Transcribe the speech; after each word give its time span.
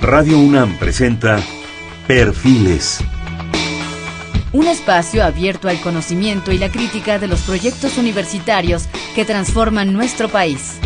Radio 0.00 0.38
UNAM 0.38 0.78
presenta 0.78 1.40
Perfiles. 2.06 3.00
Un 4.52 4.68
espacio 4.68 5.24
abierto 5.24 5.68
al 5.68 5.80
conocimiento 5.80 6.52
y 6.52 6.58
la 6.58 6.70
crítica 6.70 7.18
de 7.18 7.26
los 7.26 7.40
proyectos 7.40 7.98
universitarios 7.98 8.88
que 9.16 9.24
transforman 9.24 9.92
nuestro 9.92 10.28
país. 10.28 10.78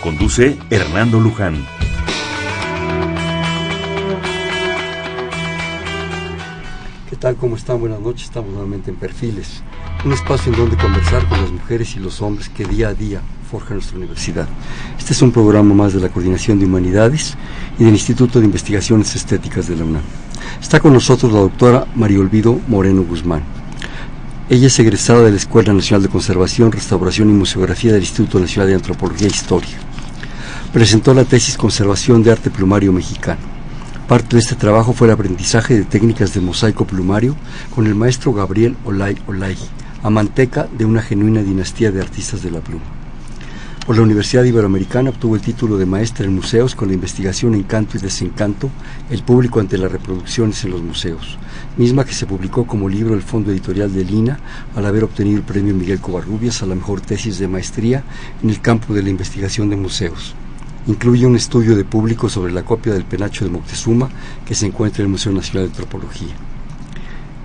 Conduce 0.00 0.56
Hernando 0.70 1.18
Luján. 1.18 1.66
¿Qué 7.10 7.16
tal? 7.16 7.34
¿Cómo 7.34 7.56
están? 7.56 7.80
Buenas 7.80 8.00
noches. 8.00 8.26
Estamos 8.26 8.50
nuevamente 8.50 8.90
en 8.90 8.96
Perfiles, 8.96 9.64
un 10.04 10.12
espacio 10.12 10.52
en 10.52 10.58
donde 10.58 10.76
conversar 10.76 11.26
con 11.28 11.40
las 11.40 11.50
mujeres 11.50 11.96
y 11.96 11.98
los 11.98 12.20
hombres 12.20 12.50
que 12.50 12.64
día 12.64 12.88
a 12.88 12.94
día 12.94 13.22
forjan 13.50 13.78
nuestra 13.78 13.96
universidad. 13.96 14.46
Este 14.98 15.14
es 15.14 15.22
un 15.22 15.32
programa 15.32 15.74
más 15.74 15.94
de 15.94 16.00
la 16.00 16.10
Coordinación 16.10 16.58
de 16.58 16.66
Humanidades 16.66 17.34
y 17.78 17.84
del 17.84 17.94
Instituto 17.94 18.38
de 18.38 18.44
Investigaciones 18.44 19.16
Estéticas 19.16 19.66
de 19.66 19.76
la 19.76 19.84
UNAM. 19.84 20.02
Está 20.60 20.80
con 20.80 20.92
nosotros 20.92 21.32
la 21.32 21.40
doctora 21.40 21.86
María 21.94 22.20
Olvido 22.20 22.60
Moreno 22.68 23.02
Guzmán. 23.02 23.42
Ella 24.50 24.66
es 24.66 24.78
egresada 24.78 25.22
de 25.22 25.30
la 25.30 25.38
Escuela 25.38 25.72
Nacional 25.72 26.02
de 26.02 26.10
Conservación, 26.10 26.70
Restauración 26.70 27.30
y 27.30 27.32
Museografía 27.32 27.92
del 27.92 28.02
Instituto 28.02 28.38
Nacional 28.38 28.68
de 28.68 28.74
Antropología 28.74 29.26
e 29.26 29.30
Historia. 29.30 29.78
Presentó 30.70 31.14
la 31.14 31.24
tesis 31.24 31.56
Conservación 31.56 32.22
de 32.22 32.30
Arte 32.30 32.50
Plumario 32.50 32.92
Mexicano. 32.92 33.40
Parte 34.06 34.36
de 34.36 34.40
este 34.40 34.54
trabajo 34.54 34.92
fue 34.92 35.06
el 35.06 35.14
aprendizaje 35.14 35.78
de 35.78 35.84
técnicas 35.84 36.34
de 36.34 36.42
mosaico 36.42 36.84
plumario 36.84 37.34
con 37.74 37.86
el 37.86 37.94
maestro 37.94 38.34
Gabriel 38.34 38.76
Olay 38.84 39.16
Olay, 39.26 39.56
amanteca 40.04 40.68
de 40.70 40.84
una 40.84 41.00
genuina 41.00 41.42
dinastía 41.42 41.90
de 41.90 42.02
artistas 42.02 42.42
de 42.42 42.50
la 42.50 42.60
pluma. 42.60 42.84
Por 43.86 43.96
la 43.96 44.02
Universidad 44.02 44.44
Iberoamericana 44.44 45.08
obtuvo 45.08 45.34
el 45.34 45.40
título 45.40 45.78
de 45.78 45.86
maestra 45.86 46.26
en 46.26 46.34
museos 46.34 46.74
con 46.74 46.88
la 46.88 46.94
investigación 46.94 47.54
Encanto 47.54 47.96
y 47.96 48.00
Desencanto, 48.00 48.68
el 49.08 49.22
público 49.22 49.60
ante 49.60 49.78
las 49.78 49.90
reproducciones 49.90 50.62
en 50.64 50.72
los 50.72 50.82
museos, 50.82 51.38
misma 51.78 52.04
que 52.04 52.12
se 52.12 52.26
publicó 52.26 52.66
como 52.66 52.88
libro 52.88 53.14
el 53.14 53.22
Fondo 53.22 53.50
Editorial 53.50 53.94
de 53.94 54.04
Lina 54.04 54.38
al 54.76 54.84
haber 54.84 55.04
obtenido 55.04 55.38
el 55.38 55.42
premio 55.42 55.74
Miguel 55.74 56.00
Covarrubias 56.00 56.62
a 56.62 56.66
la 56.66 56.74
mejor 56.74 57.00
tesis 57.00 57.38
de 57.38 57.48
maestría 57.48 58.04
en 58.42 58.50
el 58.50 58.60
campo 58.60 58.92
de 58.92 59.02
la 59.02 59.08
investigación 59.08 59.70
de 59.70 59.76
museos. 59.76 60.34
Incluye 60.86 61.24
un 61.24 61.36
estudio 61.36 61.76
de 61.76 61.84
público 61.84 62.28
sobre 62.28 62.52
la 62.52 62.62
copia 62.62 62.92
del 62.92 63.06
penacho 63.06 63.46
de 63.46 63.50
Moctezuma 63.50 64.10
que 64.44 64.54
se 64.54 64.66
encuentra 64.66 65.02
en 65.02 65.06
el 65.06 65.12
Museo 65.12 65.32
Nacional 65.32 65.64
de 65.64 65.72
Antropología. 65.72 66.34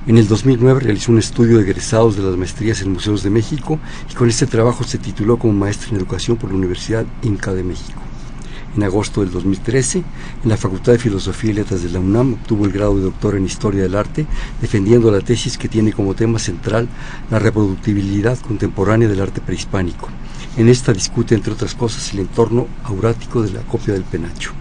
En 0.09 0.17
el 0.17 0.27
2009 0.27 0.79
realizó 0.79 1.11
un 1.11 1.19
estudio 1.19 1.57
de 1.57 1.65
egresados 1.65 2.15
de 2.15 2.23
las 2.23 2.35
maestrías 2.35 2.81
en 2.81 2.93
museos 2.93 3.21
de 3.21 3.29
México 3.29 3.77
y 4.09 4.15
con 4.15 4.27
este 4.27 4.47
trabajo 4.47 4.83
se 4.83 4.97
tituló 4.97 5.37
como 5.37 5.53
maestra 5.53 5.89
en 5.91 5.97
educación 5.97 6.35
por 6.35 6.49
la 6.49 6.57
Universidad 6.57 7.05
Inca 7.21 7.53
de 7.53 7.61
México. 7.61 8.01
En 8.75 8.81
agosto 8.81 9.21
del 9.21 9.29
2013, 9.29 9.99
en 10.43 10.49
la 10.49 10.57
Facultad 10.57 10.93
de 10.93 10.97
Filosofía 10.97 11.51
y 11.51 11.53
Letras 11.53 11.83
de 11.83 11.91
la 11.91 11.99
UNAM 11.99 12.33
obtuvo 12.33 12.65
el 12.65 12.71
grado 12.71 12.95
de 12.95 13.03
doctor 13.03 13.35
en 13.35 13.45
Historia 13.45 13.83
del 13.83 13.93
Arte, 13.93 14.25
defendiendo 14.59 15.11
la 15.11 15.21
tesis 15.21 15.59
que 15.59 15.69
tiene 15.69 15.93
como 15.93 16.15
tema 16.15 16.39
central 16.39 16.89
la 17.29 17.37
reproductibilidad 17.37 18.39
contemporánea 18.39 19.07
del 19.07 19.21
arte 19.21 19.41
prehispánico. 19.41 20.09
En 20.57 20.69
esta 20.69 20.91
discute, 20.91 21.35
entre 21.35 21.53
otras 21.53 21.75
cosas, 21.75 22.11
el 22.13 22.21
entorno 22.21 22.65
aurático 22.83 23.43
de 23.43 23.51
la 23.51 23.61
copia 23.61 23.93
del 23.93 24.05
penacho. 24.05 24.58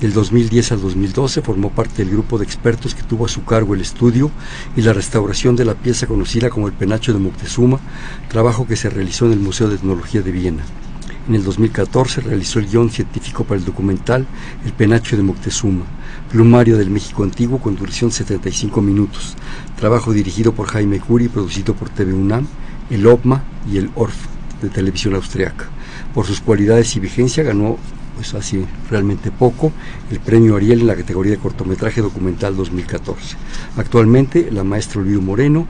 Del 0.00 0.12
2010 0.12 0.72
al 0.72 0.82
2012 0.82 1.40
formó 1.40 1.70
parte 1.70 2.04
del 2.04 2.12
grupo 2.12 2.36
de 2.36 2.44
expertos 2.44 2.94
que 2.94 3.02
tuvo 3.02 3.24
a 3.24 3.30
su 3.30 3.46
cargo 3.46 3.74
el 3.74 3.80
estudio 3.80 4.30
y 4.76 4.82
la 4.82 4.92
restauración 4.92 5.56
de 5.56 5.64
la 5.64 5.72
pieza 5.74 6.06
conocida 6.06 6.50
como 6.50 6.66
el 6.66 6.74
penacho 6.74 7.14
de 7.14 7.18
Moctezuma, 7.18 7.80
trabajo 8.28 8.66
que 8.66 8.76
se 8.76 8.90
realizó 8.90 9.24
en 9.24 9.32
el 9.32 9.40
Museo 9.40 9.70
de 9.70 9.76
Etnología 9.76 10.20
de 10.20 10.32
Viena. 10.32 10.64
En 11.26 11.34
el 11.34 11.42
2014 11.42 12.20
realizó 12.20 12.58
el 12.58 12.66
guion 12.66 12.90
científico 12.90 13.44
para 13.44 13.58
el 13.58 13.64
documental 13.64 14.26
El 14.66 14.74
penacho 14.74 15.16
de 15.16 15.22
Moctezuma, 15.22 15.86
plumario 16.30 16.76
del 16.76 16.90
México 16.90 17.22
antiguo 17.22 17.58
con 17.58 17.74
duración 17.74 18.12
75 18.12 18.82
minutos, 18.82 19.34
trabajo 19.78 20.12
dirigido 20.12 20.52
por 20.52 20.68
Jaime 20.68 21.00
Curi 21.00 21.28
producido 21.28 21.74
por 21.74 21.88
TV 21.88 22.12
UNAM, 22.12 22.46
el 22.90 23.06
OPMA 23.06 23.42
y 23.72 23.78
el 23.78 23.90
ORF 23.94 24.26
de 24.60 24.68
televisión 24.68 25.14
austriaca. 25.14 25.70
Por 26.12 26.26
sus 26.26 26.42
cualidades 26.42 26.94
y 26.96 27.00
vigencia 27.00 27.42
ganó 27.42 27.78
pues 28.16 28.34
hace 28.34 28.64
realmente 28.90 29.30
poco, 29.30 29.72
el 30.10 30.18
premio 30.18 30.56
Ariel 30.56 30.80
en 30.80 30.86
la 30.86 30.96
categoría 30.96 31.32
de 31.32 31.38
cortometraje 31.38 32.00
documental 32.00 32.56
2014. 32.56 33.36
Actualmente, 33.76 34.50
la 34.50 34.64
maestra 34.64 35.00
Olvido 35.00 35.20
Moreno 35.20 35.66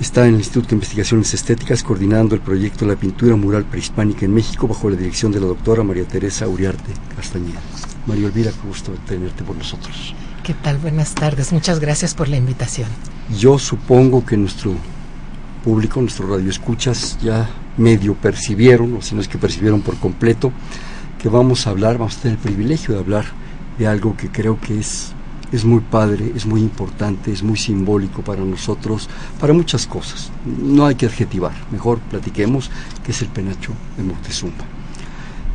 está 0.00 0.26
en 0.26 0.34
el 0.34 0.40
Instituto 0.40 0.70
de 0.70 0.74
Investigaciones 0.74 1.32
Estéticas 1.32 1.84
coordinando 1.84 2.34
el 2.34 2.40
proyecto 2.40 2.84
la 2.84 2.96
pintura 2.96 3.36
mural 3.36 3.64
prehispánica 3.64 4.26
en 4.26 4.34
México 4.34 4.66
bajo 4.66 4.90
la 4.90 4.96
dirección 4.96 5.30
de 5.30 5.40
la 5.40 5.46
doctora 5.46 5.84
María 5.84 6.04
Teresa 6.04 6.48
Uriarte 6.48 6.92
Castañeda. 7.16 7.60
María 8.06 8.26
Olvida, 8.26 8.50
qué 8.50 8.68
gusto 8.68 8.92
tenerte 9.06 9.44
por 9.44 9.56
nosotros. 9.56 10.14
¿Qué 10.42 10.52
tal? 10.52 10.78
Buenas 10.78 11.14
tardes. 11.14 11.52
Muchas 11.52 11.80
gracias 11.80 12.14
por 12.14 12.28
la 12.28 12.36
invitación. 12.36 12.88
Yo 13.38 13.58
supongo 13.58 14.26
que 14.26 14.36
nuestro 14.36 14.74
público, 15.64 16.00
nuestro 16.02 16.26
radio 16.26 16.50
escuchas, 16.50 17.16
ya 17.22 17.48
medio 17.78 18.14
percibieron, 18.14 18.96
o 18.96 19.00
si 19.00 19.14
no 19.14 19.22
es 19.22 19.28
que 19.28 19.38
percibieron 19.38 19.80
por 19.80 19.96
completo, 19.96 20.52
que 21.24 21.30
vamos 21.30 21.66
a 21.66 21.70
hablar, 21.70 21.96
vamos 21.96 22.18
a 22.18 22.20
tener 22.20 22.36
el 22.36 22.44
privilegio 22.44 22.92
de 22.92 23.00
hablar 23.00 23.24
de 23.78 23.86
algo 23.86 24.14
que 24.14 24.28
creo 24.28 24.60
que 24.60 24.78
es, 24.78 25.14
es 25.52 25.64
muy 25.64 25.80
padre, 25.80 26.30
es 26.36 26.44
muy 26.44 26.60
importante, 26.60 27.32
es 27.32 27.42
muy 27.42 27.56
simbólico 27.56 28.20
para 28.20 28.44
nosotros, 28.44 29.08
para 29.40 29.54
muchas 29.54 29.86
cosas. 29.86 30.30
No 30.44 30.84
hay 30.84 30.96
que 30.96 31.06
adjetivar, 31.06 31.54
mejor 31.70 31.98
platiquemos, 32.10 32.70
que 33.02 33.12
es 33.12 33.22
el 33.22 33.28
penacho 33.28 33.72
de 33.96 34.02
Moctezuma. 34.02 34.52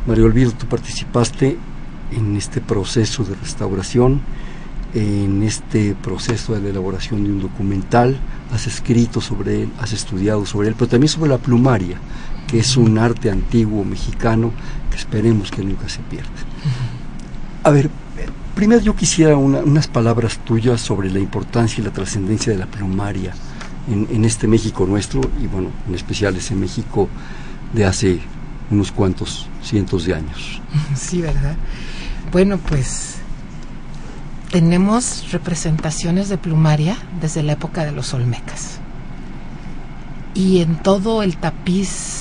Mario 0.08 0.24
Olvido, 0.24 0.50
tú 0.50 0.66
participaste 0.66 1.56
en 2.10 2.36
este 2.36 2.60
proceso 2.60 3.22
de 3.22 3.36
restauración, 3.36 4.22
en 4.92 5.44
este 5.44 5.94
proceso 5.94 6.52
de 6.52 6.62
la 6.62 6.70
elaboración 6.70 7.22
de 7.22 7.30
un 7.30 7.42
documental, 7.42 8.18
has 8.52 8.66
escrito 8.66 9.20
sobre 9.20 9.62
él, 9.62 9.68
has 9.78 9.92
estudiado 9.92 10.44
sobre 10.46 10.66
él, 10.66 10.74
pero 10.76 10.88
también 10.88 11.08
sobre 11.08 11.30
la 11.30 11.38
plumaria, 11.38 11.96
que 12.48 12.58
es 12.58 12.76
un 12.76 12.98
arte 12.98 13.30
antiguo 13.30 13.84
mexicano 13.84 14.50
que 14.90 14.96
esperemos 14.96 15.50
que 15.50 15.62
nunca 15.62 15.88
se 15.88 16.00
pierda. 16.00 16.30
A 17.62 17.70
ver, 17.70 17.90
primero 18.54 18.80
yo 18.80 18.94
quisiera 18.94 19.36
unas 19.36 19.88
palabras 19.88 20.38
tuyas 20.44 20.80
sobre 20.80 21.10
la 21.10 21.18
importancia 21.18 21.80
y 21.80 21.84
la 21.84 21.92
trascendencia 21.92 22.52
de 22.52 22.58
la 22.58 22.66
plumaria 22.66 23.32
en, 23.88 24.06
en, 24.10 24.24
este 24.24 24.46
México 24.46 24.86
nuestro 24.86 25.20
y 25.42 25.46
bueno, 25.46 25.70
en 25.88 25.94
especial 25.94 26.36
ese 26.36 26.54
México 26.54 27.08
de 27.72 27.84
hace 27.84 28.20
unos 28.70 28.92
cuantos 28.92 29.46
cientos 29.62 30.04
de 30.04 30.14
años. 30.14 30.60
Sí, 30.94 31.20
¿verdad? 31.20 31.56
Bueno, 32.32 32.58
pues 32.58 33.16
tenemos 34.50 35.30
representaciones 35.32 36.28
de 36.28 36.38
plumaria 36.38 36.96
desde 37.20 37.42
la 37.42 37.52
época 37.52 37.84
de 37.84 37.92
los 37.92 38.14
olmecas. 38.14 38.78
Y 40.34 40.60
en 40.60 40.76
todo 40.76 41.22
el 41.22 41.36
tapiz 41.36 42.19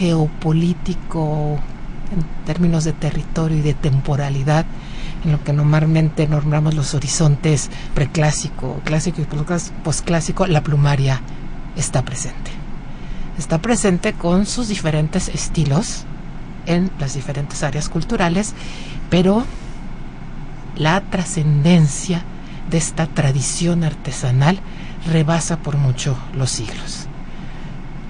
geopolítico, 0.00 1.58
en 2.10 2.46
términos 2.46 2.84
de 2.84 2.94
territorio 2.94 3.58
y 3.58 3.60
de 3.60 3.74
temporalidad, 3.74 4.64
en 5.24 5.32
lo 5.32 5.44
que 5.44 5.52
normalmente 5.52 6.26
nombramos 6.26 6.72
los 6.74 6.94
horizontes 6.94 7.68
preclásico, 7.94 8.80
clásico 8.82 9.20
y 9.20 9.26
posclásico, 9.84 10.46
la 10.46 10.62
plumaria 10.62 11.20
está 11.76 12.02
presente. 12.02 12.50
Está 13.38 13.58
presente 13.58 14.14
con 14.14 14.46
sus 14.46 14.68
diferentes 14.68 15.28
estilos 15.28 16.04
en 16.64 16.90
las 16.98 17.12
diferentes 17.12 17.62
áreas 17.62 17.90
culturales, 17.90 18.54
pero 19.10 19.44
la 20.76 21.02
trascendencia 21.02 22.22
de 22.70 22.78
esta 22.78 23.06
tradición 23.06 23.84
artesanal 23.84 24.60
rebasa 25.12 25.58
por 25.58 25.76
mucho 25.76 26.16
los 26.34 26.50
siglos. 26.50 27.09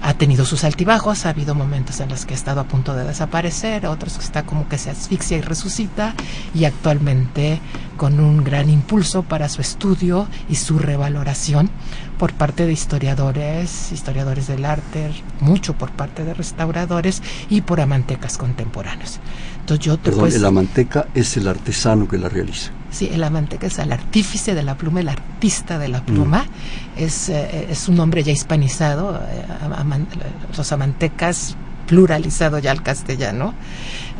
Ha 0.01 0.15
tenido 0.15 0.45
sus 0.45 0.63
altibajos, 0.63 1.25
ha 1.25 1.29
habido 1.29 1.55
momentos 1.55 1.99
en 1.99 2.09
los 2.09 2.25
que 2.25 2.33
ha 2.33 2.37
estado 2.37 2.61
a 2.61 2.63
punto 2.63 2.95
de 2.95 3.05
desaparecer, 3.05 3.85
otros 3.85 4.17
que 4.17 4.23
está 4.23 4.43
como 4.43 4.67
que 4.67 4.77
se 4.77 4.89
asfixia 4.89 5.37
y 5.37 5.41
resucita, 5.41 6.15
y 6.53 6.65
actualmente 6.65 7.59
con 7.97 8.19
un 8.19 8.43
gran 8.43 8.69
impulso 8.69 9.23
para 9.23 9.47
su 9.47 9.61
estudio 9.61 10.27
y 10.49 10.55
su 10.55 10.79
revaloración 10.79 11.69
por 12.17 12.33
parte 12.33 12.65
de 12.65 12.73
historiadores, 12.73 13.91
historiadores 13.91 14.47
del 14.47 14.65
arte, 14.65 15.11
mucho 15.39 15.73
por 15.73 15.91
parte 15.91 16.23
de 16.23 16.33
restauradores 16.33 17.21
y 17.49 17.61
por 17.61 17.79
amantecas 17.79 18.37
contemporáneos. 18.37 19.19
Entonces 19.59 19.85
yo 19.85 19.97
te 19.97 20.05
Perdón, 20.05 20.21
pues, 20.21 20.35
el 20.35 20.45
amanteca 20.45 21.07
es 21.13 21.37
el 21.37 21.47
artesano 21.47 22.07
que 22.07 22.17
la 22.17 22.29
realiza. 22.29 22.71
Sí, 22.91 23.09
el 23.11 23.23
amanteca 23.23 23.67
es 23.67 23.79
el 23.79 23.91
artífice 23.91 24.53
de 24.53 24.63
la 24.63 24.75
pluma, 24.75 24.99
el 24.99 25.09
artista 25.09 25.79
de 25.79 25.87
la 25.87 26.01
pluma. 26.01 26.43
Mm. 26.43 27.03
Es, 27.03 27.29
eh, 27.29 27.67
es 27.69 27.87
un 27.87 27.95
nombre 27.95 28.21
ya 28.21 28.33
hispanizado. 28.33 29.15
Eh, 29.15 29.45
aman, 29.77 30.07
los 30.55 30.71
amantecas 30.71 31.55
pluralizado 31.87 32.59
ya 32.59 32.71
al 32.71 32.83
castellano. 32.83 33.53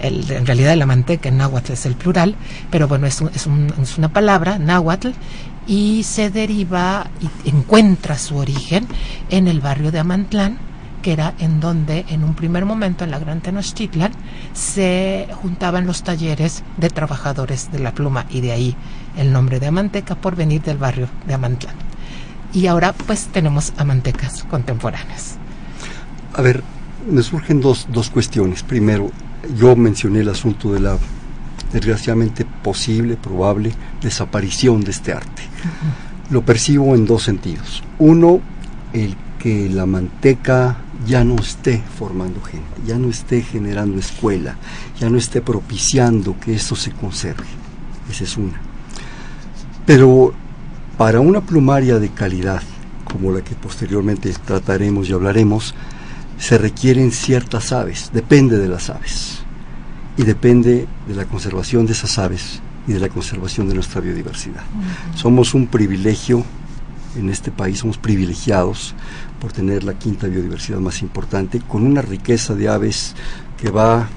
El, 0.02 0.30
en 0.32 0.46
realidad 0.46 0.74
el 0.74 0.82
amanteca 0.82 1.30
en 1.30 1.38
náhuatl 1.38 1.74
es 1.74 1.86
el 1.86 1.96
plural, 1.96 2.36
pero 2.70 2.88
bueno, 2.88 3.08
es, 3.08 3.22
un, 3.22 3.30
es, 3.36 3.46
un, 3.46 3.74
es 3.82 3.98
una 3.98 4.10
palabra, 4.10 4.58
náhuatl, 4.58 5.10
y 5.68 6.04
se 6.04 6.30
deriva 6.30 7.08
y 7.46 7.50
encuentra 7.50 8.18
su 8.18 8.38
origen 8.38 8.88
en 9.30 9.48
el 9.48 9.62
barrio 9.62 9.92
de 9.92 10.00
Amantlán, 10.00 10.58
que 11.02 11.14
era 11.14 11.34
en 11.40 11.60
donde 11.60 12.06
en 12.10 12.24
un 12.24 12.34
primer 12.36 12.66
momento 12.66 13.04
en 13.04 13.12
la 13.12 13.20
Gran 13.20 13.42
Tenochtitlan 13.42 14.12
se 14.54 15.28
juntaban 15.42 15.86
los 15.86 16.04
talleres 16.04 16.64
de 16.78 16.90
trabajadores 16.90 17.72
de 17.72 17.80
la 17.80 17.94
pluma 17.94 18.26
y 18.30 18.42
de 18.42 18.52
ahí 18.52 18.76
el 19.18 19.34
nombre 19.34 19.60
de 19.60 19.68
Amanteca 19.68 20.16
por 20.16 20.36
venir 20.36 20.62
del 20.62 20.78
barrio 20.78 21.08
de 21.28 21.34
Amantlán. 21.34 21.76
Y 22.54 22.68
ahora 22.68 22.94
pues 22.94 23.28
tenemos 23.28 23.74
amantecas 23.78 24.44
contemporáneas. 24.44 25.38
A 26.34 26.42
ver, 26.42 26.64
me 27.10 27.24
surgen 27.24 27.62
dos, 27.62 27.88
dos 27.92 28.10
cuestiones. 28.10 28.64
Primero, 28.64 29.12
yo 29.56 29.76
mencioné 29.76 30.20
el 30.20 30.30
asunto 30.30 30.74
de 30.74 30.82
la 30.82 30.98
desgraciadamente 31.72 32.46
posible, 32.64 33.16
probable 33.16 33.72
desaparición 34.02 34.84
de 34.84 34.92
este 34.92 35.14
arte. 35.14 35.44
Lo 36.30 36.44
percibo 36.44 36.96
en 36.96 37.06
dos 37.06 37.24
sentidos. 37.24 37.84
Uno, 38.00 38.42
el 38.94 39.16
que 39.40 39.70
la 39.70 39.86
manteca 39.86 40.78
ya 41.06 41.24
no 41.24 41.36
esté 41.36 41.84
formando 41.98 42.42
gente, 42.42 42.82
ya 42.86 42.98
no 42.98 43.10
esté 43.10 43.42
generando 43.42 44.00
escuela, 44.00 44.58
ya 45.00 45.10
no 45.10 45.18
esté 45.18 45.42
propiciando 45.42 46.40
que 46.40 46.54
esto 46.54 46.76
se 46.76 46.92
conserve. 46.92 47.46
Esa 48.10 48.24
es 48.24 48.38
una. 48.38 48.60
Pero 49.86 50.34
para 50.98 51.20
una 51.20 51.42
plumaria 51.42 52.00
de 52.00 52.10
calidad, 52.10 52.62
como 53.06 53.32
la 53.32 53.44
que 53.44 53.56
posteriormente 53.56 54.32
trataremos 54.46 55.10
y 55.10 55.14
hablaremos, 55.14 55.74
se 56.38 56.58
requieren 56.58 57.12
ciertas 57.12 57.72
aves, 57.72 58.10
depende 58.14 58.58
de 58.58 58.68
las 58.68 58.90
aves, 58.90 59.40
y 60.18 60.24
depende 60.24 60.88
de 61.08 61.16
la 61.16 61.26
conservación 61.26 61.86
de 61.86 61.94
esas 61.94 62.18
aves 62.18 62.62
y 62.88 62.94
de 62.94 63.00
la 63.00 63.10
conservación 63.10 63.68
de 63.68 63.76
nuestra 63.76 64.02
biodiversidad. 64.02 64.64
Somos 65.16 65.54
un 65.54 65.68
privilegio 65.68 66.44
en 67.16 67.30
este 67.30 67.52
país, 67.52 67.80
somos 67.80 67.98
privilegiados 67.98 68.94
por 69.40 69.52
tener 69.52 69.84
la 69.84 69.98
quinta 69.98 70.28
biodiversidad 70.28 70.80
más 70.80 71.02
importante, 71.02 71.60
con 71.60 71.86
una 71.86 72.02
riqueza 72.02 72.56
de 72.56 72.70
aves 72.70 73.16
que 73.58 73.70
va 73.70 74.08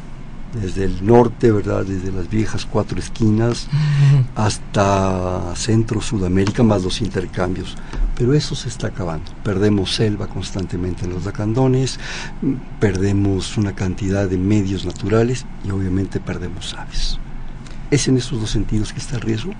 desde 0.61 0.85
el 0.85 1.05
norte, 1.05 1.51
¿verdad? 1.51 1.85
Desde 1.85 2.13
las 2.13 2.29
viejas 2.29 2.67
cuatro 2.67 2.99
esquinas 2.99 3.67
hasta 4.35 5.55
Centro 5.57 6.01
Sudamérica, 6.01 6.63
más 6.63 6.83
los 6.83 7.01
intercambios. 7.01 7.77
Pero 8.17 8.35
eso 8.35 8.55
se 8.55 8.69
está 8.69 8.89
acabando. 8.89 9.33
Perdemos 9.43 9.95
selva 9.95 10.29
constantemente 10.29 11.05
en 11.05 11.13
los 11.13 11.25
lacandones, 11.25 11.99
perdemos 12.79 13.57
una 13.57 13.75
cantidad 13.75 14.29
de 14.29 14.39
medios 14.39 14.85
naturales 14.85 15.45
y 15.65 15.71
obviamente 15.71 16.21
perdemos 16.21 16.75
aves. 16.75 17.19
¿Es 17.91 18.09
en 18.09 18.17
esos 18.17 18.41
dos 18.41 18.51
sentidos 18.51 18.93
que 18.93 19.01
está 19.01 19.17
el 19.17 19.23
riesgo? 19.23 19.53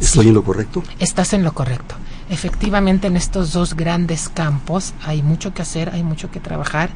¿Estoy 0.00 0.28
en 0.28 0.34
lo 0.34 0.44
correcto? 0.44 0.82
Estás 0.98 1.32
en 1.32 1.42
lo 1.42 1.52
correcto. 1.52 1.94
Efectivamente, 2.32 3.08
en 3.08 3.16
estos 3.18 3.52
dos 3.52 3.74
grandes 3.74 4.30
campos 4.30 4.94
hay 5.04 5.22
mucho 5.22 5.52
que 5.52 5.60
hacer, 5.60 5.90
hay 5.90 6.02
mucho 6.02 6.30
que 6.30 6.40
trabajar 6.40 6.88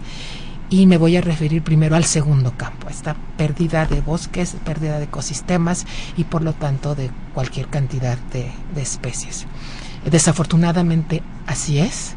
y 0.71 0.87
me 0.87 0.97
voy 0.97 1.15
a 1.19 1.21
referir 1.21 1.62
primero 1.62 1.94
al 1.94 2.06
segundo 2.06 2.55
campo, 2.56 2.88
esta 2.88 3.15
pérdida 3.37 3.85
de 3.85 4.00
bosques, 4.00 4.56
pérdida 4.65 4.99
de 4.99 5.05
ecosistemas 5.05 5.85
y 6.17 6.25
por 6.25 6.41
lo 6.41 6.55
tanto 6.55 6.94
de 6.94 7.11
cualquier 7.35 7.69
cantidad 7.69 8.17
de, 8.33 8.50
especies. 8.81 9.47
Desafortunadamente 10.11 11.23
así 11.47 11.81
es. 11.81 12.15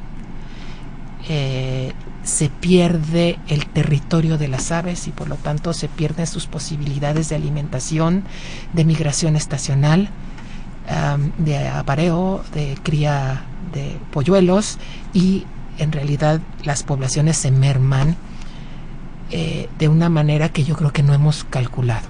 Eh, 1.27 1.92
se 2.24 2.48
pierde 2.48 3.38
el 3.50 3.66
territorio 3.66 4.38
de 4.38 4.48
las 4.48 4.71
aves 4.71 5.10
y 5.10 5.12
por 5.12 5.27
lo 5.27 5.36
tanto 5.36 5.74
se 5.74 5.89
pierden 5.89 6.25
sus 6.25 6.48
posibilidades 6.48 7.27
de 7.27 7.36
alimentación, 7.36 8.24
de 8.71 8.86
migración 8.86 9.36
estacional, 9.36 10.10
de 11.38 11.68
apareo, 11.68 12.44
de 12.53 12.77
cría 12.81 13.45
de 13.74 13.97
polluelos 14.12 14.80
y 15.13 15.45
en 15.77 15.91
realidad 15.91 16.41
las 16.63 16.83
poblaciones 16.83 17.38
se 17.38 17.51
merman 17.51 18.15
eh, 19.31 19.69
de 19.77 19.88
una 19.88 20.09
manera 20.09 20.50
que 20.50 20.63
yo 20.63 20.75
creo 20.75 20.91
que 20.91 21.03
no 21.03 21.13
hemos 21.13 21.44
calculado. 21.44 22.07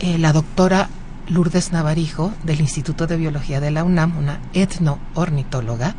Eh, 0.00 0.18
la 0.18 0.32
doctora 0.32 0.88
Lourdes 1.28 1.72
Navarijo 1.72 2.32
del 2.44 2.60
Instituto 2.60 3.06
de 3.06 3.16
Biología 3.16 3.60
de 3.60 3.70
la 3.70 3.84
UNAM, 3.84 4.18
una 4.18 4.40
etnoornitóloga, 4.52 5.94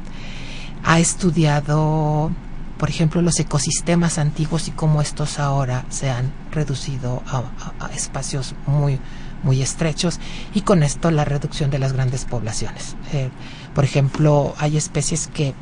ha 0.83 0.99
estudiado, 0.99 2.31
por 2.77 2.89
ejemplo, 2.89 3.21
los 3.21 3.39
ecosistemas 3.39 4.17
antiguos 4.17 4.67
y 4.67 4.71
cómo 4.71 5.01
estos 5.01 5.39
ahora 5.39 5.85
se 5.89 6.09
han 6.09 6.31
reducido 6.51 7.23
a, 7.27 7.89
espacios 7.95 8.55
muy, 8.67 8.99
muy 9.43 9.61
estrechos 9.61 10.19
y 10.53 10.61
con 10.61 10.83
esto 10.83 11.11
la 11.11 11.25
reducción 11.25 11.69
de 11.69 11.79
las 11.79 11.93
grandes 11.93 12.25
poblaciones. 12.25 12.95
Eh, 13.13 13.29
por 13.73 13.83
ejemplo, 13.83 14.53
hay 14.57 14.77
especies 14.77 15.27
que 15.27 15.53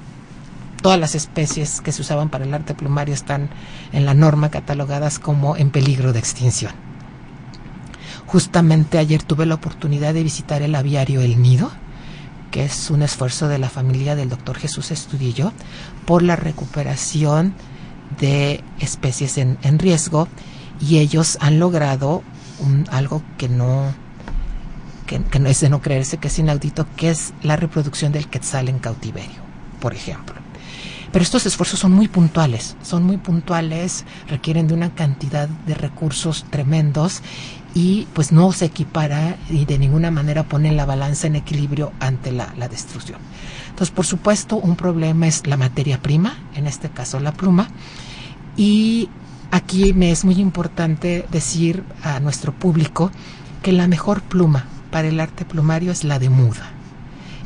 todas 0.82 1.00
las 1.00 1.16
especies 1.16 1.82
que 1.82 1.92
se 1.92 2.02
usaban 2.02 2.30
para 2.30 2.46
el 2.46 2.54
arte 2.54 2.74
plumario 2.74 3.14
están 3.14 3.50
en 3.92 4.06
la 4.06 4.14
norma 4.14 4.50
catalogadas 4.50 5.20
como 5.20 5.58
en 5.58 5.72
peligro 5.72 6.14
de 6.14 6.20
extinción. 6.20 6.72
Justamente 8.28 9.00
ayer 9.00 9.24
tuve 9.24 9.46
la 9.46 9.56
oportunidad 9.56 10.14
de 10.14 10.24
visitar 10.24 10.62
el 10.62 10.76
aviario 10.76 11.22
El 11.22 11.42
Nido, 11.42 11.72
que 12.52 12.64
es 12.64 12.90
un 12.90 13.02
esfuerzo 13.02 13.48
de 13.48 13.58
la 13.58 13.70
familia 13.70 14.16
del 14.16 14.30
doctor 14.30 14.58
Jesús 14.58 14.92
Estudillo 14.92 15.52
por 16.06 16.22
la 16.24 16.36
recuperación 16.36 17.54
de 18.20 18.64
especies 18.80 19.38
en, 19.38 19.80
riesgo 19.80 20.28
y 20.80 20.98
ellos 20.98 21.38
han 21.42 21.60
logrado 21.60 22.24
algo 22.92 23.22
que 23.38 23.50
no, 23.50 23.94
que, 25.06 25.22
que 25.24 25.40
no 25.40 25.50
es 25.50 25.60
de 25.60 25.70
no 25.70 25.82
creerse, 25.82 26.18
que 26.18 26.28
es 26.28 26.40
inaudito, 26.40 26.88
que 26.96 27.10
es 27.10 27.34
la 27.44 27.56
reproducción 27.56 28.12
del 28.12 28.28
quetzal 28.28 28.70
en 28.70 28.80
cautiverio, 28.80 29.42
por 29.80 29.94
ejemplo. 29.94 30.36
Pero 31.12 31.24
estos 31.24 31.46
esfuerzos 31.46 31.80
son 31.80 31.92
muy 31.92 32.08
puntuales, 32.08 32.76
son 32.84 33.04
muy 33.04 33.18
puntuales, 33.18 34.06
requieren 34.28 34.68
de 34.68 34.76
una 34.76 34.94
cantidad 34.94 35.50
de 35.50 35.74
recursos 35.74 36.46
tremendos 36.52 37.22
y 37.74 38.08
pues 38.14 38.32
no 38.32 38.52
se 38.52 38.66
equipara 38.66 39.38
y 39.50 39.66
de 39.66 39.80
ninguna 39.80 40.12
manera 40.12 40.44
pone 40.44 40.72
la 40.72 40.86
balanza 40.86 41.28
en 41.28 41.36
equilibrio 41.36 41.92
ante 42.00 42.32
la, 42.32 42.54
la 42.58 42.68
destrucción. 42.68 43.20
Entonces, 43.70 43.94
por 43.94 44.06
supuesto, 44.06 44.58
un 44.58 44.76
problema 44.76 45.28
es 45.28 45.48
la 45.48 45.58
materia 45.58 46.00
prima, 46.02 46.38
en 46.56 46.68
este 46.68 46.90
caso 46.90 47.20
la 47.20 47.34
pluma, 47.34 47.70
y 48.56 49.10
aquí 49.52 49.94
me 49.94 50.12
es 50.12 50.26
muy 50.26 50.36
importante 50.36 51.26
decir 51.32 51.84
a 52.04 52.20
nuestro 52.20 52.52
público 52.54 53.12
que 53.62 53.72
la 53.72 53.88
mejor 53.88 54.22
pluma 54.22 54.66
para 54.92 55.08
el 55.08 55.20
arte 55.20 55.46
plumario 55.46 55.92
es 55.92 56.04
la 56.04 56.20
de 56.20 56.30
muda. 56.30 56.72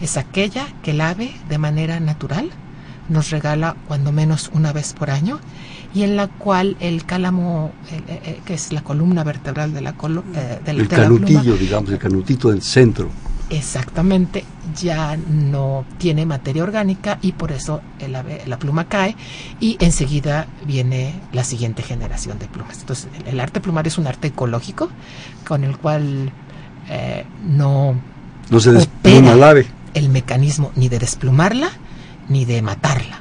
Es 0.02 0.18
aquella 0.18 0.68
que 0.82 0.92
el 0.92 1.02
ave 1.02 1.36
de 1.50 1.58
manera 1.58 2.00
natural 2.00 2.52
nos 3.10 3.30
regala 3.30 3.76
cuando 3.88 4.12
menos 4.12 4.50
una 4.54 4.72
vez 4.72 4.94
por 4.94 5.10
año 5.10 5.40
y 5.94 6.04
en 6.04 6.16
la 6.16 6.28
cual 6.28 6.76
el 6.80 7.06
cálamo, 7.06 7.72
eh, 7.92 8.02
eh, 8.08 8.40
que 8.46 8.56
es 8.56 8.72
la 8.72 8.82
columna 8.82 9.24
vertebral 9.24 9.74
de 9.74 9.82
la, 9.82 9.94
colo, 9.94 10.24
eh, 10.36 10.60
el 10.66 10.88
canutillo, 10.88 11.56
digamos, 11.56 11.92
el 11.92 12.00
canutito 12.00 12.50
del 12.50 12.62
centro. 12.62 13.10
Exactamente, 13.54 14.44
ya 14.82 15.16
no 15.16 15.86
tiene 15.98 16.26
materia 16.26 16.64
orgánica 16.64 17.20
y 17.22 17.34
por 17.34 17.52
eso 17.52 17.82
la 18.08 18.58
pluma 18.58 18.86
cae 18.86 19.16
y 19.60 19.78
enseguida 19.80 20.48
viene 20.66 21.14
la 21.32 21.44
siguiente 21.44 21.84
generación 21.84 22.40
de 22.40 22.48
plumas. 22.48 22.80
Entonces, 22.80 23.08
el, 23.26 23.40
arte 23.40 23.62
plumario 23.62 23.90
es 23.90 23.98
un 23.98 24.08
arte 24.08 24.30
ecológico 24.30 24.90
con 25.48 25.64
el 25.64 25.78
cual 25.78 26.32
no, 27.46 27.96
no 28.50 28.60
se 28.60 28.72
despluma 28.72 29.34
el 29.34 29.44
ave. 29.44 29.68
El 29.94 30.10
mecanismo 30.10 30.72
ni 30.76 30.90
de 30.90 31.00
desplumarla 31.00 31.70
ni 32.30 32.46
de 32.46 32.62
matarla. 32.62 33.20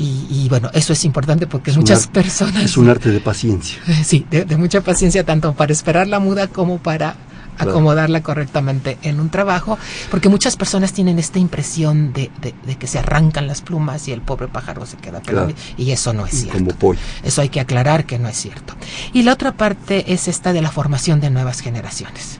Y, 0.00 0.46
bueno, 0.48 0.70
eso 0.74 0.92
es 0.92 1.04
importante 1.04 1.48
porque 1.48 1.72
muchas 1.72 2.06
personas... 2.06 2.62
Es 2.62 2.76
un 2.76 2.88
arte 2.88 3.10
de 3.10 3.18
paciencia. 3.18 3.78
Sí, 4.04 4.24
de, 4.30 4.56
mucha 4.56 4.80
paciencia, 4.80 5.24
tanto 5.24 5.54
para 5.54 5.72
esperar 5.72 6.06
la 6.06 6.20
muda 6.20 6.46
como 6.46 6.78
para 6.78 7.16
acomodarla 7.58 8.22
correctamente 8.22 8.98
en 9.02 9.20
un 9.20 9.30
trabajo, 9.30 9.78
porque 10.10 10.28
muchas 10.28 10.56
personas 10.56 10.92
tienen 10.92 11.18
esta 11.18 11.38
impresión 11.38 12.12
de, 12.12 12.30
que 12.78 12.86
se 12.86 12.98
arrancan 12.98 13.46
las 13.46 13.62
plumas 13.62 14.08
y 14.08 14.12
el 14.12 14.20
pobre 14.20 14.48
pájaro 14.48 14.86
se 14.86 14.96
queda 14.96 15.20
pelado, 15.20 15.52
y 15.76 15.90
eso 15.90 16.12
no 16.12 16.26
es 16.26 16.42
cierto. 16.42 16.76
Como 16.78 16.94
Eso 17.22 17.42
hay 17.42 17.48
que 17.48 17.60
aclarar 17.60 18.06
que 18.06 18.18
no 18.18 18.28
es 18.28 18.36
cierto. 18.36 18.74
Y 19.12 19.22
la 19.22 19.32
otra 19.32 19.52
parte 19.52 20.12
es 20.12 20.28
esta 20.28 20.52
de 20.52 20.62
la 20.62 20.70
formación 20.70 21.20
de 21.20 21.30
nuevas 21.30 21.60
generaciones. 21.60 22.38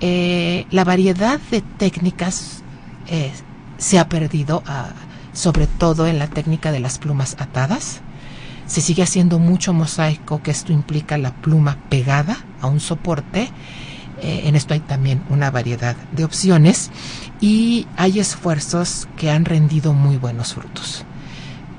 Eh, 0.00 0.66
la 0.72 0.82
variedad 0.82 1.38
de 1.50 1.60
técnicas 1.78 2.62
eh, 3.08 3.30
se 3.78 3.98
ha 3.98 4.08
perdido, 4.08 4.62
ah, 4.66 4.90
sobre 5.32 5.66
todo 5.66 6.06
en 6.06 6.18
la 6.18 6.26
técnica 6.26 6.72
de 6.72 6.80
las 6.80 6.98
plumas 6.98 7.36
atadas. 7.38 8.00
Se 8.66 8.80
sigue 8.80 9.02
haciendo 9.04 9.38
mucho 9.38 9.72
mosaico, 9.72 10.42
que 10.42 10.50
esto 10.50 10.72
implica 10.72 11.18
la 11.18 11.32
pluma 11.34 11.78
pegada 11.88 12.38
a 12.60 12.66
un 12.66 12.80
soporte. 12.80 13.50
Eh, 14.22 14.42
en 14.44 14.54
esto 14.54 14.74
hay 14.74 14.80
también 14.80 15.22
una 15.30 15.50
variedad 15.50 15.96
de 16.12 16.24
opciones 16.24 16.90
y 17.40 17.86
hay 17.96 18.20
esfuerzos 18.20 19.08
que 19.16 19.30
han 19.30 19.44
rendido 19.44 19.92
muy 19.92 20.16
buenos 20.16 20.54
frutos. 20.54 21.04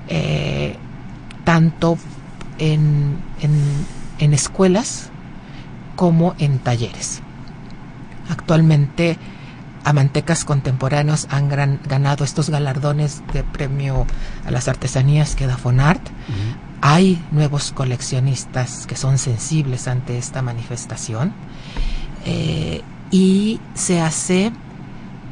Eh, 0.09 0.75
tanto 1.45 1.97
en, 2.59 3.17
en 4.19 4.33
escuelas 4.33 5.09
como 5.95 6.35
en 6.37 6.59
talleres. 6.59 7.21
Actualmente 8.29 9.17
amantecas 9.83 10.45
contemporáneos 10.45 11.27
han 11.29 11.49
ganado 11.49 12.23
estos 12.23 12.49
galardones 12.49 13.21
de 13.33 13.43
premio 13.43 14.05
a 14.45 14.51
las 14.51 14.67
artesanías 14.67 15.35
que 15.35 15.47
da 15.47 15.57
Fonart. 15.57 16.01
Hay 16.81 17.23
nuevos 17.31 17.71
coleccionistas 17.71 18.85
que 18.87 18.95
son 18.95 19.17
sensibles 19.17 19.87
ante 19.87 20.17
esta 20.17 20.41
manifestación 20.41 21.33
eh, 22.25 22.81
y 23.11 23.59
se 23.73 24.01
hace 24.01 24.51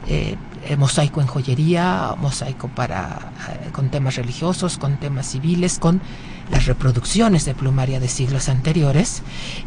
eh, 0.08 0.38
mosaico 0.78 1.22
en 1.22 1.28
joyería, 1.28 2.16
mosaico 2.18 2.68
para 2.68 3.32
con 3.72 3.90
temas 3.90 4.16
religiosos, 4.16 4.78
con 4.78 4.98
temas 4.98 5.28
civiles, 5.28 5.80
con 5.80 6.02
las 6.52 6.66
reproducciones 6.66 7.46
de 7.46 7.56
plumaria 7.56 8.00
de 8.00 8.08
siglos 8.08 8.50
anteriores 8.50 9.24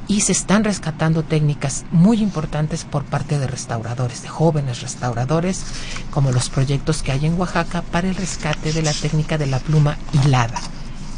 y 0.06 0.20
se 0.20 0.32
están 0.32 0.64
rescatando 0.64 1.22
técnicas 1.22 1.84
muy 1.90 2.22
importantes 2.22 2.84
por 2.84 3.04
parte 3.04 3.38
de 3.38 3.46
restauradores, 3.46 4.22
de 4.22 4.28
jóvenes 4.28 4.82
restauradores, 4.82 5.64
como 6.10 6.30
los 6.30 6.50
proyectos 6.50 7.02
que 7.02 7.12
hay 7.12 7.26
en 7.26 7.38
Oaxaca 7.38 7.82
para 7.82 8.08
el 8.08 8.14
rescate 8.14 8.72
de 8.72 8.82
la 8.82 8.92
técnica 8.92 9.38
de 9.38 9.46
la 9.46 9.58
pluma 9.58 9.96
hilada 10.12 10.60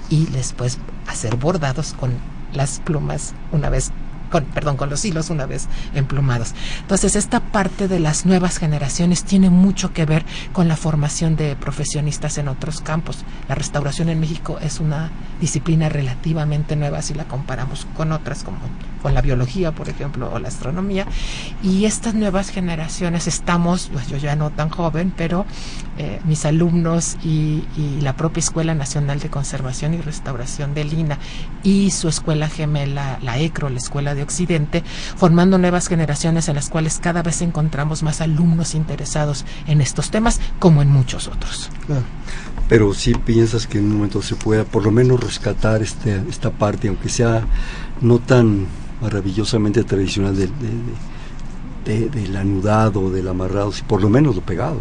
y 0.09 0.27
después 0.27 0.79
hacer 1.07 1.37
bordados 1.37 1.95
con 1.95 2.15
las 2.53 2.81
plumas 2.81 3.35
una 3.53 3.69
vez 3.69 3.91
con, 4.31 4.45
perdón, 4.45 4.77
con 4.77 4.91
los 4.91 5.05
hilos 5.05 5.31
una 5.31 5.47
vez 5.47 5.69
emplumados. 5.95 6.55
Entonces, 6.81 7.17
esta 7.17 7.41
parte 7.41 7.89
de 7.89 8.01
las 8.01 8.27
nuevas 8.27 8.59
generaciones 8.59 9.25
tiene 9.25 9.51
mucho 9.51 9.93
que 9.93 10.05
ver 10.05 10.25
con 10.53 10.69
la 10.69 10.77
formación 10.77 11.37
de 11.37 11.57
profesionistas 11.57 12.39
en 12.39 12.49
otros 12.49 12.81
campos. 12.81 13.25
La 13.49 13.55
restauración 13.55 14.09
en 14.09 14.21
México 14.21 14.59
es 14.61 14.81
una 14.81 15.11
disciplina 15.41 15.89
relativamente 15.89 16.77
nueva 16.77 17.03
si 17.03 17.15
la 17.15 17.25
comparamos 17.25 17.87
con 17.97 18.13
otras 18.13 18.43
como 18.43 18.59
con 19.03 19.15
la 19.15 19.23
biología, 19.23 19.73
por 19.73 19.89
ejemplo, 19.89 20.31
o 20.33 20.39
la 20.39 20.49
astronomía. 20.49 21.07
Y 21.63 21.85
estas 21.85 22.15
nuevas 22.15 22.51
generaciones 22.51 23.27
estamos, 23.27 23.91
pues 23.93 24.09
yo 24.09 24.17
ya 24.17 24.35
no 24.35 24.51
tan 24.51 24.69
joven, 24.69 25.13
pero 25.17 25.47
eh, 25.99 26.21
mis 26.25 26.45
alumnos 26.45 27.17
y, 27.25 27.65
la 28.01 28.17
propia 28.17 28.41
Escuela 28.41 28.75
Nacional 28.75 29.21
de 29.21 29.31
Conservación 29.31 29.95
y 29.95 30.01
Restauración 30.01 30.75
de 30.75 30.85
Lina 30.85 31.19
y 31.63 31.91
su 31.91 32.09
escuela 32.09 32.49
gemela, 32.49 33.19
la 33.23 33.39
ECRO, 33.39 33.69
la 33.69 33.79
Escuela 33.79 34.15
de 34.15 34.23
Occidente, 34.23 34.83
formando 35.17 35.59
nuevas 35.59 35.89
generaciones 35.89 36.49
en 36.49 36.55
las 36.55 36.69
cuales 36.69 36.99
cada 37.01 37.23
vez 37.23 37.43
encontramos 37.43 38.03
más 38.03 38.21
alumnos 38.21 38.75
interesados 38.75 39.45
en 39.67 39.81
estos 39.81 40.11
temas 40.11 40.41
como 40.59 40.83
en 40.83 40.91
muchos 40.91 41.29
otros. 41.29 41.71
Pero 42.69 42.95
si 42.95 43.15
piensas 43.15 43.67
que 43.67 43.79
en 43.79 43.85
un 43.85 43.97
momento 43.97 44.23
se 44.23 44.35
pueda 44.35 44.65
por 44.65 44.85
lo 44.85 44.91
menos 44.91 45.21
rescatar 45.21 45.83
este, 45.83 46.21
esta 46.29 46.51
parte, 46.51 46.89
aunque 46.89 47.09
sea 47.09 47.45
no 48.01 48.19
tan 48.19 48.67
maravillosamente 49.01 49.85
tradicional 49.85 50.37
del, 50.37 50.51
del 51.87 52.37
anudado, 52.37 53.11
del 53.11 53.29
amarrado, 53.29 53.73
si 53.73 53.83
por 53.83 54.03
lo 54.03 54.09
menos 54.09 54.35
lo 54.35 54.43
pegado. 54.43 54.81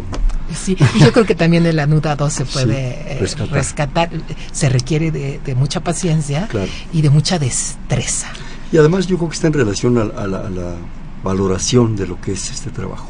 Sí, 0.54 0.76
yo 0.98 1.12
creo 1.12 1.24
que 1.24 1.34
también 1.34 1.66
el 1.66 1.78
anudado 1.78 2.28
se 2.30 2.44
puede 2.44 3.14
eh, 3.14 3.26
rescatar. 3.50 4.10
se 4.52 4.68
requiere 4.68 5.10
de, 5.10 5.54
mucha 5.54 5.80
paciencia 5.80 6.48
y 6.92 7.02
de 7.02 7.10
mucha 7.10 7.38
destreza. 7.38 8.28
Y 8.72 8.78
además 8.78 9.06
yo 9.06 9.16
creo 9.16 9.28
que 9.28 9.34
está 9.34 9.46
en 9.46 9.52
relación 9.52 9.98
a, 9.98 10.26
la, 10.26 10.74
valoración 11.22 11.96
de 11.96 12.06
lo 12.06 12.20
que 12.20 12.32
es 12.32 12.50
este 12.50 12.70
trabajo, 12.70 13.08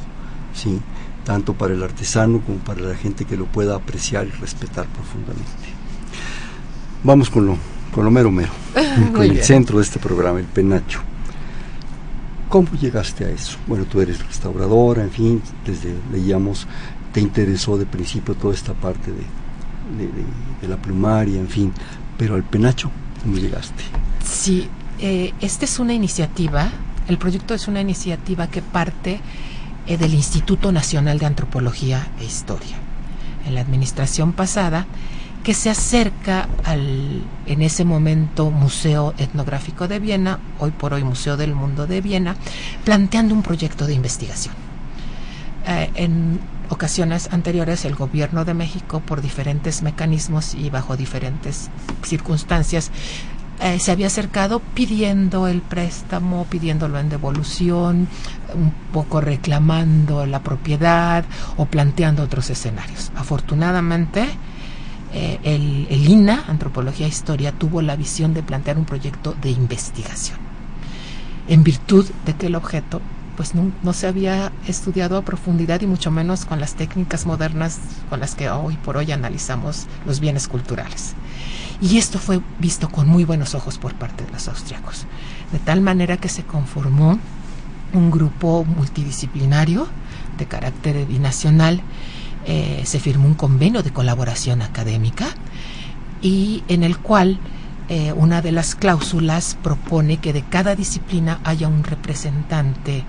¿sí? 0.55 0.81
tanto 1.25 1.53
para 1.53 1.75
el 1.75 1.83
artesano 1.83 2.41
como 2.41 2.59
para 2.59 2.81
la 2.81 2.95
gente 2.95 3.27
que 3.27 3.37
lo 3.37 3.45
pueda 3.45 3.75
apreciar 3.75 4.27
y 4.27 4.31
respetar 4.31 4.87
profundamente. 4.87 5.45
Vamos 7.03 7.29
con 7.29 7.45
lo, 7.45 7.59
con 7.93 8.05
lo 8.05 8.11
mero 8.11 8.31
mero, 8.31 8.53
con 9.13 9.23
el 9.23 9.43
centro 9.43 9.79
de 9.79 9.85
este 9.85 9.99
programa, 9.99 10.39
el 10.39 10.47
penacho. 10.47 11.01
¿Cómo 12.49 12.69
llegaste 12.81 13.25
a 13.25 13.31
eso? 13.31 13.59
Bueno, 13.67 13.85
tú 13.87 14.01
eres 14.01 14.25
restauradora, 14.25 15.03
en 15.03 15.11
fin, 15.11 15.43
desde 15.65 15.95
leíamos, 16.13 16.67
te 17.13 17.21
interesó 17.21 17.77
de 17.77 17.87
principio 17.87 18.35
toda 18.35 18.55
esta 18.55 18.73
parte 18.73 19.11
de, 19.11 20.69
la 20.69 20.77
plumaria, 20.77 21.39
en 21.39 21.49
fin, 21.49 21.73
pero 22.19 22.35
al 22.35 22.43
penacho, 22.43 22.91
¿cómo 23.23 23.37
llegaste? 23.37 23.85
Sí, 24.25 24.69
eh, 24.99 25.33
esta 25.41 25.65
es 25.65 25.79
una 25.79 25.93
iniciativa, 25.93 26.71
el 27.09 27.19
proyecto 27.19 27.55
es 27.55 27.69
una 27.69 27.81
iniciativa 27.81 28.49
que 28.49 28.63
parte 28.63 29.21
eh, 29.87 29.97
del 29.97 30.15
Instituto 30.15 30.73
Nacional 30.73 31.19
de 31.19 31.27
Antropología 31.27 32.09
e 32.21 32.25
Historia. 32.25 32.77
En 33.47 33.55
la 33.55 33.61
administración 33.61 34.33
pasada, 34.33 34.87
que 35.47 35.55
se 35.55 35.71
acerca 35.71 36.49
al, 36.65 37.23
en 37.47 37.63
ese 37.63 37.85
momento, 37.85 38.51
Museo 38.51 39.15
Etnográfico 39.17 39.87
de 39.87 40.01
Viena, 40.01 40.41
hoy 40.59 40.73
por 40.73 40.93
hoy 40.93 41.05
Museo 41.05 41.37
del 41.37 41.55
Mundo 41.55 41.87
de 41.87 42.01
Viena, 42.01 42.35
planteando 42.85 43.33
un 43.33 43.45
proyecto 43.45 43.87
de 43.87 43.95
investigación. 43.95 44.57
Eh, 45.69 45.93
en 45.95 46.41
ocasiones 46.69 47.29
anteriores, 47.31 47.85
el 47.85 47.95
gobierno 47.95 48.45
de 48.45 48.55
México, 48.55 48.99
por 48.99 49.23
diferentes 49.23 49.83
mecanismos 49.83 50.53
y 50.53 50.69
bajo 50.69 50.97
diferentes 50.97 51.71
circunstancias, 52.03 52.91
eh, 53.61 53.79
se 53.79 53.93
había 53.93 54.09
acercado 54.09 54.59
pidiendo 54.59 55.47
el 55.47 55.63
préstamo, 55.63 56.47
pidiéndolo 56.47 56.99
en 56.99 57.09
devolución, 57.09 58.09
un 58.53 58.73
poco 58.93 59.21
reclamando 59.21 60.27
la 60.27 60.43
propiedad 60.43 61.25
o 61.57 61.67
planteando 61.67 62.25
otros 62.25 62.51
escenarios. 62.51 63.13
Afortunadamente, 63.15 64.27
eh, 65.19 65.39
el, 65.45 66.11
INA, 66.11 66.45
Antropología 66.47 67.07
e 67.07 67.09
Historia, 67.09 67.51
tuvo 67.51 67.81
la 67.81 67.97
visión 67.97 68.35
de 68.35 68.43
plantear 68.43 68.77
un 68.77 68.85
proyecto 68.85 69.35
de 69.41 69.49
investigación, 69.49 70.39
en 71.49 71.65
virtud 71.65 72.05
de 72.27 72.35
que 72.35 72.49
el 72.49 72.55
objeto 72.55 73.01
pues 73.35 73.55
no, 73.55 73.93
se 73.95 74.07
había 74.07 74.53
estudiado 74.67 75.17
a 75.17 75.23
profundidad 75.23 75.81
y 75.81 75.87
mucho 75.87 76.11
menos 76.11 76.45
con 76.45 76.61
las 76.61 76.75
técnicas 76.75 77.25
modernas 77.25 77.79
con 78.11 78.21
las 78.21 78.35
que 78.35 78.51
hoy 78.51 78.77
por 78.77 78.99
hoy 78.99 79.11
analizamos 79.11 79.87
los 80.05 80.21
bienes 80.21 80.49
culturales. 80.49 81.15
Y 81.81 81.97
esto 81.97 82.19
fue 82.19 82.43
visto 82.59 82.91
con 82.91 83.09
muy 83.09 83.25
buenos 83.25 83.55
ojos 83.55 83.79
por 83.79 83.95
parte 83.95 84.25
de 84.25 84.33
los 84.33 84.49
austriacos, 84.49 85.07
de 85.51 85.59
tal 85.61 85.81
manera 85.81 86.19
que 86.19 86.29
se 86.29 86.43
conformó 86.43 87.19
un 87.95 88.11
grupo 88.11 88.65
multidisciplinario 88.65 89.87
de 90.37 90.45
carácter 90.45 91.07
binacional 91.07 91.81
eh, 92.47 92.83
se 92.85 93.01
firmó 93.01 93.27
un 93.27 93.35
convenio 93.35 93.83
de 93.83 93.93
colaboración 93.93 94.63
académica 94.63 95.27
y 96.23 96.63
en 96.69 96.83
el 96.83 96.99
cual 96.99 97.39
eh, 97.89 98.13
una 98.13 98.43
de 98.43 98.53
las 98.53 98.75
cláusulas 98.75 99.57
propone 99.63 100.19
que 100.19 100.33
de 100.33 100.43
cada 100.43 100.75
disciplina 100.75 101.41
haya 101.45 101.69
un 101.69 101.85
representante 101.85 103.05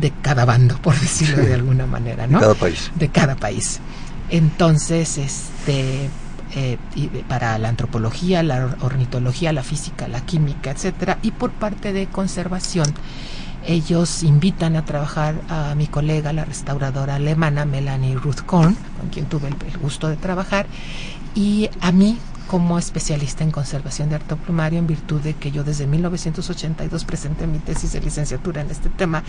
de 0.00 0.12
cada 0.22 0.44
bando, 0.44 0.76
por 0.82 0.98
decirlo 0.98 1.44
de 1.44 1.54
alguna 1.54 1.86
manera, 1.86 2.26
¿no? 2.26 2.38
De 2.38 2.44
cada 2.44 2.54
país. 2.54 2.90
De 2.94 3.08
cada 3.08 3.36
país. 3.36 3.80
Entonces, 4.30 5.18
este, 5.18 6.08
eh, 6.54 6.78
para 7.28 7.58
la 7.58 7.68
antropología, 7.68 8.42
la 8.42 8.76
ornitología, 8.80 9.52
la 9.52 9.62
física, 9.62 10.08
la 10.08 10.20
química, 10.20 10.70
etcétera, 10.70 11.18
y 11.22 11.30
por 11.30 11.50
parte 11.50 11.92
de 11.92 12.06
conservación, 12.06 12.86
ellos 13.68 14.22
invitan 14.22 14.76
a 14.76 14.84
trabajar 14.86 15.34
a 15.50 15.74
mi 15.74 15.86
colega, 15.86 16.32
la 16.32 16.46
restauradora 16.46 17.16
alemana 17.16 17.66
Melanie 17.66 18.16
Ruth 18.16 18.40
Korn, 18.46 18.74
con 18.98 19.10
quien 19.10 19.26
tuve 19.26 19.48
el, 19.48 19.78
gusto 19.78 20.08
de 20.08 20.16
trabajar, 20.16 20.66
y 21.34 21.68
a 21.82 21.92
mí 21.92 22.18
como 22.46 22.78
especialista 22.78 23.44
en 23.44 23.50
conservación 23.50 24.08
de 24.08 24.14
arte 24.14 24.34
plumario 24.36 24.78
en 24.78 24.86
virtud 24.86 25.20
de 25.20 25.34
que 25.34 25.50
yo 25.50 25.64
desde 25.64 25.86
1982 25.86 27.04
presenté 27.04 27.46
mi 27.46 27.58
tesis 27.58 27.92
de 27.92 28.00
licenciatura 28.00 28.62
en 28.62 28.70
este 28.70 28.88
tema, 28.88 29.22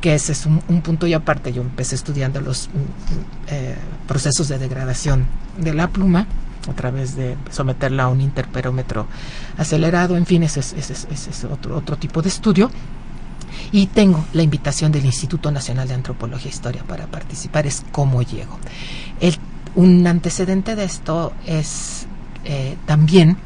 que 0.00 0.12
ese 0.12 0.32
es 0.32 0.44
un, 0.44 0.58
punto 0.82 1.06
y 1.06 1.14
aparte. 1.14 1.52
Yo 1.52 1.62
empecé 1.62 1.94
estudiando 1.94 2.40
los 2.40 2.68
mm, 2.68 2.78
mm, 2.78 2.84
eh, 3.50 3.76
procesos 4.08 4.48
de 4.48 4.58
degradación 4.58 5.26
de 5.56 5.72
la 5.72 5.86
pluma 5.86 6.26
a 6.68 6.72
través 6.72 7.14
de 7.14 7.36
someterla 7.50 8.04
a 8.04 8.08
un 8.08 8.20
interperómetro 8.20 9.06
acelerado, 9.56 10.16
en 10.16 10.26
fin, 10.26 10.42
ese 10.42 10.58
es, 10.58 11.44
otro, 11.44 11.76
otro 11.76 11.96
tipo 11.96 12.22
de 12.22 12.28
estudio 12.28 12.72
y 13.72 13.86
tengo 13.86 14.24
la 14.32 14.42
invitación 14.42 14.92
del 14.92 15.04
Instituto 15.04 15.50
Nacional 15.50 15.88
de 15.88 15.94
Antropología 15.94 16.50
e 16.50 16.54
Historia 16.54 16.84
para 16.84 17.06
participar, 17.06 17.66
es 17.66 17.84
cómo 17.92 18.22
llego. 18.22 18.58
un 19.74 20.06
antecedente 20.06 20.74
de 20.74 20.84
esto 20.84 21.32
es 21.46 22.06
eh, 22.44 22.76
también 22.86 23.36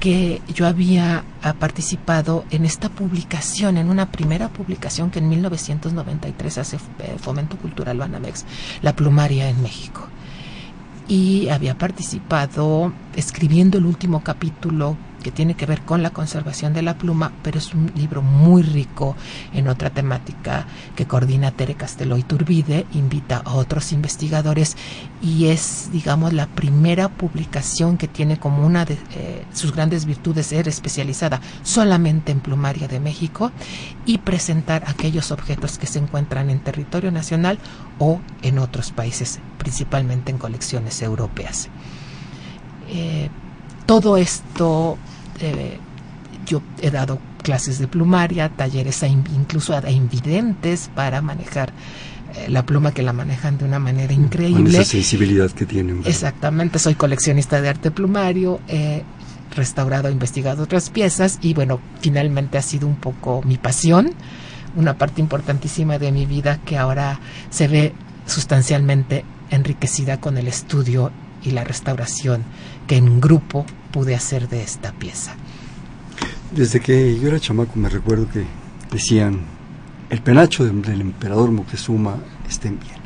que 0.00 0.40
yo 0.54 0.66
había 0.66 1.24
ah, 1.42 1.54
participado 1.54 2.44
en 2.50 2.64
esta 2.64 2.88
publicación, 2.88 3.76
en 3.76 3.90
una 3.90 4.10
primera 4.10 4.48
publicación 4.48 5.10
que 5.10 5.18
en 5.18 5.28
1993 5.28 6.58
hace 6.58 6.76
eh, 6.76 7.16
Fomento 7.18 7.56
Cultural 7.56 7.98
Banamex, 7.98 8.44
La 8.82 8.94
Plumaria 8.94 9.48
en 9.48 9.60
México. 9.62 10.06
Y 11.08 11.48
había 11.48 11.76
participado 11.76 12.92
escribiendo 13.16 13.78
el 13.78 13.86
último 13.86 14.22
capítulo 14.22 14.96
que 15.22 15.32
tiene 15.32 15.54
que 15.54 15.66
ver 15.66 15.82
con 15.82 16.02
la 16.02 16.10
conservación 16.10 16.72
de 16.72 16.82
la 16.82 16.98
pluma, 16.98 17.32
pero 17.42 17.58
es 17.58 17.74
un 17.74 17.90
libro 17.94 18.22
muy 18.22 18.62
rico 18.62 19.16
en 19.52 19.68
otra 19.68 19.90
temática 19.90 20.66
que 20.94 21.06
coordina 21.06 21.50
Tere 21.50 21.74
Castelo 21.74 22.16
Turbide, 22.22 22.86
invita 22.92 23.42
a 23.44 23.54
otros 23.54 23.92
investigadores 23.92 24.76
y 25.22 25.46
es, 25.46 25.90
digamos, 25.92 26.32
la 26.32 26.46
primera 26.46 27.08
publicación 27.08 27.96
que 27.96 28.08
tiene 28.08 28.38
como 28.38 28.66
una 28.66 28.84
de 28.84 28.94
eh, 29.14 29.44
sus 29.52 29.72
grandes 29.72 30.04
virtudes 30.04 30.46
ser 30.46 30.68
especializada 30.68 31.40
solamente 31.62 32.32
en 32.32 32.40
plumaria 32.40 32.88
de 32.88 33.00
México 33.00 33.52
y 34.06 34.18
presentar 34.18 34.84
aquellos 34.86 35.30
objetos 35.30 35.78
que 35.78 35.86
se 35.86 35.98
encuentran 35.98 36.50
en 36.50 36.60
territorio 36.60 37.10
nacional 37.10 37.58
o 37.98 38.20
en 38.42 38.58
otros 38.58 38.92
países, 38.92 39.40
principalmente 39.58 40.30
en 40.30 40.38
colecciones 40.38 41.02
europeas. 41.02 41.68
Eh, 42.88 43.28
todo 43.88 44.18
esto 44.18 44.98
eh, 45.40 45.78
yo 46.44 46.60
he 46.82 46.90
dado 46.90 47.18
clases 47.42 47.78
de 47.78 47.88
plumaria, 47.88 48.50
talleres 48.50 49.02
incluso 49.02 49.74
a 49.74 49.90
invidentes 49.90 50.90
para 50.94 51.22
manejar 51.22 51.72
eh, 52.34 52.50
la 52.50 52.66
pluma 52.66 52.92
que 52.92 53.02
la 53.02 53.14
manejan 53.14 53.56
de 53.56 53.64
una 53.64 53.78
manera 53.78 54.12
increíble. 54.12 54.64
Con 54.64 54.82
esa 54.82 54.84
sensibilidad 54.84 55.50
que 55.52 55.64
tienen. 55.64 56.02
Exactamente, 56.04 56.78
soy 56.78 56.96
coleccionista 56.96 57.62
de 57.62 57.70
arte 57.70 57.90
plumario, 57.90 58.60
he 58.68 59.04
restaurado, 59.56 60.10
investigado 60.10 60.64
otras 60.64 60.90
piezas 60.90 61.38
y 61.40 61.54
bueno, 61.54 61.80
finalmente 62.02 62.58
ha 62.58 62.62
sido 62.62 62.86
un 62.86 62.96
poco 62.96 63.40
mi 63.42 63.56
pasión, 63.56 64.10
una 64.76 64.98
parte 64.98 65.22
importantísima 65.22 65.98
de 65.98 66.12
mi 66.12 66.26
vida 66.26 66.60
que 66.62 66.76
ahora 66.76 67.20
se 67.48 67.68
ve 67.68 67.94
sustancialmente 68.26 69.24
enriquecida 69.48 70.20
con 70.20 70.36
el 70.36 70.46
estudio 70.46 71.10
y 71.42 71.52
la 71.52 71.64
restauración 71.64 72.44
que 72.88 72.96
en 72.96 73.20
grupo 73.20 73.64
pude 73.92 74.16
hacer 74.16 74.48
de 74.48 74.62
esta 74.62 74.92
pieza. 74.92 75.36
Desde 76.50 76.80
que 76.80 77.20
yo 77.20 77.28
era 77.28 77.38
chamaco 77.38 77.78
me 77.78 77.90
recuerdo 77.90 78.28
que 78.28 78.44
decían, 78.90 79.40
el 80.10 80.22
penacho 80.22 80.64
del, 80.64 81.00
emperador 81.00 81.50
Moctezuma 81.50 82.16
está 82.48 82.68
en 82.68 82.80
Viena. 82.80 82.98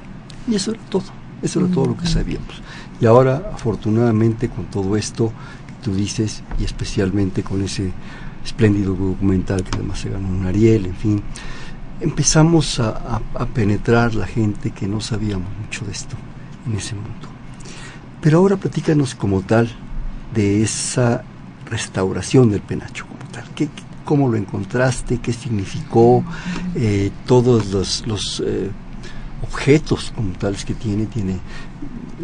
Y 0.48 0.54
eso 0.54 0.70
era 0.70 0.80
todo, 0.84 1.04
eso 1.42 1.60
era 1.60 1.68
todo 1.68 1.86
lo 1.86 1.96
que 1.96 2.06
sabíamos. 2.06 2.62
Y 3.00 3.06
ahora, 3.06 3.50
afortunadamente, 3.52 4.48
con 4.48 4.66
todo 4.66 4.96
esto 4.96 5.32
que 5.66 5.84
tú 5.84 5.94
dices, 5.94 6.44
y 6.60 6.64
especialmente 6.64 7.42
con 7.42 7.62
ese 7.62 7.92
espléndido 8.44 8.94
documental 8.94 9.64
que 9.64 9.76
además 9.76 9.98
se 9.98 10.10
ganó 10.10 10.28
un 10.28 10.46
Ariel, 10.46 10.86
en 10.86 10.94
fin, 10.94 11.22
empezamos 12.00 12.78
a, 12.78 13.20
a 13.34 13.46
penetrar 13.46 14.14
la 14.14 14.26
gente 14.26 14.70
que 14.70 14.86
no 14.86 15.00
sabíamos 15.00 15.48
mucho 15.60 15.84
de 15.84 15.92
esto 15.92 16.14
en 16.66 16.76
ese 16.76 16.94
mundo. 16.94 17.31
Pero 18.22 18.38
ahora 18.38 18.56
platícanos 18.56 19.16
como 19.16 19.42
tal 19.42 19.68
de 20.32 20.62
esa 20.62 21.24
restauración 21.68 22.50
del 22.50 22.60
penacho 22.60 23.04
como 23.06 23.30
tal. 23.32 23.44
¿Qué, 23.54 23.68
¿Cómo 24.04 24.28
lo 24.28 24.36
encontraste? 24.36 25.18
¿Qué 25.18 25.32
significó? 25.32 26.24
Eh, 26.76 27.10
todos 27.26 28.06
los, 28.06 28.40
eh, 28.46 28.70
objetos 29.42 30.12
como 30.14 30.32
tales 30.34 30.64
que 30.64 30.74
tiene, 30.74 31.06
tiene, 31.06 31.38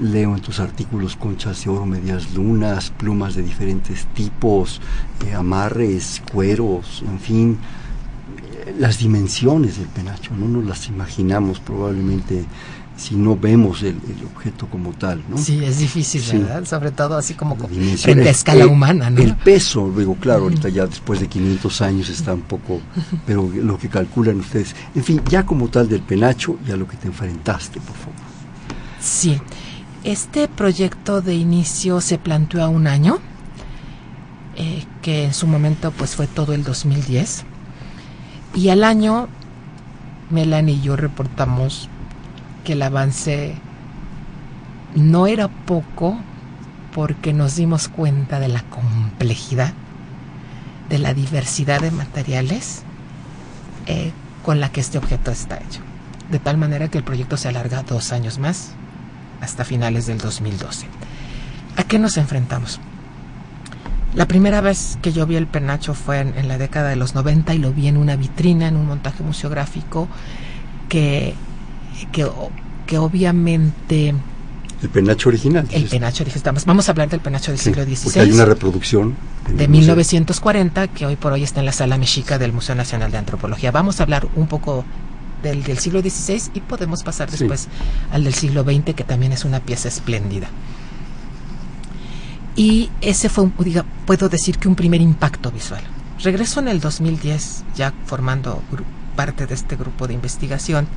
leo 0.01 0.37
en 0.37 0.41
tus 0.41 0.61
artículos 0.61 1.17
conchas 1.17 1.65
de 1.65 1.71
oro, 1.71 1.85
medias 1.85 2.33
lunas, 2.33 2.91
plumas 2.91 3.35
de 3.35 3.43
diferentes 3.43 4.07
tipos, 4.15 4.81
eh, 5.27 5.35
amarres, 5.35 6.23
cueros, 6.33 7.03
en 7.09 7.19
fin, 7.19 7.59
las 8.79 8.99
dimensiones 8.99 9.79
del 9.79 9.89
penacho, 9.89 10.37
no 10.37 10.47
nos 10.47 10.65
las 10.65 10.87
imaginamos 10.87 11.59
probablemente 11.59 12.45
si 12.99 13.15
no 13.15 13.37
vemos 13.37 13.85
el, 13.85 13.97
objeto 14.35 14.67
como 14.67 14.93
tal, 14.93 15.23
¿no? 15.29 15.39
Sí, 15.39 15.65
es 15.65 15.79
difícil, 15.79 16.21
¿verdad? 16.41 16.65
Sobre 16.65 16.91
todo 16.91 17.17
así 17.17 17.35
como 17.35 17.57
frente 17.57 18.29
a 18.29 18.31
escala 18.31 18.67
humana, 18.67 19.09
¿no? 19.09 19.21
El 19.21 19.37
peso, 19.37 19.89
luego, 19.89 20.17
claro, 20.17 20.45
ahorita 20.45 20.69
ya 20.69 20.85
después 20.85 21.21
de 21.21 21.29
500 21.29 21.81
años 21.83 22.09
está 22.09 22.35
un 22.35 22.43
poco, 22.43 22.81
pero 23.27 23.49
lo 23.55 23.79
que 23.79 23.89
calculan 23.89 24.41
ustedes, 24.41 24.75
en 24.97 25.05
fin, 25.05 25.23
ya 25.29 25.47
como 25.47 25.69
tal 25.69 25.89
del 25.89 26.03
penacho 26.03 26.59
y 26.67 26.73
a 26.73 26.77
lo 26.77 26.89
que 26.89 26.97
te 26.97 27.07
enfrentaste, 27.07 27.81
por 27.81 27.97
favor. 27.97 28.15
Sí, 29.01 29.41
este 30.03 30.49
proyecto 30.49 31.23
de 31.23 31.37
inicio 31.37 32.01
se 32.01 32.19
planteó 32.19 32.65
a 32.65 32.69
un 32.69 32.89
año, 32.89 33.21
eh, 34.57 34.85
que 35.03 35.27
en 35.27 35.35
su 35.35 35.47
momento 35.47 35.93
pues 35.93 36.17
fue 36.17 36.27
todo 36.27 36.53
el 36.53 36.65
2010, 36.65 37.45
y 38.57 38.71
al 38.71 38.83
año 38.83 39.29
Melanie 40.31 40.75
y 40.75 40.81
yo 40.81 40.97
reportamos 40.97 41.89
el 42.73 42.83
avance 42.83 43.55
no 44.95 45.27
era 45.27 45.49
poco 45.49 46.19
porque 46.95 47.33
nos 47.33 47.57
dimos 47.57 47.89
cuenta 47.89 48.41
de 48.41 48.49
la 48.49 48.63
complejidad, 48.63 49.73
de 50.89 50.99
la 50.99 51.15
diversidad 51.15 51.81
de 51.81 51.91
materiales 51.91 52.83
eh, 53.87 54.13
con 54.45 54.61
la 54.61 54.71
que 54.71 54.81
este 54.81 54.99
objeto 54.99 55.31
está 55.31 55.57
hecho. 55.57 55.81
De 56.31 56.39
tal 56.39 56.57
manera 56.57 56.89
que 56.89 56.99
el 56.99 57.05
proyecto 57.05 57.37
se 57.37 57.49
alarga 57.49 57.83
dos 57.83 58.13
años 58.13 58.39
más, 58.39 58.73
hasta 59.41 59.65
finales 59.65 60.07
del 60.07 60.19
2012. 60.19 60.87
¿A 61.77 61.85
qué 61.85 61.99
nos 61.99 62.17
enfrentamos? 62.17 62.81
La 64.15 64.27
primera 64.27 64.61
vez 64.61 64.99
que 65.01 65.13
yo 65.13 65.27
vi 65.27 65.37
el 65.37 65.47
penacho 65.47 65.95
fue 65.95 66.21
en 66.21 66.49
la 66.49 66.59
década 66.59 66.89
de 66.89 66.97
los 66.97 67.15
90 67.15 67.55
y 67.55 67.59
lo 67.59 67.73
vi 67.73 67.89
en 67.89 67.97
una 67.97 68.17
vitrina, 68.17 68.67
en 68.67 68.77
un 68.77 68.87
montaje 68.87 69.23
museográfico 69.23 70.09
que 70.89 71.35
que, 72.07 72.27
que 72.87 72.99
obviamente... 72.99 74.15
El 74.81 74.89
penacho 74.91 75.29
original. 75.29 75.67
El 75.73 75.85
penacho 75.89 76.23
original. 76.23 76.57
Vamos 76.65 76.89
a 76.89 76.93
hablar 76.93 77.09
del 77.09 77.21
penacho 77.21 77.51
del 77.51 77.59
siglo 77.59 77.85
XVI. 77.85 78.21
hay 78.21 78.31
una 78.31 78.45
reproducción. 78.45 79.17
De 79.53 79.67
1940 79.67 80.89
que 80.89 81.07
hoy 81.07 81.17
por 81.17 81.33
hoy 81.33 81.43
está 81.43 81.61
en 81.61 81.67
la 81.67 81.73
sala 81.73 81.99
mexica 81.99 82.39
del 82.39 82.53
Museo 82.53 82.77
Nacional 82.77 83.11
de 83.11 83.19
Antropología. 83.19 83.73
Vamos 83.73 83.99
a 83.99 84.05
hablar 84.05 84.29
un 84.37 84.47
poco 84.47 84.85
del, 85.43 85.65
del 85.65 85.79
siglo 85.79 86.01
XVI 86.01 86.51
y 86.55 86.61
podemos 86.61 87.03
pasar 87.03 87.29
después 87.31 87.67
al 88.13 88.23
del 88.23 88.35
siglo 88.35 88.63
XX, 88.63 88.95
que 88.95 89.05
también 89.05 89.33
es 89.33 89.45
una 89.45 89.59
pieza 89.61 89.89
espléndida. 89.89 90.49
Y 92.59 92.91
ese 93.01 93.29
fue, 93.29 93.49
diga, 93.61 93.85
puedo 94.05 94.29
decir 94.29 94.59
que 94.59 94.67
un 94.67 94.75
primer 94.75 95.01
impacto 95.01 95.53
visual. 95.53 95.81
Regreso 96.23 96.59
en 96.59 96.67
el 96.67 96.81
2010, 96.81 97.65
ya 97.77 97.95
formando 98.05 98.61
parte 99.15 99.47
de 99.47 99.55
este 99.55 99.77
grupo 99.77 100.09
de 100.09 100.15
investigación, 100.15 100.89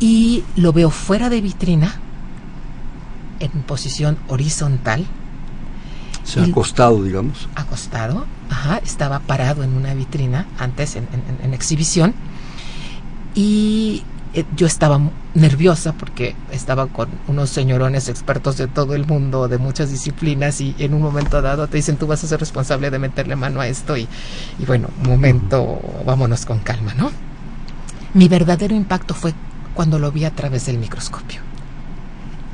y 0.00 0.44
lo 0.56 0.72
veo 0.72 0.90
fuera 0.90 1.28
de 1.28 1.40
vitrina, 1.40 1.96
en 3.40 3.50
posición 3.62 4.18
horizontal. 4.28 5.06
O 6.22 6.26
sea, 6.26 6.44
acostado, 6.44 7.02
digamos. 7.02 7.48
Acostado, 7.54 8.26
ajá, 8.50 8.78
estaba 8.78 9.20
parado 9.20 9.62
en 9.62 9.74
una 9.74 9.94
vitrina 9.94 10.46
antes 10.58 10.96
en, 10.96 11.08
en, 11.42 11.54
exhibición 11.54 12.14
y 13.34 14.02
eh, 14.34 14.44
yo 14.54 14.66
estaba 14.66 15.00
nerviosa 15.34 15.94
porque 15.94 16.36
estaba 16.52 16.86
con 16.88 17.08
unos 17.28 17.48
señorones 17.48 18.08
expertos 18.08 18.58
de 18.58 18.66
todo 18.66 18.94
el 18.94 19.06
mundo, 19.06 19.48
de 19.48 19.56
muchas 19.56 19.90
disciplinas 19.90 20.60
y 20.60 20.74
en 20.78 20.92
un 20.92 21.00
momento 21.00 21.40
dado 21.40 21.66
te 21.66 21.78
dicen 21.78 21.96
tú 21.96 22.06
vas 22.06 22.22
a 22.24 22.26
ser 22.26 22.40
responsable 22.40 22.90
de 22.90 22.98
meterle 22.98 23.34
mano 23.34 23.60
a 23.60 23.68
esto 23.68 23.96
y, 23.96 24.06
y 24.58 24.64
bueno, 24.66 24.88
momento, 25.02 25.80
vámonos 26.04 26.44
con 26.44 26.58
calma, 26.58 26.92
¿no? 26.94 27.10
Mi 28.12 28.28
verdadero 28.28 28.74
impacto 28.74 29.14
fue 29.14 29.32
cuando 29.78 30.00
lo 30.00 30.10
vi 30.10 30.24
a 30.24 30.34
través 30.34 30.66
del 30.66 30.76
microscopio. 30.76 31.40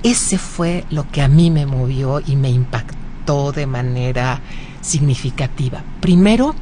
Ese 0.03 0.37
fue 0.37 0.85
lo 0.91 1.11
que 1.11 1.23
a 1.23 1.29
mí 1.29 1.51
me 1.51 1.65
movió 1.65 2.21
y 2.21 2.37
me 2.37 2.51
impactó 2.51 3.51
de 3.51 3.67
manera 3.67 4.43
significativa. 4.83 5.83
Primero, 6.03 6.55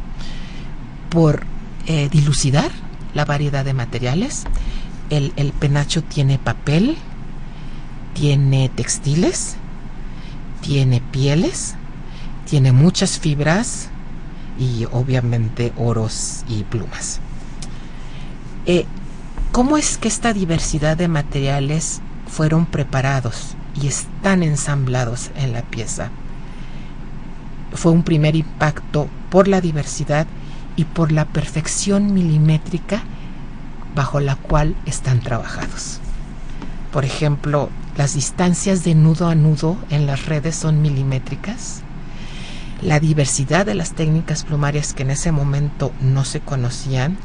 por 1.11 1.43
eh, 1.89 2.09
dilucidar 2.13 2.71
la 3.13 3.25
variedad 3.25 3.65
de 3.65 3.75
materiales. 3.75 4.45
El, 5.11 5.33
penacho 5.59 6.05
tiene 6.05 6.39
papel, 6.39 6.97
tiene 8.15 8.69
textiles, 8.69 9.57
tiene 10.61 11.01
pieles, 11.01 11.75
tiene 12.49 12.71
muchas 12.71 13.19
fibras 13.19 13.89
y 14.61 14.85
obviamente 14.93 15.73
oros 15.77 16.45
y 16.49 16.63
plumas. 16.63 17.19
Eh, 18.65 18.87
¿Cómo 19.53 19.77
es 19.77 19.99
que 19.99 20.09
esta 20.09 20.33
diversidad 20.33 20.97
de 20.97 21.09
materiales 21.09 22.01
fueron 22.27 22.65
preparados 22.65 23.55
y 23.79 23.87
están 23.87 24.43
ensamblados 24.43 25.31
en 25.37 25.53
la 25.53 25.61
pieza? 25.61 26.09
Fue 27.75 27.93
un 27.93 28.03
primer 28.03 28.35
impacto 28.35 29.09
por 29.29 29.49
la 29.49 29.61
diversidad 29.61 30.27
y 30.75 30.85
por 30.87 31.13
la 31.13 31.27
perfección 31.27 32.15
milimétrica 32.15 33.03
bajo 33.95 34.21
la 34.21 34.37
cual 34.37 34.75
están 34.87 35.21
trabajados. 35.21 36.01
Por 36.91 37.05
ejemplo, 37.05 37.69
las 37.99 38.15
distancias 38.15 38.85
de 38.85 38.95
nudo 38.95 39.29
a 39.29 39.35
nudo 39.35 39.77
en 39.91 40.07
las 40.07 40.25
redes 40.25 40.57
son 40.57 40.81
milimétricas. 40.81 41.83
La 42.81 43.01
diversidad 43.01 43.67
de 43.67 43.75
las 43.75 43.93
técnicas 43.93 44.45
plumarias 44.45 44.95
que 44.95 45.03
en 45.03 45.11
ese 45.11 45.31
momento 45.31 45.93
no 46.01 46.25
se 46.25 46.41
conocían 46.41 47.19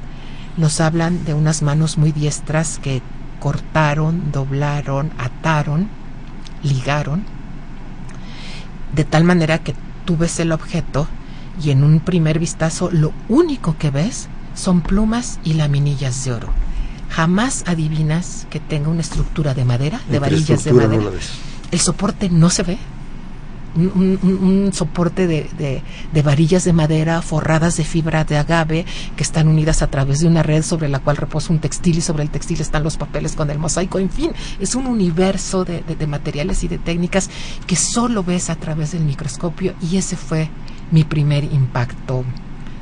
nos 0.58 0.82
hablan 0.82 1.24
de 1.24 1.34
unas 1.34 1.62
manos 1.62 1.98
muy 1.98 2.12
diestras 2.12 2.80
que 2.82 3.02
cortaron, 3.40 4.32
doblaron, 4.32 5.12
ataron, 5.18 5.88
ligaron, 6.64 7.24
de 8.94 9.04
tal 9.04 9.24
manera 9.24 9.60
que 9.60 9.76
tú 10.06 10.18
ves 10.18 10.40
el 10.40 10.52
objeto 10.52 11.08
y 11.64 11.72
en 11.72 11.84
un 11.84 12.00
primer 12.00 12.40
vistazo 12.40 12.90
lo 12.92 13.14
único 13.30 13.78
que 13.78 13.92
ves 13.92 14.28
son 14.56 14.82
plumas 14.82 15.40
y 15.44 15.54
laminillas 15.54 16.26
de 16.26 16.34
oro. 16.34 16.50
Jamás 17.10 17.64
adivinas 17.68 18.48
que 18.50 18.60
tenga 18.60 18.90
una 18.90 19.02
estructura 19.02 19.54
de 19.54 19.66
madera, 19.66 20.02
de 20.10 20.20
varillas 20.20 20.64
de 20.64 20.74
madera. 20.74 21.12
el 21.72 21.80
soporte 21.80 22.30
no 22.30 22.50
se 22.50 22.64
ve, 22.64 22.78
un, 23.76 24.72
soporte 24.74 25.28
de, 25.28 25.84
varillas 26.24 26.64
de 26.64 26.74
madera 26.74 27.22
forradas 27.22 27.78
de 27.78 27.84
fibra 27.84 28.24
de 28.24 28.38
agave 28.38 28.86
que 29.16 29.24
están 29.24 29.48
unidas 29.48 29.82
a 29.82 29.88
través 29.88 30.20
de 30.20 30.28
una 30.28 30.44
red 30.44 30.64
sobre 30.64 30.90
la 30.90 31.00
cual 31.00 31.18
reposa 31.18 31.54
un 31.54 31.60
textil 31.60 31.98
y 31.98 32.02
sobre 32.02 32.24
el 32.24 32.30
textil 32.30 32.60
están 32.62 32.84
los 32.84 32.98
papeles 32.98 33.36
con 33.36 33.50
el 33.50 33.60
mosaico. 33.60 34.00
En 34.00 34.10
fin, 34.10 34.32
es 34.60 34.76
un 34.76 34.88
universo 34.88 35.66
de, 35.66 35.84
materiales 36.08 36.64
y 36.64 36.68
de 36.68 36.78
técnicas 36.78 37.30
que 37.66 37.76
solo 37.76 38.24
ves 38.24 38.50
a 38.50 38.56
través 38.56 38.92
del 38.92 39.04
microscopio 39.04 39.74
y 39.82 39.98
ese 39.98 40.16
fue 40.16 40.50
mi 40.92 41.04
primer 41.04 41.44
impacto, 41.44 42.24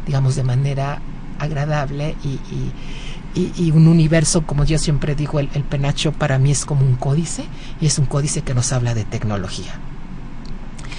digamos, 0.06 0.36
de 0.36 0.44
manera 0.44 1.02
agradable 1.40 2.16
y, 2.24 3.72
un 3.72 3.88
universo, 3.88 4.46
como 4.46 4.64
yo 4.64 4.78
siempre 4.78 5.14
digo, 5.14 5.42
el 5.42 5.48
penacho 5.48 6.14
para 6.14 6.40
mí 6.40 6.52
es 6.52 6.64
como 6.64 6.86
un 6.86 6.96
códice 6.96 7.44
y 7.82 7.88
es 7.88 8.00
un 8.00 8.06
códice 8.06 8.44
que 8.44 8.54
nos 8.54 8.72
habla 8.72 8.94
de 8.94 9.04
tecnología. 9.04 9.74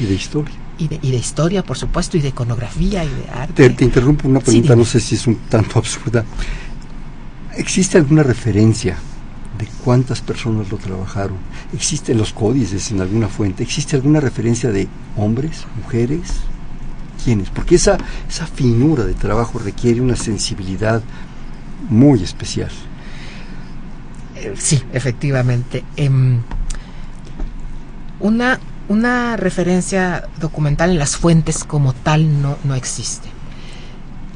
Y 0.00 0.04
de 0.04 0.14
historia. 0.14 0.54
Y 0.78 0.88
de, 0.88 0.98
y 1.00 1.10
de, 1.10 1.16
historia, 1.16 1.62
por 1.62 1.78
supuesto, 1.78 2.16
y 2.16 2.20
de 2.20 2.28
iconografía 2.28 3.04
y 3.04 3.08
de 3.08 3.30
arte. 3.30 3.70
Te, 3.70 3.84
interrumpo 3.84 4.28
una 4.28 4.40
pregunta, 4.40 4.76
no 4.76 4.84
sé 4.84 5.00
si 5.00 5.14
es 5.14 5.26
un 5.26 5.36
tanto 5.48 5.78
absurda. 5.78 6.24
¿Existe 7.56 7.96
alguna 7.96 8.22
referencia 8.22 8.98
de 9.58 9.66
cuántas 9.82 10.20
personas 10.20 10.70
lo 10.70 10.76
trabajaron? 10.76 11.38
¿Existen 11.72 12.18
los 12.18 12.32
códices 12.32 12.90
en 12.90 13.00
alguna 13.00 13.28
fuente? 13.28 13.62
¿Existe 13.62 13.96
alguna 13.96 14.20
referencia 14.20 14.70
de 14.70 14.86
hombres, 15.16 15.64
mujeres? 15.82 16.34
¿Quiénes? 17.24 17.48
Porque 17.48 17.76
esa, 17.76 17.96
esa 18.28 18.46
finura 18.46 19.04
de 19.04 19.14
trabajo 19.14 19.58
requiere 19.58 20.02
una 20.02 20.16
sensibilidad 20.16 21.02
muy 21.88 22.22
especial. 22.22 22.70
Eh, 24.36 24.54
sí, 24.58 24.82
efectivamente. 24.92 25.84
Em, 25.96 26.40
una 28.20 28.58
una 28.88 29.36
referencia 29.36 30.28
documental 30.40 30.90
en 30.90 30.98
las 30.98 31.16
fuentes 31.16 31.64
como 31.64 31.92
tal 31.92 32.42
no, 32.42 32.56
no 32.64 32.74
existe. 32.74 33.28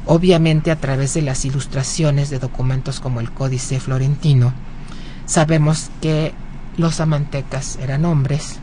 Obviamente 0.05 0.71
a 0.71 0.75
través 0.75 1.13
de 1.13 1.21
las 1.21 1.45
ilustraciones 1.45 2.29
de 2.29 2.39
documentos 2.39 2.99
como 2.99 3.19
el 3.19 3.31
Códice 3.31 3.79
Florentino, 3.79 4.53
sabemos 5.25 5.89
que 6.01 6.33
los 6.77 6.99
amantecas 6.99 7.77
eran 7.81 8.05
hombres, 8.05 8.59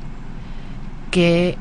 que 1.10 1.56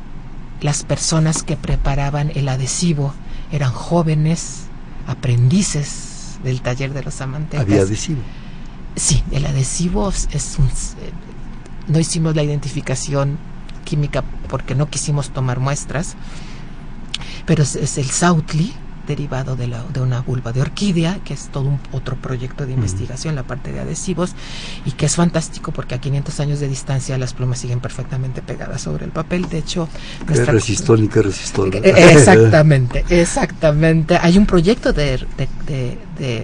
las 0.61 0.83
personas 0.83 1.43
que 1.43 1.55
preparaban 1.55 2.31
el 2.35 2.49
adhesivo 2.49 3.13
eran 3.51 3.71
jóvenes, 3.71 4.63
aprendices 5.07 6.37
del 6.43 6.61
taller 6.61 6.93
de 6.93 7.03
los 7.03 7.21
amantecas. 7.21 7.65
¿Había 7.65 7.81
adhesivo? 7.83 8.21
Sí, 8.95 9.23
el 9.31 9.45
adhesivo 9.45 10.09
es 10.09 10.57
un... 10.57 10.69
No 11.87 11.99
hicimos 11.99 12.35
la 12.35 12.43
identificación 12.43 13.37
química 13.87 14.21
porque 14.49 14.75
no 14.75 14.89
quisimos 14.89 15.29
tomar 15.29 15.59
muestras, 15.59 16.15
pero 17.45 17.63
es, 17.63 17.97
el 17.97 18.09
Sautli, 18.09 18.73
derivado 19.07 19.55
de, 19.55 19.67
la, 19.67 19.83
de, 19.93 20.01
una 20.01 20.21
vulva 20.21 20.51
de 20.51 20.61
orquídea, 20.61 21.19
que 21.23 21.33
es 21.33 21.47
todo 21.47 21.69
un 21.69 21.79
otro 21.91 22.15
proyecto 22.17 22.65
de 22.65 22.73
investigación, 22.73 23.35
la 23.35 23.43
parte 23.43 23.71
de 23.71 23.79
adhesivos, 23.79 24.33
y 24.85 24.91
que 24.91 25.05
es 25.05 25.15
fantástico 25.15 25.71
porque 25.71 25.95
a 25.95 26.01
500 26.01 26.39
años 26.39 26.59
de 26.59 26.67
distancia 26.67 27.17
las 27.17 27.33
plumas 27.33 27.59
siguen 27.59 27.79
perfectamente 27.79 28.41
pegadas 28.41 28.81
sobre 28.81 29.05
el 29.05 29.11
papel. 29.11 29.49
De 29.49 29.57
hecho, 29.57 29.89
qué 30.27 30.45
resistol 30.45 31.03
y 31.03 31.07
qué 31.07 31.21
resistol. 31.21 31.73
Eh, 31.73 31.81
exactamente, 32.11 33.05
exactamente. 33.09 34.17
Hay 34.21 34.37
un 34.37 34.45
proyecto 34.45 34.93
de, 34.93 35.25
de, 35.65 35.97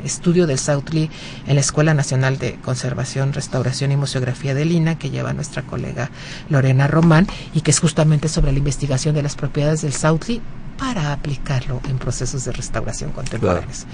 estudio 0.05 0.47
del 0.47 0.59
Sautli 0.59 1.09
en 1.47 1.55
la 1.55 1.61
Escuela 1.61 1.93
Nacional 1.93 2.37
de 2.37 2.55
Conservación, 2.55 3.33
Restauración 3.33 3.91
y 3.91 3.97
Museografía 3.97 4.53
de 4.53 4.65
Lina, 4.65 4.97
que 4.97 5.09
lleva 5.09 5.33
nuestra 5.33 5.63
colega 5.63 6.09
Lorena 6.49 6.87
Román, 6.87 7.27
y 7.53 7.61
que 7.61 7.71
es 7.71 7.79
justamente 7.79 8.29
sobre 8.29 8.51
la 8.51 8.59
investigación 8.59 9.15
de 9.15 9.23
las 9.23 9.35
propiedades 9.35 9.81
del 9.81 9.93
Sautli 9.93 10.41
para 10.77 11.13
aplicarlo 11.13 11.81
en 11.89 11.97
procesos 11.97 12.45
de 12.45 12.51
restauración 12.51 13.11
contemporáneos. 13.11 13.85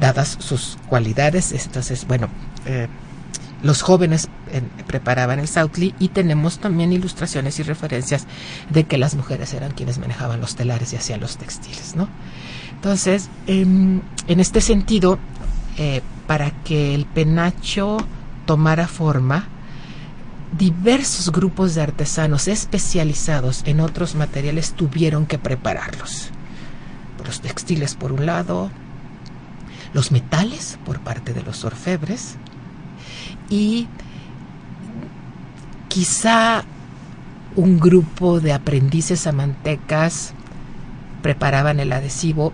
Dadas 0.00 0.36
sus 0.40 0.78
cualidades, 0.88 1.52
entonces, 1.52 2.06
bueno, 2.06 2.28
eh, 2.66 2.88
los 3.62 3.82
jóvenes 3.82 4.28
eh, 4.50 4.62
preparaban 4.86 5.38
el 5.38 5.48
Sautli 5.48 5.94
y 5.98 6.08
tenemos 6.08 6.58
también 6.58 6.92
ilustraciones 6.92 7.58
y 7.60 7.62
referencias 7.62 8.26
de 8.70 8.84
que 8.84 8.98
las 8.98 9.14
mujeres 9.14 9.54
eran 9.54 9.72
quienes 9.72 9.98
manejaban 9.98 10.40
los 10.40 10.56
telares 10.56 10.92
y 10.92 10.96
hacían 10.96 11.20
los 11.20 11.36
textiles, 11.36 11.94
¿no? 11.94 12.08
Entonces, 12.74 13.28
em, 13.46 14.00
en 14.26 14.40
este 14.40 14.60
sentido, 14.60 15.18
eh, 15.78 16.02
para 16.26 16.50
que 16.64 16.94
el 16.94 17.06
penacho 17.06 17.98
tomara 18.46 18.88
forma, 18.88 19.46
diversos 20.58 21.32
grupos 21.32 21.74
de 21.74 21.82
artesanos 21.82 22.46
especializados 22.48 23.62
en 23.64 23.80
otros 23.80 24.14
materiales 24.14 24.72
tuvieron 24.72 25.26
que 25.26 25.38
prepararlos. 25.38 26.30
Los 27.24 27.40
textiles 27.40 27.94
por 27.94 28.12
un 28.12 28.26
lado, 28.26 28.70
los 29.94 30.12
metales 30.12 30.78
por 30.84 31.00
parte 31.00 31.32
de 31.32 31.42
los 31.42 31.64
orfebres 31.64 32.36
y 33.48 33.86
quizá 35.88 36.64
un 37.56 37.78
grupo 37.78 38.40
de 38.40 38.52
aprendices 38.52 39.26
amantecas 39.26 40.32
preparaban 41.22 41.80
el 41.80 41.92
adhesivo 41.92 42.52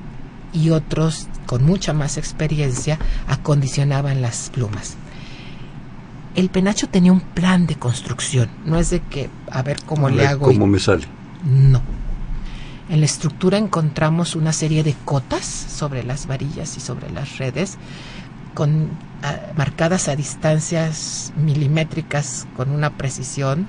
y 0.53 0.71
otros 0.71 1.29
con 1.47 1.65
mucha 1.65 1.93
más 1.93 2.17
experiencia 2.17 2.99
acondicionaban 3.27 4.21
las 4.21 4.51
plumas 4.51 4.97
el 6.35 6.51
penacho 6.51 6.89
tenía 6.89 7.13
un 7.13 7.21
plan 7.21 7.67
de 7.67 7.77
construcción. 7.77 8.49
No 8.65 8.79
es 8.79 8.91
de 8.91 9.01
que, 9.01 9.31
a 9.51 9.63
ver 9.63 9.79
cómo 9.85 10.09
le 10.09 10.27
hago. 10.27 10.47
¿Cómo 10.47 10.67
me 10.67 10.79
sale? 10.79 11.07
No. 11.45 11.83
En 12.89 13.01
la 13.01 13.07
estructura 13.07 13.59
encontramos 13.59 14.35
una 14.35 14.53
serie 14.53 14.83
de 14.83 14.95
cotas 15.05 15.45
sobre 15.45 16.05
las 16.05 16.27
varillas 16.27 16.77
y 16.77 16.81
sobre 16.81 17.11
las 17.11 17.37
redes, 17.39 17.77
con, 18.55 18.89
marcadas 19.57 20.09
a 20.09 20.17
distancias 20.17 21.33
milimétricas 21.37 22.47
con 22.57 22.71
una 22.71 22.91
precisión, 22.97 23.67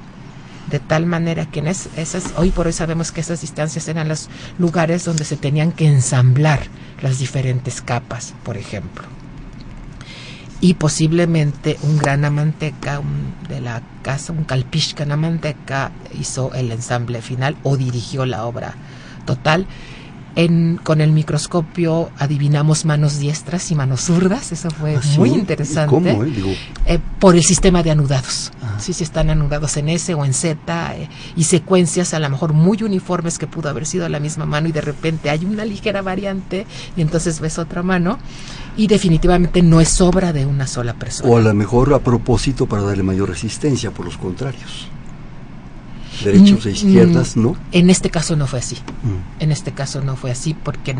de 0.69 0.79
tal 0.79 1.05
manera 1.05 1.47
que 1.47 1.59
en 1.59 1.67
esas, 1.67 2.33
hoy 2.37 2.51
por 2.51 2.67
hoy 2.67 2.73
sabemos 2.73 3.11
que 3.11 3.21
esas 3.21 3.41
distancias 3.41 3.87
eran 3.87 4.07
los 4.07 4.29
lugares 4.57 5.03
donde 5.03 5.25
se 5.25 5.35
tenían 5.35 5.71
que 5.71 5.87
ensamblar 5.87 6.61
las 7.01 7.19
diferentes 7.19 7.81
capas, 7.81 8.35
por 8.43 8.55
ejemplo 8.55 9.18
y 10.61 10.73
posiblemente 10.73 11.77
un 11.83 11.97
gran 11.97 12.25
amanteca 12.25 13.01
de 13.47 13.61
la 13.61 13.81
casa, 14.01 14.33
un 14.33 14.43
calpishkan 14.43 15.11
amanteca, 15.11 15.91
hizo 16.19 16.53
el 16.53 16.71
ensamble 16.71 17.21
final 17.21 17.55
o 17.63 17.77
dirigió 17.77 18.25
la 18.25 18.45
obra 18.45 18.75
total. 19.25 19.67
En, 20.35 20.79
con 20.83 21.01
el 21.01 21.11
microscopio 21.11 22.11
adivinamos 22.17 22.85
manos 22.85 23.19
diestras 23.19 23.71
y 23.71 23.75
manos 23.75 24.01
zurdas, 24.01 24.51
eso 24.51 24.69
fue 24.69 24.95
ah, 24.95 25.01
muy 25.17 25.29
interesante. 25.29 25.89
¿Cómo, 25.89 26.23
eh? 26.23 26.57
Eh, 26.85 26.99
por 27.19 27.35
el 27.35 27.43
sistema 27.43 27.83
de 27.83 27.91
anudados. 27.91 28.51
Ah. 28.61 28.77
Sí, 28.79 28.93
si 28.93 29.03
están 29.03 29.29
anudados 29.29 29.75
en 29.77 29.89
S 29.89 30.13
o 30.13 30.23
en 30.23 30.33
Z 30.33 30.95
eh, 30.95 31.09
y 31.35 31.43
secuencias 31.43 32.13
a 32.13 32.19
lo 32.19 32.29
mejor 32.29 32.53
muy 32.53 32.83
uniformes 32.83 33.37
que 33.37 33.47
pudo 33.47 33.69
haber 33.69 33.85
sido 33.85 34.07
la 34.07 34.19
misma 34.19 34.45
mano 34.45 34.69
y 34.69 34.71
de 34.71 34.81
repente 34.81 35.29
hay 35.29 35.45
una 35.45 35.65
ligera 35.65 36.01
variante 36.01 36.65
y 36.95 37.01
entonces 37.01 37.39
ves 37.39 37.57
otra 37.57 37.83
mano 37.83 38.19
y 38.77 38.87
definitivamente 38.87 39.61
no 39.61 39.81
es 39.81 39.99
obra 39.99 40.31
de 40.31 40.45
una 40.45 40.67
sola 40.67 40.93
persona. 40.93 41.29
O 41.29 41.37
a 41.37 41.41
lo 41.41 41.53
mejor 41.53 41.93
a 41.93 41.99
propósito 41.99 42.65
para 42.65 42.83
darle 42.83 43.03
mayor 43.03 43.29
resistencia 43.29 43.91
por 43.91 44.05
los 44.05 44.17
contrarios. 44.17 44.87
Derechos 46.23 46.65
e 46.65 46.71
izquierdas, 46.71 47.37
¿no? 47.37 47.55
En 47.71 47.89
este 47.89 48.09
caso 48.09 48.35
no 48.35 48.47
fue 48.47 48.59
así. 48.59 48.75
Mm. 48.75 49.41
En 49.43 49.51
este 49.51 49.71
caso 49.71 50.01
no 50.01 50.15
fue 50.15 50.31
así 50.31 50.53
porque 50.53 50.95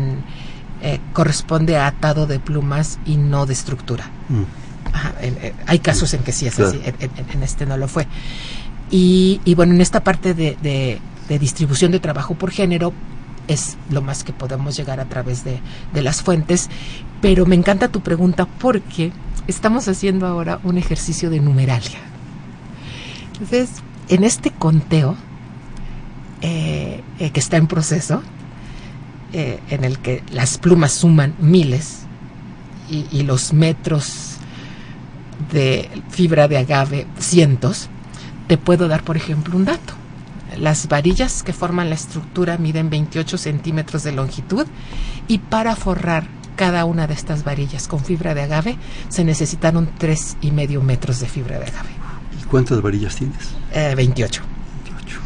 eh, 0.82 1.00
corresponde 1.12 1.76
a 1.76 1.86
atado 1.86 2.26
de 2.26 2.38
plumas 2.38 2.98
y 3.06 3.16
no 3.16 3.46
de 3.46 3.52
estructura. 3.52 4.10
Mm. 4.28 4.42
Eh, 5.22 5.54
hay 5.66 5.78
casos 5.78 6.14
en 6.14 6.22
que 6.22 6.32
sí 6.32 6.46
es 6.46 6.58
así, 6.58 6.80
en, 6.84 7.42
este 7.42 7.66
no 7.66 7.76
lo 7.76 7.86
fue. 7.86 8.06
Y, 8.90 9.40
bueno, 9.54 9.72
en 9.72 9.80
esta 9.80 10.02
parte 10.02 10.34
de 10.34 11.00
distribución 11.28 11.92
de 11.92 12.00
trabajo 12.00 12.34
por 12.34 12.50
género, 12.50 12.92
es 13.50 13.76
lo 13.90 14.00
más 14.00 14.22
que 14.22 14.32
podemos 14.32 14.76
llegar 14.76 15.00
a 15.00 15.06
través 15.06 15.44
de, 15.44 15.60
las 15.94 16.22
fuentes. 16.22 16.70
Pero 17.20 17.46
me 17.46 17.56
encanta 17.56 17.88
tu 17.88 18.00
pregunta 18.00 18.46
porque 18.46 19.12
estamos 19.48 19.88
haciendo 19.88 20.26
ahora 20.26 20.60
un 20.62 20.78
ejercicio 20.78 21.30
de 21.30 21.40
numeralia. 21.40 21.98
Entonces, 23.32 23.70
en 24.10 24.24
este 24.24 24.50
conteo 24.50 25.16
eh, 26.42 27.00
eh, 27.18 27.30
que 27.30 27.40
está 27.40 27.56
en 27.56 27.68
proceso, 27.68 28.22
eh, 29.32 29.60
en 29.70 29.84
el 29.84 30.00
que 30.00 30.22
las 30.32 30.58
plumas 30.58 30.92
suman 30.92 31.34
miles 31.38 32.00
y, 32.90 33.06
y, 33.12 33.22
los 33.22 33.52
metros 33.52 34.36
de 35.52 35.88
fibra 36.10 36.48
de 36.48 36.58
agave 36.58 37.06
cientos, 37.18 37.88
te 38.48 38.58
puedo 38.58 38.88
dar, 38.88 39.04
por 39.04 39.16
ejemplo, 39.16 39.56
un 39.56 39.64
dato. 39.64 39.94
Las 40.58 40.88
varillas 40.88 41.44
que 41.44 41.52
forman 41.52 41.88
la 41.88 41.94
estructura 41.94 42.58
miden 42.58 42.90
28 42.90 43.38
centímetros 43.38 44.02
de 44.02 44.10
longitud 44.10 44.66
y 45.28 45.38
para 45.38 45.76
forrar 45.76 46.26
cada 46.56 46.84
una 46.84 47.06
de 47.06 47.14
estas 47.14 47.44
varillas 47.44 47.86
con 47.86 48.00
fibra 48.00 48.34
de 48.34 48.42
agave 48.42 48.76
se 49.08 49.24
necesitaron 49.24 49.88
tres 49.98 50.36
y 50.40 50.50
medio 50.50 50.82
metros 50.82 51.20
de 51.20 51.28
fibra 51.28 51.60
de 51.60 51.66
agave. 51.66 51.99
¿Y 52.50 52.52
cuántas 52.52 52.82
varillas 52.82 53.14
tienes? 53.14 53.54
Eh, 53.72 53.94
28. 53.94 54.42
28. 54.84 55.20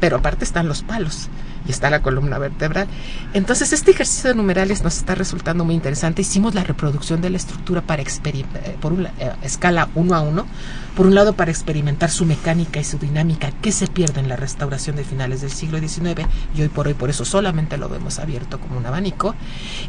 Pero 0.00 0.16
aparte 0.16 0.44
están 0.44 0.66
los 0.66 0.82
palos 0.82 1.28
y 1.64 1.70
está 1.70 1.90
la 1.90 2.02
columna 2.02 2.38
vertebral. 2.38 2.88
Entonces 3.34 3.72
este 3.72 3.92
ejercicio 3.92 4.30
de 4.30 4.34
numerales 4.34 4.82
nos 4.82 4.96
está 4.96 5.14
resultando 5.14 5.64
muy 5.64 5.76
interesante. 5.76 6.22
Hicimos 6.22 6.56
la 6.56 6.64
reproducción 6.64 7.20
de 7.20 7.30
la 7.30 7.36
estructura 7.36 7.82
para 7.82 8.02
experimentar, 8.02 8.74
por 8.80 8.92
una 8.92 9.10
eh, 9.20 9.30
escala 9.42 9.88
uno 9.94 10.16
a 10.16 10.22
uno. 10.22 10.44
Por 10.96 11.06
un 11.06 11.14
lado 11.14 11.34
para 11.34 11.52
experimentar 11.52 12.10
su 12.10 12.26
mecánica 12.26 12.80
y 12.80 12.84
su 12.84 12.98
dinámica 12.98 13.52
que 13.52 13.70
se 13.70 13.86
pierde 13.86 14.18
en 14.18 14.28
la 14.28 14.34
restauración 14.34 14.96
de 14.96 15.04
finales 15.04 15.40
del 15.40 15.52
siglo 15.52 15.78
XIX 15.78 16.26
y 16.56 16.62
hoy 16.62 16.68
por 16.68 16.88
hoy 16.88 16.94
por 16.94 17.10
eso 17.10 17.24
solamente 17.24 17.76
lo 17.76 17.88
vemos 17.88 18.18
abierto 18.18 18.58
como 18.58 18.76
un 18.76 18.86
abanico. 18.86 19.36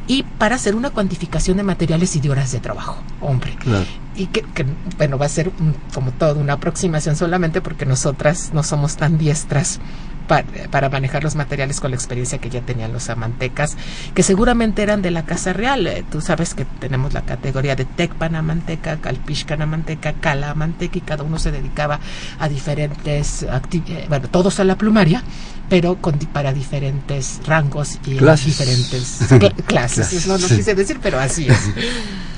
Y 0.06 0.22
para 0.38 0.58
hacer 0.58 0.76
una 0.76 0.92
cuantificación 0.92 1.58
de 1.58 1.64
materiales 1.64 2.16
y 2.16 2.20
de 2.20 2.30
horas 2.30 2.52
de 2.52 2.60
trabajo. 2.60 3.02
Hombre. 3.20 3.56
Claro. 3.60 3.88
Y 4.16 4.28
que, 4.28 4.42
que, 4.42 4.66
bueno, 4.98 5.18
va 5.18 5.26
a 5.26 5.30
ser 5.30 5.50
un- 5.60 5.76
como 5.94 6.12
todo 6.12 6.40
una 6.40 6.54
aproximación 6.54 7.16
solamente 7.16 7.62
porque 7.62 7.86
nosotras 7.86 8.52
no 8.54 8.62
somos 8.64 8.98
tan 8.98 9.18
diestras 9.18 9.80
para, 10.28 10.46
para 10.70 10.90
manejar 10.90 11.24
los 11.24 11.36
materiales 11.36 11.80
con 11.80 11.92
la 11.92 11.98
experiencia 11.98 12.38
que 12.38 12.50
ya 12.50 12.62
tenían 12.62 12.92
los 12.94 13.10
amantecas, 13.10 13.76
que 14.14 14.22
seguramente 14.24 14.82
eran 14.84 15.02
de 15.02 15.12
la 15.12 15.24
Casa 15.26 15.54
Real. 15.54 15.88
Eh, 15.88 16.04
Tú 16.10 16.22
sabes 16.22 16.54
que 16.54 16.66
tenemos 16.66 17.14
la 17.14 17.22
categoría 17.24 17.76
de 17.76 17.86
Tecpan 17.86 18.36
Amanteca, 18.36 18.98
Calpixcan 18.98 19.62
Amanteca, 19.62 20.14
Cala 20.14 20.52
Amanteca, 20.52 20.98
y 20.98 21.02
cada 21.02 21.24
uno 21.24 21.40
se 21.40 21.52
dedicaba 21.52 22.00
a 22.40 22.48
diferentes 22.50 23.44
actividades, 23.44 24.10
bueno, 24.10 24.28
todos 24.30 24.60
a 24.60 24.64
la 24.66 24.76
plumaria, 24.78 25.24
pero 25.70 25.96
con, 25.98 26.18
para 26.20 26.54
diferentes 26.54 27.40
rangos 27.46 27.98
y 28.06 28.18
Clases. 28.18 28.46
diferentes 28.46 29.22
cla- 29.30 29.54
clases. 29.66 30.10
Clases, 30.10 30.28
No, 30.28 30.38
no 30.38 30.48
quise 30.48 30.76
decir, 30.76 31.00
pero 31.02 31.18
así 31.20 31.48
es. 31.48 31.58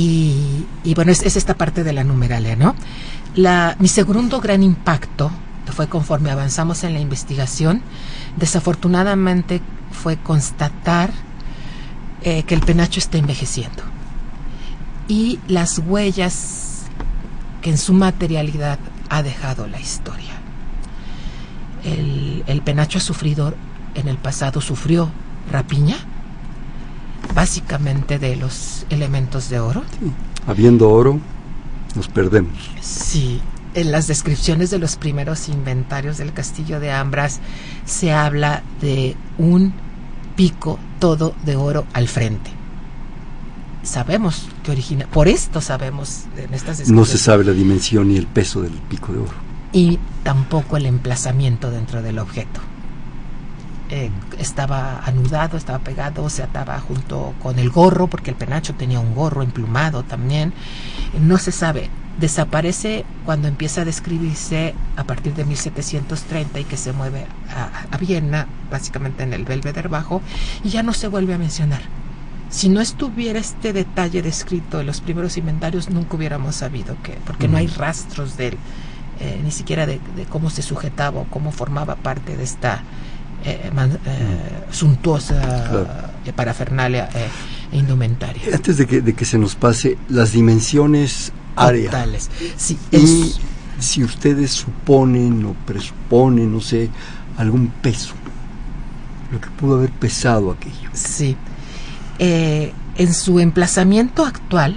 Y, 0.00 0.94
bueno, 0.94 1.10
es, 1.10 1.22
es 1.22 1.34
esta 1.34 1.54
parte 1.54 1.82
de 1.82 1.92
la 1.92 2.04
numeralia, 2.04 2.54
¿no? 2.54 2.76
Mi 3.80 3.88
segundo 3.88 4.40
gran 4.40 4.62
impacto 4.62 5.28
fue 5.72 5.88
conforme 5.88 6.30
avanzamos 6.30 6.84
en 6.84 6.94
la 6.94 7.00
investigación, 7.00 7.82
desafortunadamente 8.36 9.60
fue 9.90 10.16
constatar 10.16 11.10
eh, 12.22 12.44
que 12.44 12.54
el 12.54 12.60
penacho 12.60 13.00
está 13.00 13.18
envejeciendo 13.18 13.82
y 15.08 15.40
las 15.48 15.78
huellas 15.78 16.84
que 17.60 17.70
en 17.70 17.78
su 17.78 17.92
materialidad 17.92 18.78
ha 19.08 19.22
dejado 19.24 19.66
la 19.66 19.80
historia. 19.80 20.34
El, 21.84 22.44
el 22.46 22.62
penacho 22.62 22.98
ha 22.98 23.00
sufrido, 23.00 23.54
en 23.94 24.06
el 24.06 24.16
pasado 24.16 24.60
sufrió 24.60 25.10
rapiña, 25.50 25.96
básicamente 27.34 28.18
de 28.18 28.36
los 28.36 28.86
elementos 28.90 29.48
de 29.48 29.60
oro. 29.60 29.82
Sí. 30.00 30.10
Habiendo 30.46 30.90
oro, 30.90 31.18
nos 31.94 32.08
perdemos. 32.08 32.52
Sí, 32.80 33.40
en 33.74 33.92
las 33.92 34.06
descripciones 34.06 34.70
de 34.70 34.78
los 34.78 34.96
primeros 34.96 35.48
inventarios 35.48 36.18
del 36.18 36.32
castillo 36.32 36.80
de 36.80 36.90
Ambras 36.92 37.40
se 37.84 38.12
habla 38.12 38.62
de 38.80 39.16
un 39.38 39.72
pico 40.36 40.78
todo 40.98 41.34
de 41.44 41.56
oro 41.56 41.86
al 41.92 42.08
frente. 42.08 42.50
Sabemos 43.82 44.48
que 44.64 44.72
origina, 44.72 45.06
por 45.06 45.28
esto 45.28 45.60
sabemos 45.60 46.24
en 46.36 46.52
estas 46.52 46.64
No 46.64 47.02
descripciones. 47.02 47.08
se 47.08 47.18
sabe 47.18 47.44
la 47.44 47.52
dimensión 47.52 48.08
ni 48.08 48.16
el 48.16 48.26
peso 48.26 48.60
del 48.60 48.72
pico 48.72 49.12
de 49.12 49.18
oro. 49.20 49.48
y 49.72 49.98
tampoco 50.22 50.76
el 50.78 50.86
emplazamiento 50.86 51.70
dentro 51.70 52.02
del 52.02 52.18
objeto. 52.18 52.60
Eh, 53.90 54.10
estaba 54.38 55.00
anudado, 55.04 55.56
estaba 55.56 55.78
pegado, 55.78 56.28
se 56.28 56.42
ataba 56.42 56.78
junto 56.78 57.34
con 57.42 57.58
el 57.58 57.70
gorro, 57.70 58.06
porque 58.06 58.30
el 58.30 58.36
penacho 58.36 58.74
tenía 58.74 59.00
un 59.00 59.14
gorro 59.14 59.42
emplumado 59.42 60.02
también. 60.02 60.52
No 61.20 61.38
se 61.38 61.52
sabe. 61.52 61.88
Desaparece 62.20 63.04
cuando 63.24 63.48
empieza 63.48 63.82
a 63.82 63.84
describirse 63.84 64.74
a 64.96 65.04
partir 65.04 65.34
de 65.34 65.44
1730 65.44 66.60
y 66.60 66.64
que 66.64 66.76
se 66.76 66.92
mueve 66.92 67.26
a, 67.54 67.94
a 67.94 67.96
Viena, 67.96 68.46
básicamente 68.70 69.22
en 69.22 69.32
el 69.32 69.44
Belvedere 69.44 69.88
Bajo, 69.88 70.20
y 70.64 70.68
ya 70.68 70.82
no 70.82 70.92
se 70.92 71.08
vuelve 71.08 71.34
a 71.34 71.38
mencionar. 71.38 71.80
Si 72.50 72.68
no 72.68 72.80
estuviera 72.80 73.38
este 73.38 73.72
detalle 73.72 74.20
descrito 74.22 74.80
en 74.80 74.86
los 74.86 75.00
primeros 75.00 75.36
inventarios, 75.36 75.90
nunca 75.90 76.16
hubiéramos 76.16 76.56
sabido 76.56 76.96
que, 77.02 77.12
porque 77.24 77.46
no 77.46 77.56
hay 77.56 77.68
rastros 77.68 78.36
de 78.36 78.48
él 78.48 78.58
eh, 79.20 79.40
ni 79.42 79.50
siquiera 79.50 79.84
de, 79.84 80.00
de, 80.14 80.26
cómo 80.26 80.48
se 80.48 80.62
sujetaba 80.62 81.20
o 81.20 81.24
cómo 81.24 81.50
formaba 81.50 81.96
parte 81.96 82.36
de 82.36 82.44
esta 82.44 82.82
eh, 83.44 83.70
man, 83.74 83.92
eh, 83.92 84.64
suntuosa 84.70 85.40
claro. 85.40 85.88
parafernalia 86.34 87.08
e 87.72 87.76
indumentaria. 87.76 88.42
Antes 88.52 88.76
de 88.76 88.86
que, 88.86 89.00
de 89.00 89.14
que, 89.14 89.24
se 89.24 89.38
nos 89.38 89.54
pase, 89.54 89.96
las 90.08 90.32
dimensiones 90.32 91.32
áreas. 91.56 91.92
Totales. 91.92 92.30
Sí, 92.56 92.78
y 92.90 92.96
es... 92.96 93.40
si 93.78 94.04
ustedes 94.04 94.50
suponen 94.50 95.44
o 95.44 95.54
presuponen, 95.66 96.52
no 96.52 96.60
sé, 96.60 96.90
algún 97.36 97.68
peso, 97.68 98.14
lo 99.30 99.40
que 99.40 99.48
pudo 99.50 99.76
haber 99.76 99.90
pesado 99.90 100.50
aquello. 100.50 100.90
Sí. 100.92 101.36
Eh, 102.18 102.72
en 102.96 103.14
su 103.14 103.38
emplazamiento 103.38 104.26
actual, 104.26 104.76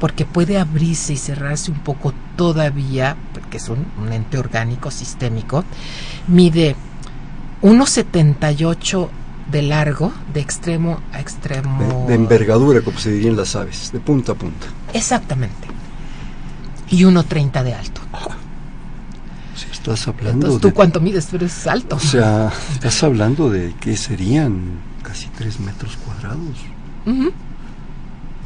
porque 0.00 0.24
puede 0.24 0.58
abrirse 0.58 1.12
y 1.12 1.16
cerrarse 1.16 1.70
un 1.70 1.78
poco 1.80 2.14
todavía, 2.36 3.16
porque 3.34 3.58
es 3.58 3.68
un, 3.68 3.86
un 4.02 4.12
ente 4.12 4.38
orgánico 4.38 4.90
sistémico, 4.90 5.64
mide 6.26 6.74
1,78 7.62 9.08
de 9.50 9.62
largo, 9.62 10.12
de 10.32 10.40
extremo 10.40 11.00
a 11.12 11.20
extremo. 11.20 12.06
De, 12.06 12.08
de, 12.08 12.14
envergadura, 12.14 12.80
como 12.80 12.98
se 12.98 13.12
diría 13.12 13.30
en 13.30 13.36
las 13.36 13.54
aves, 13.54 13.90
de 13.92 14.00
punta 14.00 14.32
a 14.32 14.34
punta. 14.34 14.66
Exactamente. 14.92 15.68
Y 16.90 17.04
1,30 17.04 17.62
de 17.62 17.74
alto. 17.74 18.00
Ah, 18.12 18.36
si 19.54 19.70
estás 19.70 20.08
hablando. 20.08 20.32
Entonces, 20.32 20.60
¿tú 20.60 20.68
de, 20.68 20.74
cuánto 20.74 21.00
mides? 21.00 21.26
Tú 21.26 21.36
eres 21.36 21.66
alto. 21.66 21.96
O 21.96 22.00
sea, 22.00 22.52
estás 22.72 23.02
hablando 23.02 23.48
de 23.48 23.74
que 23.80 23.96
serían 23.96 24.80
casi 25.02 25.28
3 25.28 25.60
metros 25.60 25.96
cuadrados. 25.96 26.58
Uh 27.06 27.10
-huh. 27.10 27.32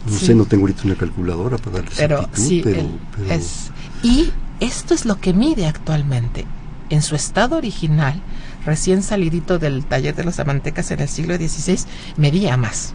No 0.06 0.12
sí. 0.12 0.26
sé, 0.26 0.34
no 0.34 0.44
tengo 0.44 0.62
ahorita 0.64 0.82
una 0.84 0.94
calculadora 0.94 1.58
para 1.58 1.78
darle 1.78 1.90
pero, 1.96 2.18
exactitud, 2.18 2.48
sí, 2.48 2.60
pero, 2.62 2.80
el, 2.80 2.98
pero... 3.16 3.32
Es, 3.32 3.70
y 4.02 4.30
esto 4.60 4.94
es 4.94 5.04
lo 5.04 5.18
que 5.20 5.32
mide 5.32 5.66
actualmente. 5.66 6.44
En 6.90 7.02
su 7.02 7.16
estado 7.16 7.56
original, 7.56 8.22
recién 8.66 9.02
salidito 9.02 9.58
del 9.58 9.86
taller 9.86 10.14
de 10.14 10.24
los 10.24 10.38
amantecas 10.38 10.90
en 10.90 11.00
el 11.00 11.08
siglo 11.08 11.36
XVI, 11.36 11.78
medía 12.16 12.56
más. 12.58 12.92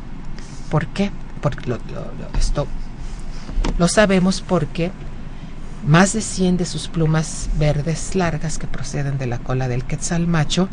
¿Por 0.69 0.85
qué? 0.87 1.11
Porque 1.41 1.67
lo, 1.67 1.77
lo, 1.77 2.11
esto 2.37 2.67
lo 3.77 3.87
sabemos 3.87 4.41
porque 4.41 4.91
más 5.85 6.13
de 6.13 6.21
100 6.21 6.57
de 6.57 6.65
sus 6.65 6.87
plumas 6.87 7.49
verdes 7.57 8.15
largas 8.15 8.59
que 8.59 8.67
proceden 8.67 9.17
de 9.17 9.25
la 9.25 9.39
cola 9.39 9.67
del 9.67 9.83
quetzal 9.83 10.27
macho, 10.27 10.69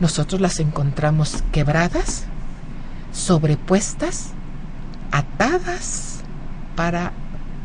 nosotros 0.00 0.40
las 0.40 0.60
encontramos 0.60 1.42
quebradas, 1.52 2.24
sobrepuestas, 3.12 4.30
atadas 5.10 6.20
para 6.76 7.12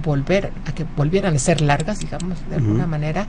volver 0.04 0.52
a 0.66 0.72
que 0.74 0.86
volvieran 0.96 1.36
a 1.36 1.40
ser 1.40 1.62
largas, 1.62 2.00
digamos, 2.00 2.38
de 2.50 2.56
alguna 2.56 2.84
uh 2.84 2.88
-huh. 2.88 2.90
manera, 2.90 3.28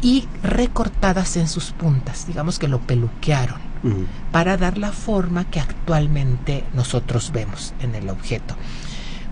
y 0.00 0.26
recortadas 0.42 1.36
en 1.36 1.48
sus 1.48 1.72
puntas, 1.72 2.26
digamos 2.26 2.58
que 2.58 2.68
lo 2.68 2.80
peluquearon, 2.80 3.60
uh 3.84 3.88
-huh. 3.88 4.06
para 4.30 4.56
dar 4.56 4.78
la 4.78 4.92
forma 4.92 5.44
que 5.44 5.60
actualmente 5.60 6.64
nosotros 6.74 7.30
vemos 7.32 7.74
en 7.80 7.94
el 7.94 8.10
objeto. 8.10 8.56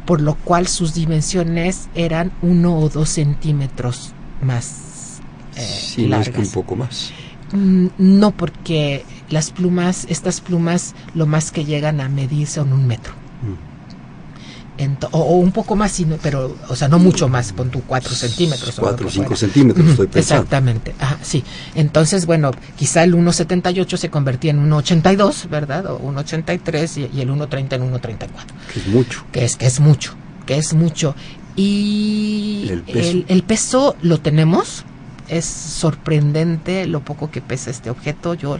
Por 0.06 0.20
lo 0.20 0.34
cual 0.34 0.66
sus 0.66 0.94
dimensiones 0.94 1.88
eran 1.94 2.32
uno 2.42 2.76
o 2.76 2.88
dos 2.88 3.10
centímetros 3.10 4.12
más 4.42 5.20
eh, 5.56 5.60
sí, 5.62 6.06
largas. 6.06 6.28
No 6.28 6.30
es 6.32 6.36
que 6.36 6.46
un 6.48 6.64
poco 6.64 6.76
más. 6.76 7.12
Mm, 7.52 7.86
No, 7.98 8.30
porque 8.32 9.04
las 9.28 9.50
plumas, 9.50 10.06
estas 10.08 10.40
plumas, 10.40 10.94
lo 11.14 11.26
más 11.26 11.50
que 11.52 11.64
llegan 11.64 12.00
a 12.00 12.08
medir 12.08 12.46
son 12.46 12.72
un 12.72 12.86
metro. 12.86 13.12
Ento 13.42 13.69
o, 15.10 15.18
o, 15.18 15.36
un 15.36 15.52
poco 15.52 15.76
más, 15.76 15.92
sino, 15.92 16.16
pero, 16.22 16.56
o 16.68 16.76
sea, 16.76 16.88
no 16.88 16.98
mucho 16.98 17.28
más, 17.28 17.52
pon 17.52 17.70
tú 17.70 17.82
cuatro 17.86 18.14
centímetros. 18.14 18.76
4 18.78 19.06
o 19.06 19.10
5 19.10 19.36
centímetros, 19.36 19.88
estoy 19.88 20.06
pensando. 20.06 20.42
Exactamente, 20.42 20.94
Ajá, 20.98 21.18
sí. 21.22 21.44
Entonces, 21.74 22.26
bueno, 22.26 22.50
quizá 22.76 23.04
el 23.04 23.14
1,78 23.14 23.96
se 23.96 24.10
convertía 24.10 24.52
en 24.52 24.70
1,82, 24.70 25.48
¿verdad? 25.48 25.86
O 25.86 26.00
1,83 26.00 27.10
y, 27.12 27.18
y, 27.18 27.20
el 27.20 27.30
1,30 27.30 27.74
en 27.74 27.92
1,34. 27.92 28.28
Que 28.72 28.80
es 28.80 28.86
mucho. 28.88 29.24
Que 29.32 29.44
es, 29.44 29.56
que 29.56 29.66
es 29.66 29.80
mucho, 29.80 30.14
que 30.46 30.56
es 30.56 30.72
mucho. 30.74 31.14
Y 31.56 32.68
el 32.70 32.82
peso, 32.82 33.10
el, 33.10 33.24
el 33.28 33.42
peso 33.42 33.96
lo 34.02 34.20
tenemos, 34.20 34.84
es 35.28 35.44
sorprendente 35.44 36.86
lo 36.86 37.00
poco 37.00 37.30
que 37.30 37.40
pesa 37.40 37.70
este 37.70 37.90
objeto. 37.90 38.34
Yo 38.34 38.58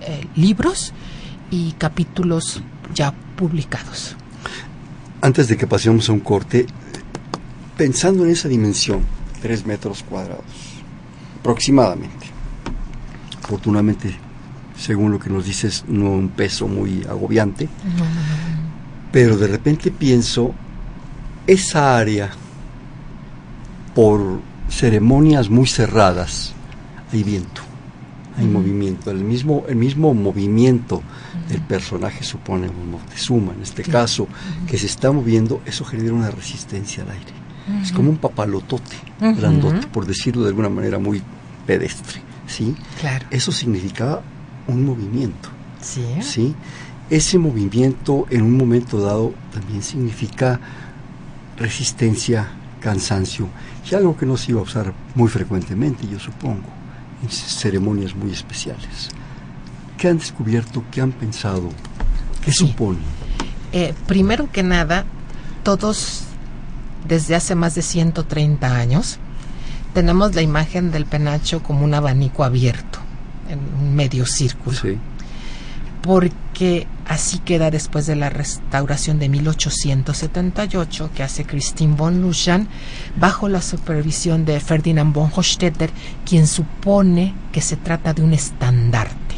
eh, 0.00 0.24
libros 0.34 0.94
y 1.50 1.72
capítulos 1.72 2.62
ya 2.94 3.12
publicados. 3.36 4.16
Antes 5.20 5.48
de 5.48 5.58
que 5.58 5.66
pasemos 5.66 6.08
a 6.08 6.12
un 6.12 6.20
corte, 6.20 6.64
pensando 7.76 8.24
en 8.24 8.30
esa 8.30 8.48
dimensión, 8.48 9.04
tres 9.42 9.66
metros 9.66 10.02
cuadrados, 10.02 10.46
aproximadamente. 11.46 12.26
Afortunadamente, 13.42 14.16
según 14.76 15.12
lo 15.12 15.18
que 15.20 15.30
nos 15.30 15.46
dices, 15.46 15.84
no 15.86 16.10
un 16.10 16.28
peso 16.28 16.66
muy 16.66 17.04
agobiante. 17.08 17.68
Pero 19.12 19.38
de 19.38 19.46
repente 19.46 19.90
pienso, 19.90 20.52
esa 21.46 21.96
área, 21.96 22.30
por 23.94 24.40
ceremonias 24.68 25.48
muy 25.48 25.66
cerradas, 25.66 26.52
hay 27.12 27.22
viento, 27.22 27.62
hay 28.36 28.46
movimiento. 28.46 29.12
El 29.12 29.22
mismo, 29.22 29.64
el 29.68 29.76
mismo 29.76 30.12
movimiento 30.12 31.02
del 31.48 31.62
personaje, 31.62 32.24
supone 32.24 32.68
Moctezuma, 32.68 33.52
en 33.52 33.62
este 33.62 33.84
caso, 33.84 34.26
que 34.66 34.76
se 34.76 34.86
está 34.86 35.12
moviendo, 35.12 35.62
eso 35.64 35.84
genera 35.84 36.12
una 36.12 36.30
resistencia 36.30 37.04
al 37.04 37.10
aire. 37.10 37.32
Es 37.82 37.92
como 37.92 38.10
un 38.10 38.16
papalotote, 38.16 38.96
grandote, 39.20 39.86
por 39.86 40.06
decirlo 40.06 40.42
de 40.42 40.48
alguna 40.48 40.68
manera 40.68 40.98
muy 40.98 41.22
pedestre, 41.66 42.20
¿sí? 42.46 42.74
Claro. 43.00 43.26
Eso 43.30 43.52
significaba 43.52 44.22
un 44.66 44.84
movimiento. 44.84 45.48
Sí. 45.80 46.06
¿Sí? 46.20 46.54
Ese 47.10 47.38
movimiento 47.38 48.26
en 48.30 48.42
un 48.42 48.56
momento 48.56 49.00
dado 49.00 49.34
también 49.52 49.82
significa 49.82 50.60
resistencia, 51.56 52.48
cansancio, 52.80 53.48
y 53.90 53.94
algo 53.94 54.16
que 54.16 54.26
no 54.26 54.36
se 54.36 54.52
iba 54.52 54.60
a 54.60 54.64
usar 54.64 54.92
muy 55.14 55.28
frecuentemente, 55.28 56.06
yo 56.06 56.18
supongo, 56.18 56.68
en 57.22 57.30
ceremonias 57.30 58.14
muy 58.14 58.32
especiales. 58.32 59.10
¿Qué 59.96 60.08
han 60.08 60.18
descubierto? 60.18 60.84
¿Qué 60.90 61.00
han 61.00 61.12
pensado? 61.12 61.70
¿Qué 62.44 62.52
supone? 62.52 62.98
Eh, 63.72 63.94
primero 64.06 64.50
que 64.50 64.62
nada, 64.62 65.04
todos 65.62 66.24
desde 67.06 67.34
hace 67.34 67.54
más 67.54 67.74
de 67.74 67.82
130 67.82 68.76
años 68.76 69.18
tenemos 69.96 70.34
la 70.34 70.42
imagen 70.42 70.92
del 70.92 71.06
penacho 71.06 71.62
como 71.62 71.82
un 71.82 71.94
abanico 71.94 72.44
abierto, 72.44 72.98
en 73.48 73.58
un 73.58 73.96
medio 73.96 74.26
círculo. 74.26 74.76
Porque 76.02 76.86
así 77.08 77.38
queda 77.38 77.70
después 77.70 78.04
de 78.04 78.14
la 78.14 78.28
restauración 78.28 79.18
de 79.18 79.30
1878 79.30 81.10
que 81.14 81.22
hace 81.22 81.46
Christine 81.46 81.96
von 81.96 82.20
Lujan 82.20 82.68
bajo 83.18 83.48
la 83.48 83.62
supervisión 83.62 84.44
de 84.44 84.60
Ferdinand 84.60 85.14
von 85.14 85.30
Hostetter, 85.34 85.88
quien 86.26 86.46
supone 86.46 87.32
que 87.50 87.62
se 87.62 87.76
trata 87.76 88.12
de 88.12 88.22
un 88.22 88.34
estandarte 88.34 89.36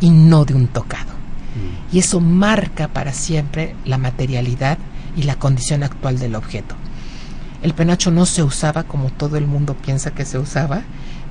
y 0.00 0.10
no 0.10 0.44
de 0.44 0.54
un 0.54 0.68
tocado. 0.68 1.10
Mm. 1.10 1.96
Y 1.96 1.98
eso 1.98 2.20
marca 2.20 2.86
para 2.86 3.12
siempre 3.12 3.74
la 3.84 3.98
materialidad 3.98 4.78
y 5.16 5.24
la 5.24 5.40
condición 5.40 5.82
actual 5.82 6.20
del 6.20 6.36
objeto. 6.36 6.76
El 7.62 7.74
penacho 7.74 8.10
no 8.10 8.26
se 8.26 8.42
usaba 8.42 8.82
como 8.82 9.10
todo 9.10 9.36
el 9.36 9.46
mundo 9.46 9.74
piensa 9.74 10.12
que 10.12 10.24
se 10.24 10.38
usaba 10.38 10.82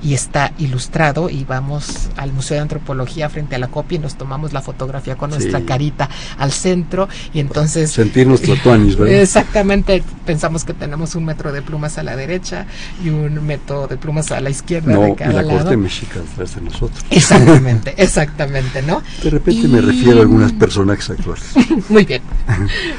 y 0.02 0.14
está 0.14 0.52
ilustrado 0.58 1.30
y 1.30 1.44
vamos 1.44 2.08
al 2.16 2.32
Museo 2.32 2.56
de 2.56 2.62
Antropología 2.62 3.28
frente 3.28 3.54
a 3.54 3.58
la 3.58 3.68
copia 3.68 3.96
y 3.96 3.98
nos 4.00 4.16
tomamos 4.16 4.52
la 4.52 4.60
fotografía 4.60 5.16
con 5.16 5.30
nuestra 5.30 5.60
carita 5.60 6.08
al 6.38 6.50
centro 6.50 7.08
y 7.32 7.40
entonces... 7.40 7.92
Sentir 7.92 8.26
nuestro 8.26 8.56
tuanis, 8.56 8.96
¿verdad? 8.96 9.14
Exactamente, 9.22 10.02
pensamos 10.26 10.64
que 10.64 10.74
tenemos 10.74 11.14
un 11.14 11.24
metro 11.24 11.52
de 11.52 11.62
plumas 11.62 11.98
a 11.98 12.02
la 12.02 12.16
derecha 12.16 12.66
y 13.04 13.10
un 13.10 13.46
metro 13.46 13.86
de 13.86 13.96
plumas 13.96 14.32
a 14.32 14.40
la 14.40 14.50
izquierda 14.50 14.92
no, 14.92 15.02
de 15.02 15.14
cada 15.14 15.30
y 15.30 15.34
la 15.36 15.42
lado. 15.42 15.58
corte 15.58 15.76
de 15.76 16.60
nosotros. 16.62 17.04
Exactamente, 17.10 17.94
exactamente, 18.02 18.82
¿no? 18.82 19.02
De 19.22 19.30
repente 19.30 19.68
me 19.68 19.80
refiero 19.80 20.18
a 20.18 20.22
algunas 20.22 20.52
personajes 20.52 21.10
actuales. 21.10 21.44
muy 21.88 22.04
bien, 22.04 22.22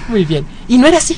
muy 0.08 0.24
bien. 0.24 0.46
Y 0.68 0.78
no 0.78 0.88
era 0.88 0.98
así 0.98 1.18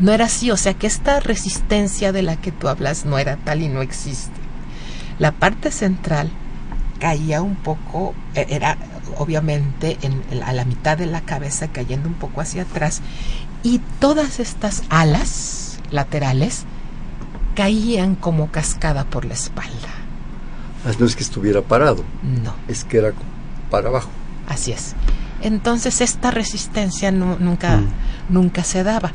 no 0.00 0.12
era 0.12 0.24
así, 0.24 0.50
o 0.50 0.56
sea 0.56 0.74
que 0.74 0.86
esta 0.86 1.20
resistencia 1.20 2.12
de 2.12 2.22
la 2.22 2.36
que 2.36 2.52
tú 2.52 2.68
hablas 2.68 3.04
no 3.04 3.18
era 3.18 3.36
tal 3.36 3.62
y 3.62 3.68
no 3.68 3.82
existe. 3.82 4.32
La 5.18 5.32
parte 5.32 5.70
central 5.70 6.30
caía 6.98 7.42
un 7.42 7.56
poco, 7.56 8.14
e, 8.34 8.46
era 8.48 8.78
obviamente 9.18 9.98
en, 10.02 10.42
a 10.42 10.52
la 10.52 10.64
mitad 10.64 10.96
de 10.96 11.06
la 11.06 11.20
cabeza 11.20 11.68
cayendo 11.68 12.08
un 12.08 12.14
poco 12.14 12.40
hacia 12.40 12.62
atrás 12.62 13.02
y 13.62 13.80
todas 13.98 14.40
estas 14.40 14.82
alas 14.88 15.78
laterales 15.90 16.64
caían 17.54 18.14
como 18.14 18.50
cascada 18.50 19.04
por 19.04 19.26
la 19.26 19.34
espalda. 19.34 19.88
No 20.98 21.04
es 21.04 21.14
que 21.14 21.22
estuviera 21.22 21.60
parado. 21.60 22.04
No. 22.22 22.54
Es 22.68 22.84
que 22.84 22.96
era 22.98 23.12
para 23.70 23.88
abajo. 23.88 24.08
Así 24.48 24.72
es. 24.72 24.94
Entonces 25.42 26.00
esta 26.00 26.30
resistencia 26.30 27.10
nunca, 27.10 27.76
mm. 27.76 27.88
nunca 28.30 28.64
se 28.64 28.82
daba 28.82 29.12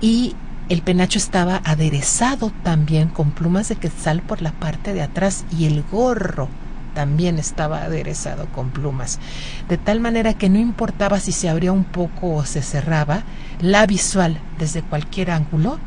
y 0.00 0.34
el 0.68 0.82
penacho 0.82 1.18
estaba 1.18 1.60
aderezado 1.64 2.52
también 2.62 3.08
con 3.08 3.32
plumas 3.32 3.68
de 3.68 3.76
quetzal 3.76 4.22
por 4.22 4.40
la 4.40 4.52
parte 4.52 4.94
de 4.94 5.02
atrás 5.02 5.44
y 5.56 5.66
el 5.66 5.82
gorro 5.90 6.48
también 6.94 7.38
estaba 7.38 7.82
aderezado 7.82 8.46
con 8.46 8.70
plumas, 8.70 9.18
de 9.68 9.78
tal 9.78 10.00
manera 10.00 10.34
que 10.34 10.48
no 10.48 10.58
importaba 10.58 11.20
si 11.20 11.32
se 11.32 11.48
abría 11.48 11.72
un 11.72 11.84
poco 11.84 12.34
o 12.34 12.44
se 12.44 12.62
cerraba, 12.62 13.22
la 13.60 13.86
visual 13.86 14.38
desde 14.58 14.82
cualquier 14.82 15.30
ángulo 15.30 15.78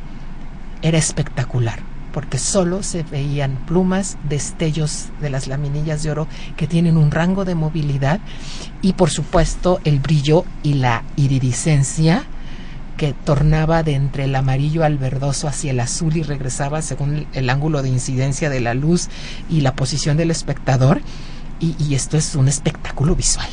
era 0.81 0.97
espectacular, 0.97 1.79
porque 2.13 2.37
solo 2.37 2.83
se 2.83 3.03
veían 3.03 3.57
plumas, 3.65 4.17
destellos 4.27 5.09
de 5.21 5.29
las 5.29 5.47
laminillas 5.47 6.03
de 6.03 6.11
oro 6.11 6.27
que 6.55 6.67
tienen 6.67 6.97
un 6.97 7.11
rango 7.11 7.45
de 7.45 7.55
movilidad 7.55 8.19
y 8.81 8.93
por 8.93 9.09
supuesto 9.09 9.79
el 9.83 9.99
brillo 9.99 10.45
y 10.61 10.75
la 10.75 11.03
iridiscencia 11.15 12.25
que 13.03 13.11
tornaba 13.11 13.83
de 13.83 13.95
entre 13.95 14.23
el 14.23 14.33
amarillo 14.33 14.85
al 14.85 14.97
verdoso 14.97 15.49
hacia 15.49 15.71
el 15.71 15.81
azul 15.81 16.15
y 16.15 16.23
regresaba 16.23 16.81
según 16.81 17.27
el 17.33 17.49
ángulo 17.49 17.81
de 17.81 17.89
incidencia 17.89 18.49
de 18.49 18.61
la 18.61 18.73
luz 18.73 19.09
y 19.49 19.59
la 19.59 19.75
posición 19.75 20.15
del 20.15 20.31
espectador. 20.31 21.01
Y, 21.59 21.95
esto 21.95 22.15
es 22.15 22.33
un 22.35 22.47
espectáculo 22.47 23.13
visual. 23.13 23.49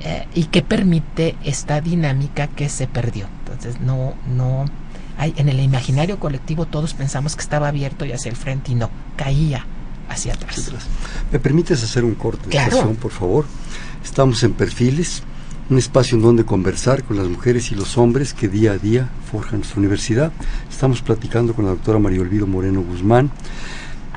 Eh, 0.00 0.26
y 0.34 0.44
que 0.44 0.62
permite 0.62 1.36
esta 1.44 1.82
dinámica 1.82 2.46
que 2.46 2.70
se 2.70 2.86
perdió. 2.86 3.26
Entonces, 3.40 3.78
no, 3.82 4.14
no. 4.34 4.64
Hay, 5.18 5.34
en 5.36 5.50
el 5.50 5.60
imaginario 5.60 6.18
colectivo 6.18 6.64
todos 6.64 6.94
pensamos 6.94 7.36
que 7.36 7.42
estaba 7.42 7.68
abierto 7.68 8.06
y 8.06 8.12
hacia 8.12 8.30
el 8.30 8.36
frente 8.36 8.72
y 8.72 8.74
no, 8.74 8.88
caía 9.16 9.66
hacia 10.08 10.32
atrás. 10.32 10.72
¿Me 11.30 11.38
permites 11.40 11.84
hacer 11.84 12.04
un 12.04 12.14
corte 12.14 12.44
de 12.44 12.50
claro. 12.52 12.94
por 12.94 13.10
favor? 13.10 13.44
Estamos 14.02 14.42
en 14.44 14.54
perfiles 14.54 15.24
un 15.70 15.78
espacio 15.78 16.16
en 16.16 16.22
donde 16.22 16.44
conversar 16.44 17.04
con 17.04 17.16
las 17.16 17.28
mujeres 17.28 17.70
y 17.70 17.76
los 17.76 17.96
hombres 17.96 18.34
que 18.34 18.48
día 18.48 18.72
a 18.72 18.78
día 18.78 19.08
forjan 19.30 19.60
nuestra 19.60 19.78
universidad. 19.78 20.32
Estamos 20.68 21.00
platicando 21.00 21.54
con 21.54 21.64
la 21.64 21.70
doctora 21.70 22.00
María 22.00 22.20
Olvido 22.20 22.46
Moreno 22.46 22.82
Guzmán. 22.82 23.30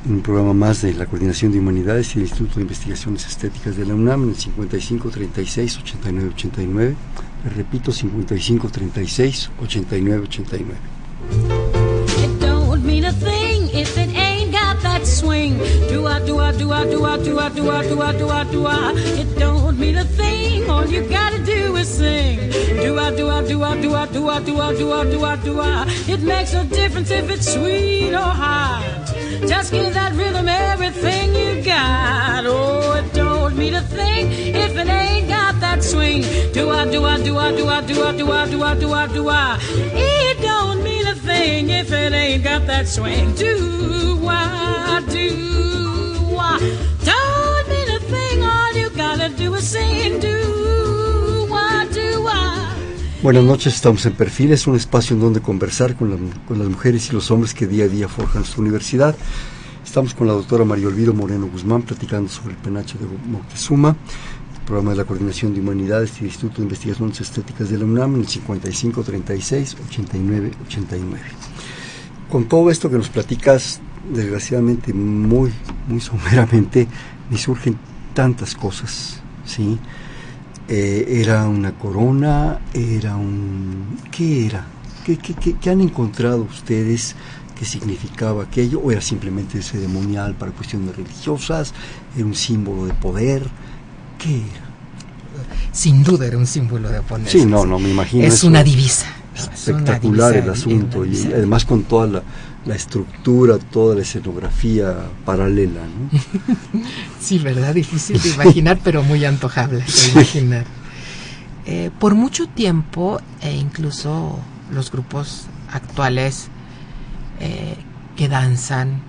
un 0.09 0.21
programa 0.21 0.53
más 0.53 0.81
de 0.81 0.93
la 0.93 1.05
Coordinación 1.05 1.51
de 1.51 1.59
Humanidades 1.59 2.15
y 2.15 2.19
el 2.19 2.25
Instituto 2.25 2.55
de 2.55 2.63
Investigaciones 2.63 3.25
Estéticas 3.27 3.77
de 3.77 3.85
la 3.85 3.93
UNAM 3.93 4.23
en 4.23 4.29
el 4.29 4.35
55 4.35 5.09
36 5.09 5.77
89 5.77 6.29
89. 6.33 6.95
Les 7.45 7.55
repito, 7.55 7.91
55 7.91 8.69
36 8.69 9.51
89 9.61 10.23
89. 10.23 11.02
Do 16.25 16.39
I 16.39 16.51
do 16.57 16.71
I 16.71 16.85
do 16.85 17.03
I 17.05 17.17
do 17.17 17.39
I 17.39 17.49
do 17.49 17.69
I 17.69 17.83
do 17.83 18.01
I 18.01 18.17
do 18.17 18.29
I 18.29 18.43
do 18.45 18.65
I? 18.65 18.93
It 18.95 19.37
don't 19.37 19.77
mean 19.77 19.97
a 19.97 20.05
thing. 20.05 20.69
All 20.69 20.85
you 20.85 21.01
gotta 21.09 21.39
do 21.43 21.75
is 21.75 21.89
sing. 21.89 22.49
Do 22.81 22.97
I 22.97 23.13
do 23.15 23.29
I 23.29 23.45
do 23.45 23.61
I 23.61 23.81
do 23.81 23.93
I 23.93 24.05
do 24.07 24.29
I 24.29 24.41
do 24.41 24.59
I 24.59 24.73
do 24.73 24.91
I 24.91 25.03
do 25.03 25.23
I 25.23 25.35
do 25.35 25.59
I? 25.59 25.85
It 26.07 26.21
makes 26.21 26.53
no 26.53 26.63
difference 26.63 27.11
if 27.11 27.29
it's 27.29 27.53
sweet 27.53 28.13
or 28.13 28.31
hot. 28.43 29.13
Just 29.47 29.71
give 29.73 29.93
that 29.93 30.13
rhythm 30.13 30.47
everything 30.47 31.35
you 31.35 31.61
got. 31.63 32.45
Oh, 32.45 32.93
it 32.93 33.13
don't 33.13 33.57
mean 33.57 33.73
a 33.73 33.81
thing 33.81 34.31
if 34.31 34.77
it 34.77 34.87
ain't 34.87 35.27
got 35.27 35.59
that 35.59 35.83
swing. 35.83 36.21
Do 36.53 36.69
I 36.69 36.89
do 36.89 37.03
I 37.03 37.21
do 37.21 37.37
I 37.37 37.51
do 37.51 37.67
I 37.67 37.81
do 37.81 38.01
I 38.01 38.15
do 38.15 38.31
I 38.31 38.49
do 38.49 38.63
I 38.63 38.75
do 38.79 38.93
I 38.93 39.07
do 39.07 39.29
I? 39.29 39.59
It 39.61 40.41
don't 40.41 40.81
mean 40.83 41.05
a 41.05 41.15
thing 41.15 41.69
if 41.69 41.91
it 41.91 42.13
ain't 42.13 42.43
got 42.43 42.65
that 42.67 42.87
swing. 42.87 43.35
Do 43.35 44.25
I 44.25 45.03
do? 45.09 45.82
Buenas 53.21 53.43
noches, 53.45 53.73
estamos 53.75 54.05
en 54.05 54.13
Perfiles, 54.13 54.67
un 54.67 54.75
espacio 54.75 55.15
en 55.15 55.21
donde 55.21 55.39
conversar 55.41 55.95
con, 55.95 56.09
la- 56.09 56.17
con 56.47 56.59
las 56.59 56.67
mujeres 56.67 57.09
y 57.09 57.13
los 57.13 57.31
hombres 57.31 57.53
que 57.53 57.65
día 57.67 57.85
a 57.85 57.87
día 57.87 58.07
forjan 58.09 58.41
nuestra 58.41 58.61
universidad. 58.61 59.15
Estamos 59.85 60.13
con 60.13 60.27
la 60.27 60.33
doctora 60.33 60.65
María 60.65 60.87
Olvido 60.87 61.13
Moreno 61.13 61.47
Guzmán 61.47 61.83
platicando 61.83 62.29
sobre 62.29 62.55
el 62.55 62.59
penacho 62.59 62.97
de 62.97 63.05
Moctezuma, 63.29 63.95
el 64.55 64.61
programa 64.65 64.91
de 64.91 64.97
la 64.97 65.05
Coordinación 65.05 65.53
de 65.53 65.61
Humanidades 65.61 66.11
y 66.17 66.19
el 66.21 66.25
Instituto 66.25 66.57
de 66.57 66.63
Investigaciones 66.63 67.21
Estéticas 67.21 67.69
de 67.69 67.77
la 67.77 67.85
UNAM 67.85 68.15
en 68.15 68.21
el 68.21 68.27
55 68.27 69.03
36 69.03 69.77
89 69.87 70.51
89. 70.67 71.21
Con 72.29 72.45
todo 72.49 72.69
esto 72.71 72.89
que 72.89 72.97
nos 72.97 73.09
platicas, 73.09 73.79
desgraciadamente 74.13 74.91
muy, 74.93 75.51
muy 75.87 76.01
someramente, 76.01 76.87
me 77.29 77.37
surgen 77.37 77.77
tantas 78.13 78.55
cosas, 78.55 79.19
¿sí? 79.45 79.79
Eh, 80.67 81.19
era 81.21 81.47
una 81.47 81.73
corona, 81.73 82.59
era 82.73 83.15
un... 83.17 83.97
¿Qué 84.11 84.45
era? 84.47 84.65
¿Qué, 85.05 85.17
qué, 85.17 85.33
qué- 85.33 85.55
qué 85.59 85.69
han 85.69 85.81
encontrado 85.81 86.43
ustedes 86.43 87.15
que 87.57 87.65
significaba 87.65 88.43
aquello? 88.43 88.79
¿O 88.79 88.91
era 88.91 89.01
simplemente 89.01 89.61
ceremonial 89.61 90.35
para 90.35 90.51
cuestiones 90.53 90.95
religiosas? 90.95 91.73
¿Era 92.15 92.25
un 92.25 92.35
símbolo 92.35 92.85
de 92.85 92.93
poder? 92.93 93.43
¿Qué 94.17 94.37
era? 94.37 94.63
Sin 95.71 96.03
duda 96.03 96.27
era 96.27 96.37
un 96.37 96.47
símbolo 96.47 96.89
de 96.89 97.01
poner. 97.01 97.29
Sí, 97.29 97.45
no, 97.45 97.65
no, 97.65 97.79
me 97.79 97.89
imagino. 97.89 98.23
Es 98.25 98.35
eso. 98.35 98.47
una 98.47 98.63
divisa. 98.63 99.07
¿no? 99.07 99.41
Es 99.53 99.67
una 99.67 99.77
Espectacular 99.77 100.31
divisa, 100.33 100.45
el 100.45 100.49
asunto 100.51 101.05
y 101.05 101.25
además 101.33 101.65
con 101.65 101.83
toda 101.83 102.07
la, 102.07 102.23
la 102.65 102.75
estructura, 102.75 103.57
toda 103.57 103.95
la 103.95 104.01
escenografía 104.01 104.95
paralela, 105.25 105.81
¿no? 105.81 106.81
Sí, 107.19 107.39
¿verdad? 107.39 107.73
Difícil 107.73 108.21
de 108.21 108.29
imaginar, 108.29 108.79
pero 108.83 109.03
muy 109.03 109.23
antojable 109.25 109.79
de 109.79 110.11
imaginar. 110.11 110.65
Eh, 111.65 111.89
por 111.99 112.15
mucho 112.15 112.47
tiempo, 112.47 113.19
e 113.41 113.55
incluso 113.55 114.39
los 114.71 114.91
grupos 114.91 115.45
actuales 115.71 116.47
eh, 117.39 117.75
que 118.15 118.27
danzan 118.27 119.01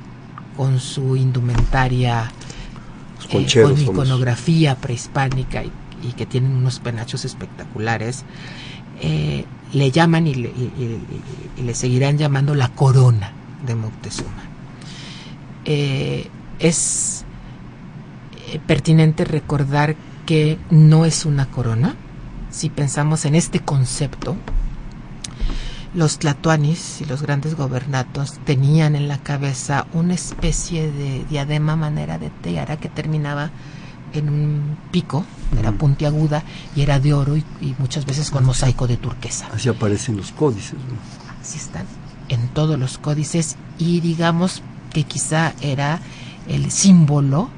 con 0.57 0.79
su 0.81 1.17
indumentaria, 1.17 2.31
eh, 3.29 3.47
con 3.63 3.75
iconografía 3.95 4.77
prehispánica 4.77 5.65
y, 5.65 5.71
y 6.03 6.13
que 6.13 6.27
tienen 6.27 6.53
unos 6.57 6.79
penachos 6.81 7.25
espectaculares, 7.25 8.25
eh, 9.01 9.45
le 9.73 9.91
llaman 9.91 10.27
y 10.29 10.35
le, 10.35 10.49
y- 10.51 10.73
y- 10.79 11.61
y 11.61 11.63
le 11.65 11.75
seguirán 11.75 12.19
llamando 12.19 12.55
la 12.55 12.69
corona 12.69 13.33
de 13.67 13.75
Moctezuma. 13.75 14.45
Eh, 15.65 16.29
es 16.59 17.25
eh, 18.49 18.61
pertinente 18.67 19.25
recordar 19.25 19.97
que 20.27 20.59
no 20.71 21.05
es 21.05 21.25
una 21.25 21.47
corona. 21.47 21.95
Si 22.51 22.71
pensamos 22.71 23.25
en 23.25 23.35
este 23.35 23.61
concepto, 23.61 24.37
los 25.95 26.19
tlatoanis 26.19 27.01
y 27.01 27.05
los 27.05 27.23
grandes 27.23 27.57
gobernatos 27.57 28.35
tenían 28.45 28.97
en 28.97 29.09
la 29.09 29.19
cabeza 29.19 29.87
una 29.93 30.15
especie 30.15 30.91
de 30.91 31.25
diadema 31.29 31.77
manera 31.77 32.19
de 32.19 32.31
tiara 32.31 32.77
que 32.77 32.89
terminaba 32.89 33.51
en 34.13 34.29
un 34.29 34.77
pico, 34.93 35.25
era 35.59 35.71
Ujú. 35.71 35.79
puntiaguda 35.79 36.45
y 36.77 36.83
era 36.83 37.01
de 37.01 37.13
oro 37.15 37.37
y, 37.37 37.45
y 37.61 37.75
muchas 37.79 38.07
veces 38.07 38.31
con 38.31 38.45
mosaico 38.45 38.87
de 38.87 38.97
turquesa. 38.97 39.49
Así 39.53 39.69
aparecen 39.69 40.17
los 40.17 40.31
códices, 40.31 40.75
¿no? 40.75 41.41
Así 41.43 41.59
están 41.59 41.85
en 42.29 42.49
todos 42.49 42.79
los 42.79 42.99
códices 42.99 43.57
y 43.79 44.01
digamos 44.01 44.63
que 44.93 45.05
quizá 45.05 45.53
era 45.61 46.01
el 46.49 46.71
símbolo 46.71 47.51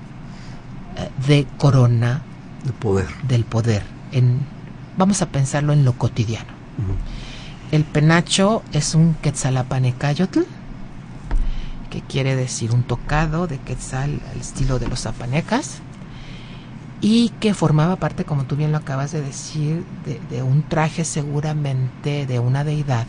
eh, 0.96 1.08
de 1.26 1.46
corona 1.58 2.22
de 2.64 2.72
poder. 2.72 3.06
del 3.28 3.44
poder. 3.44 3.82
En, 4.12 4.40
vamos 4.96 5.22
a 5.22 5.26
pensarlo 5.26 5.72
en 5.72 5.84
lo 5.84 5.92
cotidiano. 5.92 6.56
El 7.72 7.84
penacho 7.84 8.62
es 8.72 8.94
un 8.94 9.14
quetzalapanecayotl, 9.14 10.40
que 11.90 12.00
quiere 12.02 12.36
decir 12.36 12.72
un 12.72 12.82
tocado 12.82 13.46
de 13.46 13.58
quetzal 13.58 14.20
al 14.30 14.40
estilo 14.40 14.78
de 14.78 14.88
los 14.88 15.00
zapanecas, 15.00 15.78
y 17.00 17.30
que 17.40 17.54
formaba 17.54 17.96
parte, 17.96 18.24
como 18.24 18.44
tú 18.44 18.56
bien 18.56 18.72
lo 18.72 18.78
acabas 18.78 19.12
de 19.12 19.20
decir, 19.20 19.84
de, 20.04 20.20
de 20.34 20.42
un 20.42 20.62
traje 20.62 21.04
seguramente 21.04 22.26
de 22.26 22.38
una 22.38 22.64
deidad, 22.64 23.06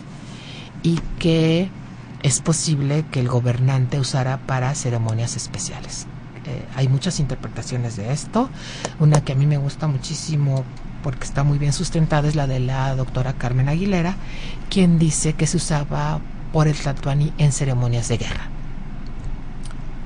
y 0.88 1.00
que 1.20 1.70
es 2.24 2.40
posible 2.42 3.04
que 3.12 3.20
el 3.20 3.28
gobernante 3.28 4.00
usara 4.00 4.38
para 4.48 4.74
ceremonias 4.76 5.36
especiales. 5.36 6.08
Eh, 6.46 6.64
hay 6.76 6.88
muchas 6.88 7.20
interpretaciones 7.20 7.98
de 7.98 8.12
esto. 8.14 8.50
Una 9.00 9.22
que 9.22 9.34
a 9.34 9.36
mí 9.36 9.46
me 9.46 9.58
gusta 9.58 9.88
muchísimo 9.88 10.64
porque 11.04 11.26
está 11.26 11.44
muy 11.44 11.58
bien 11.58 11.74
sustentada 11.74 12.28
es 12.28 12.36
la 12.36 12.48
de 12.48 12.60
la 12.60 12.96
doctora 12.96 13.34
Carmen 13.34 13.68
Aguilera, 13.70 14.16
quien 14.70 14.98
dice 14.98 15.34
que 15.34 15.46
se 15.46 15.58
usaba 15.58 16.20
por 16.54 16.68
el 16.68 16.76
Tlatuani 16.76 17.34
en 17.38 17.52
ceremonias 17.52 18.08
de 18.08 18.18
guerra. 18.18 18.48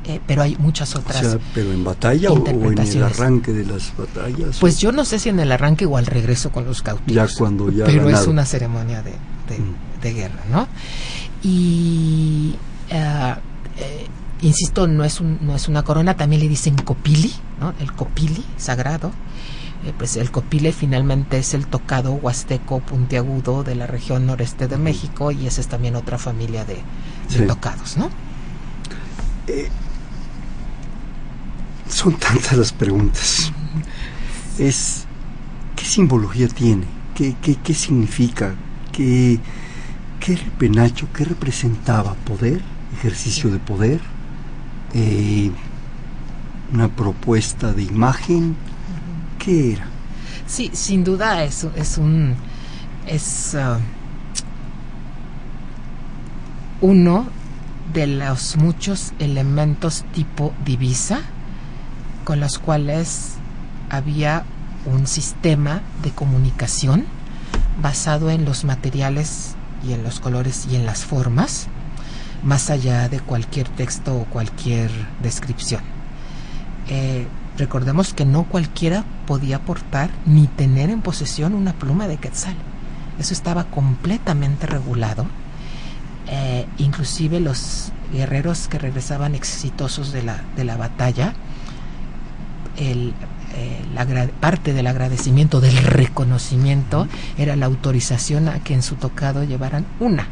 Eh, 0.05 0.19
pero 0.25 0.41
hay 0.41 0.55
muchas 0.57 0.95
O 0.95 0.99
otras. 0.99 1.19
sea, 1.19 1.37
pero 1.53 1.71
en 1.71 1.83
batalla 1.83 2.31
o, 2.31 2.47
en 2.47 2.77
el 2.79 3.03
arranque 3.03 3.53
de 3.53 3.65
las 3.65 3.93
batallas. 3.95 4.57
pues 4.59 4.79
yo 4.79 4.91
no 4.91 5.05
sé 5.05 5.19
si 5.19 5.29
en 5.29 5.39
el 5.39 5.51
arranque 5.51 5.85
o 5.85 5.95
al 5.95 6.07
regreso 6.07 6.51
con 6.51 6.65
los 6.65 6.81
cautivos. 6.81 7.13
Ya 7.31 7.37
cuando 7.37 7.69
ya 7.71 7.85
pero 7.85 8.09
es 8.09 8.25
una 8.27 8.45
ceremonia 8.45 9.03
de, 9.03 9.11
de- 9.11 9.59
Mm. 9.59 9.90
De 10.01 10.13
guerra, 10.13 10.43
¿no? 10.51 10.67
Y 11.43 12.55
eh, 12.89 13.35
eh, 13.77 14.07
insisto, 14.41 14.87
no 14.87 15.03
es 15.03 15.19
un, 15.21 15.39
no 15.41 15.55
es 15.55 15.67
una 15.67 15.83
corona, 15.83 16.15
también 16.15 16.41
le 16.41 16.47
dicen 16.49 16.75
copili, 16.75 17.33
¿no? 17.59 17.73
El 17.79 17.93
copili 17.93 18.43
sagrado. 18.57 19.11
Eh, 19.85 19.93
pues 19.97 20.15
el 20.17 20.29
copile 20.29 20.71
finalmente 20.73 21.39
es 21.39 21.53
el 21.55 21.65
tocado 21.65 22.13
huasteco 22.13 22.81
puntiagudo 22.81 23.63
de 23.63 23.73
la 23.75 23.87
región 23.87 24.27
noreste 24.27 24.67
de 24.67 24.77
México 24.77 25.31
y 25.31 25.47
esa 25.47 25.59
es 25.61 25.67
también 25.67 25.95
otra 25.95 26.17
familia 26.19 26.65
de, 26.65 26.75
de 26.75 26.81
Sí. 27.39 27.47
tocados, 27.47 27.97
¿no? 27.97 28.09
Son 31.89 32.13
tantas 32.17 32.53
las 32.57 32.71
preguntas. 32.71 33.51
Es 34.57 35.05
¿qué 35.75 35.85
simbología 35.85 36.47
tiene? 36.47 36.85
¿Qué, 37.15 37.35
qué, 37.41 37.55
qué 37.55 37.73
significa? 37.73 38.55
¿Qué, 38.91 39.39
¿Qué 40.21 40.33
era 40.33 40.43
el 40.43 40.51
penacho? 40.51 41.07
¿Qué 41.11 41.25
representaba? 41.25 42.13
¿Poder? 42.13 42.61
¿Ejercicio 42.93 43.49
de 43.49 43.57
poder? 43.57 43.99
Eh, 44.93 45.49
¿Una 46.71 46.89
propuesta 46.89 47.73
de 47.73 47.81
imagen? 47.81 48.55
¿Qué 49.39 49.73
era? 49.73 49.87
Sí, 50.45 50.69
sin 50.73 51.03
duda 51.03 51.43
es, 51.43 51.65
es 51.75 51.97
un 51.97 52.35
es 53.07 53.55
ah, 53.55 53.79
uno 56.81 57.25
de 57.91 58.05
los 58.05 58.57
muchos 58.57 59.13
elementos 59.17 60.05
tipo 60.13 60.53
divisa 60.63 61.21
con 62.25 62.39
los 62.39 62.59
cuales 62.59 63.37
había 63.89 64.43
un 64.85 65.07
sistema 65.07 65.81
de 66.03 66.11
comunicación 66.11 67.05
basado 67.81 68.29
en 68.29 68.45
los 68.45 68.65
materiales 68.65 69.55
y 69.87 69.93
en 69.93 70.03
los 70.03 70.19
colores 70.19 70.67
y 70.71 70.75
en 70.75 70.85
las 70.85 71.03
formas, 71.05 71.67
más 72.43 72.69
allá 72.69 73.09
de 73.09 73.19
cualquier 73.19 73.67
texto 73.69 74.15
o 74.15 74.25
cualquier 74.25 74.91
descripción. 75.21 75.81
Eh, 76.87 77.27
recordemos 77.57 78.13
que 78.13 78.25
no 78.25 78.43
cualquiera 78.43 79.05
podía 79.27 79.59
portar 79.59 80.09
ni 80.25 80.47
tener 80.47 80.89
en 80.89 81.01
posesión 81.01 81.53
una 81.53 81.73
pluma 81.73 82.07
de 82.07 82.17
quetzal. 82.17 82.55
Eso 83.19 83.33
estaba 83.33 83.65
completamente 83.65 84.65
regulado. 84.67 85.25
eh, 86.27 86.65
inclusive 86.77 87.39
los 87.39 87.91
guerreros 88.13 88.67
que 88.67 88.79
regresaban 88.79 89.35
exitosos 89.35 90.11
de 90.11 90.23
la, 90.23 90.41
de 90.55 90.63
la 90.63 90.77
batalla, 90.77 91.33
el, 92.77 93.13
eh, 93.55 93.81
la 93.93 94.05
parte 94.39 94.73
del 94.73 94.87
agradecimiento, 94.87 95.61
del 95.61 95.77
reconocimiento, 95.77 97.07
era 97.37 97.55
la 97.55 97.65
autorización 97.65 98.47
a 98.47 98.59
que 98.63 98.73
en 98.73 98.81
su 98.83 98.95
tocado 98.95 99.43
llevaran 99.43 99.85
una 99.99 100.27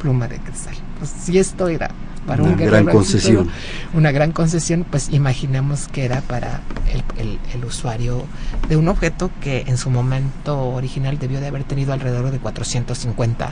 pluma 0.00 0.28
de 0.28 0.38
quetzal. 0.38 0.74
Pues 0.98 1.10
si 1.10 1.38
esto 1.38 1.68
era 1.68 1.90
para 2.26 2.42
Una 2.42 2.52
un 2.52 2.58
gran 2.58 2.86
concesión. 2.86 3.48
una 3.92 4.10
gran 4.10 4.32
concesión, 4.32 4.86
pues 4.90 5.08
imaginemos 5.12 5.88
que 5.88 6.04
era 6.06 6.20
para 6.22 6.60
el, 6.90 7.02
el- 7.18 7.38
el 7.52 7.64
usuario 7.64 8.24
de 8.68 8.76
un 8.76 8.88
objeto 8.88 9.30
que 9.42 9.64
en 9.66 9.76
su 9.76 9.90
momento 9.90 10.58
original 10.58 11.18
debió 11.18 11.40
de 11.40 11.48
haber 11.48 11.64
tenido 11.64 11.92
alrededor 11.92 12.30
de 12.30 12.38
450 12.38 13.50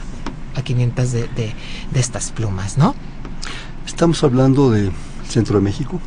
a 0.55 0.61
500 0.61 1.11
de, 1.11 1.21
de, 1.35 1.53
de 1.91 1.99
estas 1.99 2.31
plumas, 2.31 2.77
¿no? 2.77 2.95
Estamos 3.85 4.23
hablando 4.23 4.71
del 4.71 4.91
centro 5.27 5.57
de 5.57 5.63
México, 5.63 5.99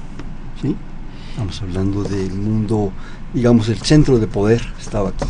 ¿sí? 0.62 0.74
Estamos 1.36 1.60
hablando 1.60 2.02
del 2.02 2.32
mundo, 2.32 2.92
digamos, 3.34 3.68
el 3.68 3.76
centro 3.76 4.18
de 4.18 4.26
poder 4.26 4.62
estaba 4.80 5.10
aquí. 5.10 5.26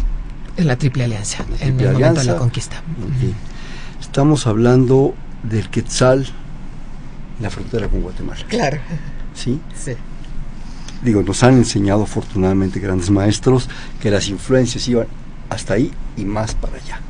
En 0.56 0.68
la 0.68 0.76
Triple 0.78 1.02
Alianza, 1.02 1.38
La 1.38 1.44
en 1.48 1.56
Triple 1.56 1.66
el 1.66 1.72
momento 1.74 1.98
de 1.98 2.04
Alianza. 2.06 2.32
la 2.32 2.38
conquista. 2.38 2.82
Estamos 4.00 4.46
hablando 4.46 5.16
del 5.42 5.68
Quetzal 5.68 6.20
en 7.38 7.42
la 7.42 7.50
frontera 7.50 7.88
con 7.88 8.02
Guatemala, 8.02 8.38
Claro, 8.48 8.78
¿sí? 9.34 9.58
sí. 9.76 9.94
Digo, 11.02 11.24
nos 11.24 11.42
han 11.42 11.54
enseñado 11.54 12.04
afortunadamente 12.04 12.78
grandes 12.78 13.10
maestros 13.10 13.68
que 14.00 14.08
las 14.08 14.28
influencias 14.28 14.86
iban 14.86 15.08
hasta 15.50 15.74
ahí 15.74 15.90
y 16.16 16.24
más 16.24 16.54
para 16.54 16.76
allá. 16.76 17.00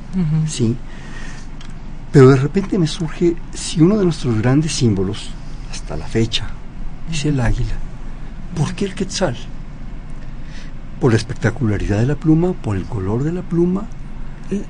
¿sí? 0.49 0.75
Pero 2.13 2.31
de 2.31 2.37
repente 2.37 2.79
me 2.79 2.87
surge, 2.87 3.37
si 3.53 3.83
uno 3.83 3.99
de 3.99 4.05
nuestros 4.05 4.39
grandes 4.41 4.73
símbolos, 4.73 5.33
hasta 5.71 5.99
la 5.99 6.07
fecha, 6.07 6.47
es 7.13 7.27
el 7.27 7.39
águila, 7.41 7.75
¿por 8.57 8.75
qué 8.75 8.87
el 8.87 8.95
Quetzal? 8.95 9.37
¿Por 11.01 11.13
la 11.13 11.19
espectacularidad 11.19 11.99
de 11.99 12.07
la 12.07 12.17
pluma? 12.17 12.53
¿Por 12.55 12.77
el 12.77 12.85
color 12.85 13.23
de 13.23 13.33
la 13.33 13.43
pluma? 13.43 13.87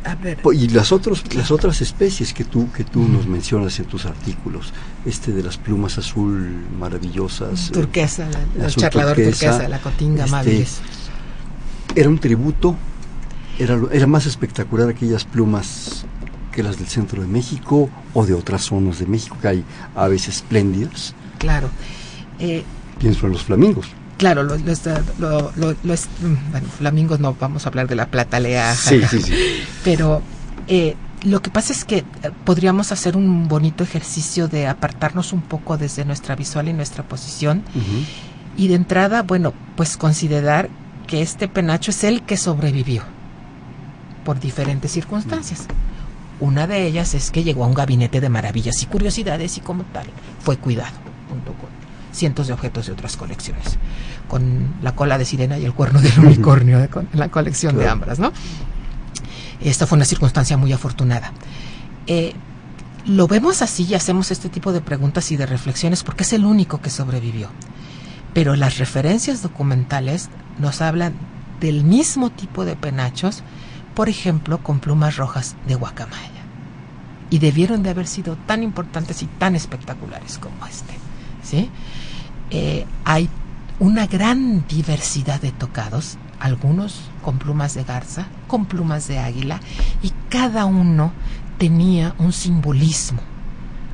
A 0.05 0.15
ver, 0.15 0.39
Y 0.55 0.69
las, 0.69 0.91
otros, 0.91 1.23
las 1.35 1.51
otras 1.51 1.83
especies 1.83 2.33
que 2.33 2.45
tú, 2.45 2.73
que 2.73 2.83
tú 2.83 3.07
nos 3.07 3.27
mencionas 3.27 3.79
en 3.79 3.85
tus 3.85 4.07
artículos, 4.07 4.73
este 5.05 5.33
de 5.33 5.43
las 5.43 5.59
plumas 5.59 5.99
azul 5.99 6.65
maravillosas, 6.79 7.69
eh, 7.69 7.73
turquesa, 7.73 8.27
la 8.57 8.67
azul 8.67 8.83
charlador 8.83 9.17
turquesa, 9.17 9.51
turquesa, 9.51 9.69
la 9.69 9.79
cotinga 9.79 10.25
este, 10.25 10.35
amabilis. 10.35 10.81
era 11.95 12.09
un 12.09 12.19
tributo, 12.19 12.75
era 13.59 14.07
más 14.07 14.25
espectacular 14.25 14.89
aquellas 14.89 15.25
plumas 15.25 16.07
que 16.53 16.63
las 16.63 16.79
del 16.79 16.89
centro 16.89 17.21
de 17.21 17.29
México 17.29 17.91
o 18.15 18.25
de 18.25 18.33
otras 18.33 18.63
zonas 18.63 18.99
de 18.99 19.05
México, 19.07 19.37
que 19.43 19.49
hay 19.49 19.65
aves 19.95 20.27
espléndidas, 20.27 21.15
Claro. 21.39 21.69
Eh, 22.39 22.65
pienso 22.99 23.27
en 23.27 23.33
los 23.33 23.43
flamingos. 23.45 23.89
Claro, 24.19 24.43
lo, 24.43 24.57
lo 24.57 24.73
está- 24.73 25.03
lo- 25.19 25.53
lo- 25.57 25.75
lo 25.83 25.93
es- 25.93 26.09
mm, 26.23 26.51
bueno, 26.53 26.69
flamingos 26.79 27.21
no 27.21 27.37
vamos 27.39 27.67
a 27.67 27.69
hablar 27.69 27.87
de 27.89 27.97
la 27.97 28.07
platalea, 28.07 28.75
Sí, 28.75 29.01
sí, 29.11 29.21
sí. 29.21 29.33
pero 29.85 30.23
eh, 30.69 30.97
lo 31.25 31.43
que 31.43 31.51
pasa 31.51 31.73
es 31.73 31.85
que 31.85 31.99
eh, 31.99 32.05
podríamos 32.45 32.93
hacer 32.93 33.17
un 33.17 33.47
bonito 33.49 33.85
ejercicio 33.85 34.49
de 34.49 34.67
apartarnos 34.69 35.33
un 35.35 35.43
poco 35.43 35.77
desde 35.77 36.05
nuestra 36.07 36.35
visual 36.35 36.69
y 36.69 36.73
nuestra 36.73 37.03
posición 37.05 37.63
y 38.57 38.69
de 38.69 38.75
entrada, 38.75 39.23
bueno, 39.23 39.53
pues 39.77 39.97
considerar 39.99 40.71
que 41.07 41.21
este 41.21 41.47
penacho 41.47 41.91
es 41.91 42.03
el 42.05 42.23
que 42.23 42.37
sobrevivió 42.39 43.03
por 44.25 44.41
diferentes 44.41 44.91
circunstancias. 44.93 45.67
Una 46.41 46.67
de 46.67 46.87
ellas 46.87 47.13
es 47.15 47.31
que 47.31 47.45
llegó 47.45 47.65
a 47.65 47.67
un 47.67 47.75
gabinete 47.75 48.21
de 48.21 48.29
maravillas 48.31 48.83
y 48.83 48.87
curiosidades 48.87 49.57
y 49.59 49.61
como 49.61 49.85
tal 49.85 50.07
fue 50.41 50.57
cuidado 50.57 50.95
cientos 52.17 52.47
de 52.49 52.53
objetos 52.55 52.87
de 52.87 52.93
otras 52.93 53.17
colecciones, 53.17 53.79
con 54.29 54.75
la 54.83 54.95
cola 54.97 55.19
de 55.19 55.25
sirena 55.25 55.59
y 55.59 55.65
el 55.65 55.73
cuerno 55.75 56.01
del 56.01 56.19
unicornio 56.19 56.79
de 56.79 56.89
con- 56.91 57.09
la 57.13 57.29
colección 57.29 57.77
de 57.77 57.89
ambras, 57.89 58.19
¿no? 58.19 58.33
Esta 59.61 59.87
fue 59.87 59.97
una 59.97 60.05
circunstancia 60.05 60.57
muy 60.57 60.73
afortunada. 60.73 61.33
Eh, 62.07 62.35
lo 63.07 63.27
vemos 63.29 63.63
así 63.63 63.85
y 63.89 63.95
hacemos 63.95 64.31
este 64.31 64.49
tipo 64.49 64.73
de 64.73 64.81
preguntas 64.81 65.31
y 65.31 65.37
de 65.37 65.47
reflexiones 65.47 66.03
porque 66.03 66.25
es 66.25 66.33
el 66.33 66.45
único 66.45 66.81
que 66.81 66.91
sobrevivió. 66.91 67.49
Pero 68.35 68.55
las 68.57 68.79
referencias 68.79 69.43
documentales 69.43 70.29
nos 70.59 70.83
hablan 70.83 71.15
del 71.61 71.85
mismo 71.85 72.31
tipo 72.31 72.65
de 72.65 72.77
penachos, 72.77 73.43
por 73.95 74.09
ejemplo, 74.11 74.59
con 74.59 74.79
plumas 74.81 75.17
rojas 75.17 75.57
de 75.67 75.75
guacamaya. 75.75 76.31
Y 77.31 77.39
debieron 77.39 77.83
de 77.83 77.91
haber 77.91 78.07
sido 78.07 78.37
tan 78.47 78.63
importantes 78.63 79.23
y 79.23 79.27
tan 79.27 79.57
espectaculares 79.57 80.39
como 80.39 80.67
este. 80.67 80.95
¿sí? 81.43 81.71
Eh, 82.51 82.87
hay 83.05 83.29
una 83.79 84.07
gran 84.07 84.65
diversidad 84.69 85.41
de 85.41 85.53
tocados, 85.53 86.17
algunos 86.41 87.01
con 87.23 87.39
plumas 87.39 87.75
de 87.75 87.85
garza, 87.85 88.27
con 88.47 88.67
plumas 88.67 89.09
de 89.09 89.19
águila, 89.19 89.61
y 90.03 90.13
cada 90.29 90.65
uno 90.67 91.13
tenía 91.59 92.15
un 92.19 92.33
simbolismo, 92.33 93.21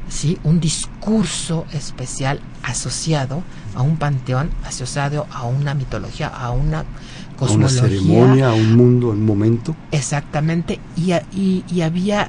¿sí? 0.08 0.38
un 0.44 0.60
discurso 0.60 1.66
especial 1.72 2.40
asociado 2.62 3.42
a 3.74 3.82
un 3.82 3.96
panteón, 3.96 4.50
asociado 4.66 5.26
a 5.32 5.44
una 5.46 5.74
mitología, 5.74 6.28
a 6.28 6.50
una 6.50 6.80
A 6.80 6.82
una 6.82 7.36
cosmología. 7.36 7.80
ceremonia, 7.88 8.48
a 8.50 8.54
un 8.54 8.76
mundo, 8.76 9.08
a 9.08 9.12
un 9.14 9.24
momento. 9.26 9.74
Exactamente, 9.90 10.78
y, 10.96 11.12
a- 11.12 11.24
y- 11.34 11.64
y 11.72 11.80
había 11.80 12.28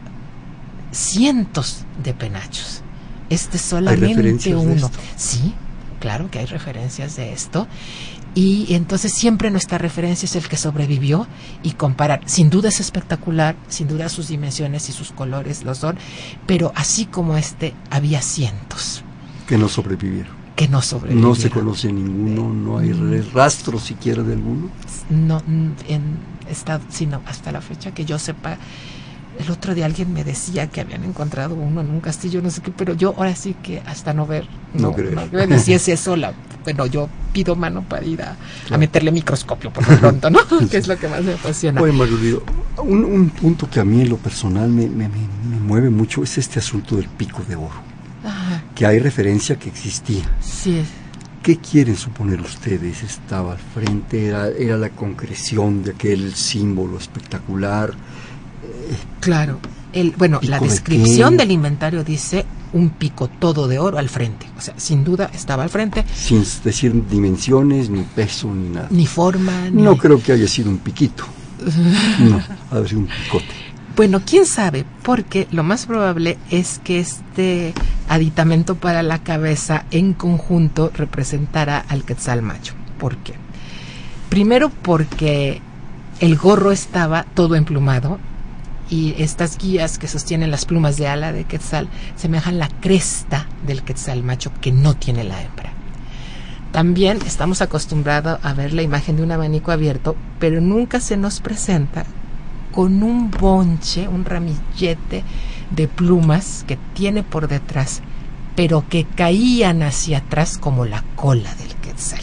cientos 0.91 1.85
de 2.03 2.13
penachos. 2.13 2.81
Este 3.29 3.57
solamente 3.57 4.55
uno. 4.55 4.89
Sí, 5.15 5.53
claro 6.03 6.29
que 6.29 6.39
hay 6.39 6.45
referencias 6.45 7.15
de 7.15 7.31
esto. 7.31 7.65
Y 8.35 8.73
entonces 8.73 9.13
siempre 9.13 9.49
nuestra 9.51 9.77
referencia 9.77 10.25
es 10.25 10.35
el 10.35 10.49
que 10.49 10.57
sobrevivió 10.57 11.27
y 11.63 11.71
comparar. 11.71 12.19
Sin 12.25 12.49
duda 12.49 12.67
es 12.67 12.81
espectacular, 12.81 13.55
sin 13.69 13.87
duda 13.87 14.09
sus 14.09 14.27
dimensiones 14.27 14.89
y 14.89 14.91
sus 14.91 15.13
colores 15.13 15.63
lo 15.63 15.73
son, 15.75 15.95
pero 16.45 16.73
así 16.75 17.05
como 17.05 17.37
este, 17.37 17.73
había 17.89 18.21
cientos 18.21 19.01
que 19.47 19.57
no 19.57 19.69
sobrevivieron. 19.69 20.33
que 20.57 20.67
no 20.67 20.81
sobrevivieron. 20.81 21.29
No 21.29 21.35
se 21.35 21.49
conoce 21.49 21.91
ninguno, 21.93 22.51
no 22.53 22.79
hay 22.79 22.91
re- 22.91 23.21
rastro 23.33 23.79
siquiera 23.79 24.23
de 24.23 24.33
alguno. 24.33 24.69
no 25.09 25.39
mm, 25.47 25.71
en 25.87 26.01
estado 26.49 26.81
sino 26.89 27.21
hasta 27.25 27.51
la 27.53 27.61
fecha 27.61 27.93
que 27.93 28.03
yo 28.03 28.19
sepa 28.19 28.57
el 29.39 29.49
otro 29.51 29.73
día 29.73 29.85
alguien 29.85 30.13
me 30.13 30.23
decía 30.23 30.67
que 30.67 30.81
habían 30.81 31.03
encontrado 31.03 31.55
uno 31.55 31.81
en 31.81 31.89
un 31.89 31.99
castillo 32.01 32.41
no 32.41 32.49
sé 32.51 32.61
qué 32.61 32.71
pero 32.71 32.93
yo 32.93 33.13
ahora 33.17 33.35
sí 33.35 33.55
que 33.61 33.81
hasta 33.85 34.13
no 34.13 34.25
ver 34.27 34.47
No 34.73 34.89
no, 34.89 34.93
creo. 34.93 35.47
no 35.47 35.59
si 35.59 35.73
es 35.73 35.87
eso 35.87 36.15
la 36.15 36.33
bueno 36.63 36.85
yo 36.85 37.09
pido 37.33 37.55
mano 37.55 37.83
para 37.83 38.05
ir 38.05 38.21
a, 38.21 38.35
a 38.71 38.77
meterle 38.77 39.11
microscopio 39.11 39.71
por 39.71 39.87
lo 39.89 39.97
pronto 39.99 40.29
no 40.29 40.39
que 40.69 40.77
es 40.77 40.87
lo 40.87 40.97
que 40.97 41.07
más 41.07 41.23
me 41.23 41.33
apasiona 41.33 41.81
Oye, 41.81 41.91
Margarito, 41.93 42.43
un, 42.83 43.03
un 43.03 43.29
punto 43.31 43.69
que 43.69 43.79
a 43.79 43.85
mí 43.85 44.01
en 44.01 44.09
lo 44.09 44.17
personal 44.17 44.69
me, 44.69 44.87
me- 44.87 45.09
me- 45.09 45.27
me 45.49 45.59
mueve 45.59 45.89
mucho 45.89 46.23
es 46.23 46.37
este 46.37 46.59
asunto 46.59 46.95
del 46.95 47.07
pico 47.09 47.41
de 47.47 47.55
oro, 47.55 47.81
Ajá, 48.23 48.63
que 48.75 48.85
hay 48.85 48.99
referencia 48.99 49.57
que 49.57 49.69
existía. 49.69 50.23
sí 50.41 50.83
¿Qué 51.41 51.57
quieren 51.57 51.97
suponer 51.97 52.39
ustedes? 52.39 53.03
¿Estaba 53.03 53.51
al 53.51 53.57
frente? 53.59 54.27
¿Era, 54.27 54.47
era 54.47 54.77
la 54.77 54.87
concreción 54.91 55.83
de 55.83 55.91
aquel 55.91 56.33
símbolo 56.35 56.97
espectacular? 56.97 57.93
Claro 59.19 59.59
el 59.93 60.11
bueno 60.17 60.39
la 60.41 60.57
¿Pico 60.57 60.65
de 60.65 60.71
descripción 60.71 61.37
del 61.37 61.51
inventario 61.51 62.03
dice 62.03 62.45
un 62.73 62.89
pico 62.89 63.27
todo 63.27 63.67
de 63.67 63.77
oro 63.77 63.97
al 63.99 64.09
frente 64.09 64.47
o 64.57 64.61
sea 64.61 64.73
sin 64.77 65.03
duda 65.03 65.29
estaba 65.33 65.63
al 65.63 65.69
frente 65.69 66.03
Sin 66.15 66.43
decir 66.63 66.93
dimensiones, 67.07 67.89
ni 67.89 68.01
peso, 68.01 68.53
ni 68.53 68.69
nada. 68.69 68.87
ni 68.89 69.05
forma 69.05 69.69
ni 69.69 69.81
No 69.83 69.95
creo 69.97 70.21
que 70.21 70.31
haya 70.31 70.47
sido 70.47 70.69
un 70.69 70.77
piquito. 70.79 71.23
No, 72.19 72.41
ha 72.71 72.87
sido 72.87 72.99
un 73.01 73.07
picote. 73.07 73.53
Bueno, 73.95 74.21
quién 74.25 74.47
sabe, 74.47 74.85
porque 75.03 75.47
lo 75.51 75.61
más 75.63 75.85
probable 75.85 76.39
es 76.49 76.79
que 76.83 76.99
este 76.99 77.73
aditamento 78.09 78.73
para 78.73 79.03
la 79.03 79.19
cabeza 79.19 79.85
en 79.91 80.13
conjunto 80.13 80.91
representará 80.95 81.77
al 81.77 82.03
quetzal 82.03 82.41
macho. 82.41 82.73
¿Por 82.97 83.17
qué? 83.17 83.33
Primero 84.29 84.71
porque 84.81 85.61
el 86.19 86.37
gorro 86.37 86.71
estaba 86.71 87.23
todo 87.35 87.55
emplumado 87.55 88.17
y 88.93 89.15
estas 89.17 89.57
guías 89.57 89.97
que 89.97 90.07
sostienen 90.07 90.51
las 90.51 90.65
plumas 90.65 90.97
de 90.97 91.07
ala 91.07 91.31
de 91.31 91.45
quetzal 91.45 91.87
semejan 92.15 92.59
la 92.59 92.67
cresta 92.67 93.47
del 93.65 93.81
quetzal 93.81 94.21
macho 94.21 94.51
que 94.61 94.71
no 94.71 94.95
tiene 94.95 95.23
la 95.23 95.41
hembra. 95.41 95.71
También 96.71 97.17
estamos 97.25 97.63
acostumbrados 97.63 98.39
a 98.43 98.53
ver 98.53 98.71
la 98.71 98.83
imagen 98.83 99.15
de 99.15 99.23
un 99.23 99.31
abanico 99.31 99.71
abierto, 99.71 100.15
pero 100.39 100.61
nunca 100.61 100.99
se 100.99 101.17
nos 101.17 101.39
presenta 101.39 102.05
con 102.71 103.01
un 103.01 103.31
bonche, 103.31 104.07
un 104.07 104.25
ramillete 104.25 105.23
de 105.71 105.87
plumas 105.87 106.63
que 106.67 106.77
tiene 106.93 107.23
por 107.23 107.47
detrás, 107.47 108.01
pero 108.55 108.87
que 108.87 109.05
caían 109.05 109.81
hacia 109.81 110.19
atrás 110.19 110.59
como 110.59 110.85
la 110.85 111.03
cola 111.15 111.55
del 111.55 111.73
quetzal. 111.77 112.21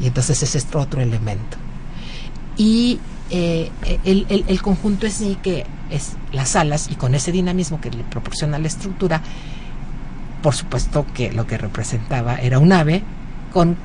Y 0.00 0.08
entonces 0.08 0.42
ese 0.42 0.58
es 0.58 0.74
otro 0.74 1.00
elemento. 1.00 1.58
Y 2.56 2.98
eh, 3.30 3.70
el, 4.04 4.26
el- 4.28 4.44
el 4.48 4.62
conjunto 4.62 5.06
es 5.06 5.14
sí 5.14 5.38
que 5.42 5.66
es 5.90 6.12
las 6.32 6.56
alas 6.56 6.88
y 6.90 6.94
con 6.94 7.14
ese 7.14 7.32
dinamismo 7.32 7.80
que 7.80 7.90
le 7.90 8.04
proporciona 8.04 8.58
la 8.58 8.66
estructura, 8.68 9.20
por 10.42 10.54
supuesto 10.54 11.06
que 11.14 11.32
lo 11.32 11.46
que 11.46 11.58
representaba 11.58 12.36
era 12.36 12.58
un 12.58 12.72
ave 12.72 13.02
con 13.52 13.76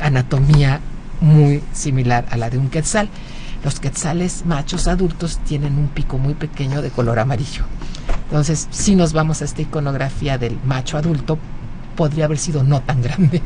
anatomía 0.00 0.80
muy 1.20 1.62
similar 1.72 2.26
a 2.30 2.36
la 2.36 2.50
de 2.50 2.58
un 2.58 2.68
quetzal. 2.68 3.08
Los 3.64 3.80
quetzales 3.80 4.44
machos 4.44 4.86
adultos 4.86 5.38
tienen 5.46 5.78
un 5.78 5.88
pico 5.88 6.18
muy 6.18 6.34
pequeño 6.34 6.82
de 6.82 6.90
color 6.90 7.18
amarillo. 7.18 7.64
Entonces, 8.28 8.68
si 8.70 8.94
nos 8.94 9.12
vamos 9.12 9.40
a 9.42 9.44
esta 9.46 9.62
iconografía 9.62 10.36
del 10.38 10.58
macho 10.64 10.98
adulto, 10.98 11.38
podría 11.96 12.26
haber 12.26 12.38
sido 12.38 12.62
no 12.62 12.80
tan 12.82 13.00
grande. 13.02 13.40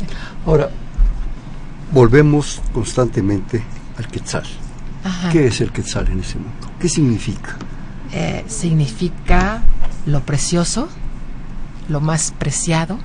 Ahora, 0.46 0.68
volvemos 1.92 2.60
constantemente 2.72 3.62
al 3.96 4.08
quetzal. 4.08 4.42
Ajá. 5.04 5.30
¿Qué 5.30 5.46
es 5.46 5.60
el 5.60 5.72
quetzal 5.72 6.08
en 6.08 6.20
ese 6.20 6.38
mundo? 6.38 6.70
¿Qué 6.78 6.88
significa? 6.88 7.56
Eh, 8.12 8.44
significa 8.48 9.62
lo 10.06 10.20
precioso, 10.20 10.88
lo 11.88 12.00
más 12.00 12.32
preciado, 12.38 12.98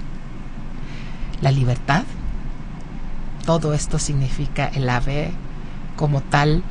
la 1.42 1.52
libertad. 1.52 2.04
Todo 3.46 3.74
esto 3.74 4.00
significa 4.00 4.66
el 4.68 4.90
ave 4.90 5.32
como 5.96 6.22
tal. 6.22 6.64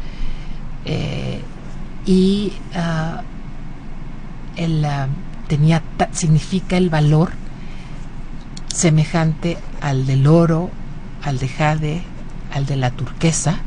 eh, 0.85 1.41
y 2.07 2.53
ah, 2.75 3.23
el, 4.57 4.85
ah, 4.85 5.09
tenía 5.49 5.83
significa 6.13 6.77
el 6.77 6.91
valor 6.91 7.31
semejante 8.75 9.57
al 9.81 10.07
del 10.07 10.27
oro, 10.27 10.71
al 11.23 11.39
de 11.39 11.49
jade, 11.49 12.03
al 12.53 12.67
de 12.67 12.77
la 12.77 12.91
turquesa 12.91 13.61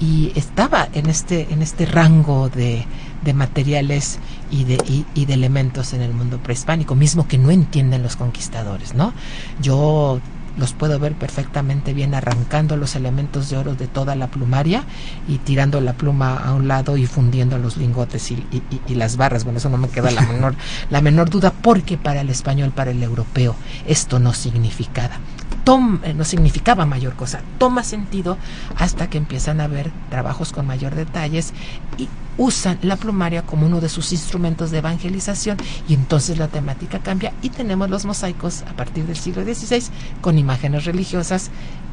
y 0.00 0.32
estaba 0.34 0.88
en 0.92 1.08
este 1.08 1.52
en 1.52 1.62
este 1.62 1.86
rango 1.86 2.48
de, 2.48 2.84
de 3.24 3.32
materiales 3.34 4.18
y 4.50 4.64
de, 4.64 4.74
y, 4.88 5.06
y 5.14 5.24
de 5.26 5.34
elementos 5.34 5.92
en 5.94 6.02
el 6.02 6.12
mundo 6.12 6.38
prehispánico, 6.38 6.94
mismo 6.94 7.26
que 7.28 7.38
no 7.38 7.50
entienden 7.50 8.02
los 8.02 8.16
conquistadores, 8.16 8.94
¿no? 8.94 9.12
Yo 9.60 10.20
los 10.56 10.72
puedo 10.72 11.00
ver 11.00 11.14
perfectamente 11.14 11.92
bien 11.94 12.14
arrancando 12.14 12.76
los 12.76 12.94
elementos 12.94 13.50
de 13.50 13.56
oro 13.56 13.74
de 13.74 13.88
toda 13.88 14.14
la 14.14 14.28
plumaria 14.28 14.84
y 15.26 15.38
tirando 15.38 15.80
la 15.80 15.94
pluma 15.94 16.36
a 16.36 16.54
un 16.54 16.68
lado 16.68 16.96
y 16.96 17.06
fundiendo 17.06 17.58
los 17.58 17.76
lingotes 17.76 18.30
y, 18.30 18.34
y- 18.52 18.62
y- 18.86 18.94
las 18.94 19.16
barras. 19.16 19.42
Bueno, 19.42 19.58
eso 19.58 19.68
no 19.68 19.78
me 19.78 19.88
queda 19.88 20.12
la 20.12 20.20
menor, 20.22 20.54
la 20.90 21.00
menor 21.00 21.28
duda, 21.28 21.52
porque 21.60 21.98
para 21.98 22.20
el 22.20 22.30
español, 22.30 22.70
para 22.70 22.92
el 22.92 23.02
europeo, 23.02 23.56
esto 23.88 24.20
no 24.20 24.32
significaba. 24.32 25.18
Tom, 25.64 26.00
eh, 26.04 26.14
no 26.14 26.24
significaba 26.24 26.86
mayor 26.86 27.14
cosa. 27.14 27.40
Toma 27.58 27.82
sentido 27.82 28.36
hasta 28.76 29.08
que 29.08 29.18
empiezan 29.18 29.60
a 29.60 29.66
ver 29.66 29.90
trabajos 30.10 30.52
con 30.52 30.66
mayor 30.66 30.94
detalles 30.94 31.52
y 31.98 32.08
usan 32.36 32.78
la 32.82 32.96
plumaria 32.96 33.42
como 33.42 33.66
uno 33.66 33.80
de 33.80 33.88
sus 33.88 34.12
instrumentos 34.12 34.70
de 34.70 34.78
evangelización 34.78 35.56
y 35.88 35.94
entonces 35.94 36.38
la 36.38 36.48
temática 36.48 36.98
cambia 36.98 37.32
y 37.42 37.50
tenemos 37.50 37.88
los 37.90 38.04
mosaicos 38.04 38.62
a 38.62 38.74
partir 38.74 39.06
del 39.06 39.16
siglo 39.16 39.42
XVI 39.44 39.84
con 40.20 40.38
imágenes 40.38 40.84
religiosas 40.84 41.50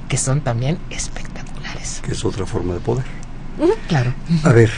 que 0.09 0.17
son 0.17 0.41
también 0.41 0.77
espectaculares. 0.89 2.01
Que 2.03 2.11
es 2.11 2.25
otra 2.25 2.45
forma 2.45 2.73
de 2.73 2.79
poder. 2.79 3.05
Claro. 3.87 4.13
A 4.43 4.49
ver, 4.49 4.71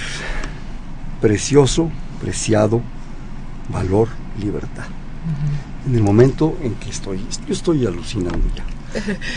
precioso, 1.22 1.90
preciado, 2.22 2.82
valor, 3.70 4.10
libertad. 4.40 4.86
En 5.88 5.96
el 5.96 6.04
momento 6.04 6.58
en 6.62 6.76
que 6.76 6.90
estoy, 6.90 7.26
yo 7.48 7.54
estoy 7.54 7.86
alucinando 7.86 8.42
ya, 8.56 8.64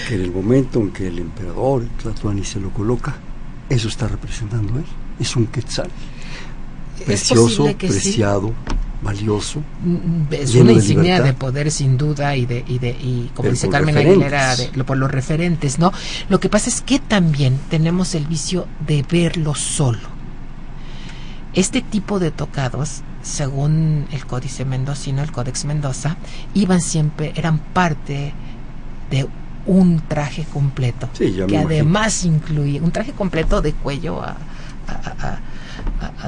que 0.09 0.15
en 0.15 0.21
el 0.23 0.33
momento 0.33 0.81
en 0.81 0.91
que 0.91 1.07
el 1.09 1.19
emperador 1.19 1.85
Tlatuani 2.03 2.45
se 2.45 2.61
lo 2.61 2.71
coloca, 2.71 3.15
eso 3.69 3.89
está 3.89 4.07
representando 4.09 4.79
él. 4.79 4.85
Es 5.19 5.35
un 5.37 5.47
quetzal. 5.47 5.89
Precioso, 7.05 7.65
que 7.77 7.89
sí. 7.89 7.93
preciado, 8.01 8.53
valioso. 9.03 9.61
Mm, 9.85 10.33
Es 10.33 10.53
Lleno 10.53 10.65
una 10.65 10.73
insignia 10.73 11.21
de 11.23 11.33
poder 11.35 11.71
sin 11.71 11.97
duda 11.99 12.35
y 12.37 12.47
de 12.47 12.65
y 12.67 12.79
de 12.79 12.91
y 12.91 13.31
como 13.35 13.43
Pero 13.43 13.53
dice 13.53 13.69
Carmen 13.69 13.95
referentes. 13.95 14.33
Aguilera 14.33 14.57
de- 14.57 14.71
lo- 14.77 14.87
por 14.87 14.97
los 14.97 15.11
referentes, 15.11 15.79
¿no? 15.79 15.93
Lo 16.29 16.41
que 16.41 16.49
pasa 16.49 16.69
es 16.71 16.81
que 16.81 16.99
también 16.99 17.59
tenemos 17.71 18.15
el 18.15 18.27
vicio 18.27 18.67
de 18.87 19.05
verlo 19.11 19.55
solo. 19.55 20.17
Este 21.55 21.81
tipo 21.81 22.19
de 22.19 22.31
tocados, 22.31 23.03
según 23.23 24.07
el 24.13 24.27
Códice 24.27 24.65
Mendocino, 24.65 25.23
el 25.23 25.33
Códex 25.33 25.65
Mendoza, 25.65 26.17
iban 26.55 26.81
siempre 26.81 27.33
eran 27.37 27.59
parte 27.59 28.35
de 29.11 29.27
un 29.67 30.01
traje 30.09 30.45
completo 30.53 31.09
Sí, 31.13 31.33
que 31.33 31.39
imagino. 31.41 31.61
además 31.67 32.25
incluía 32.25 32.81
un 32.83 32.91
traje 32.93 33.13
completo 33.13 33.61
de 33.63 33.73
cuello 33.73 34.23
a, 34.23 34.37
a- 34.89 35.39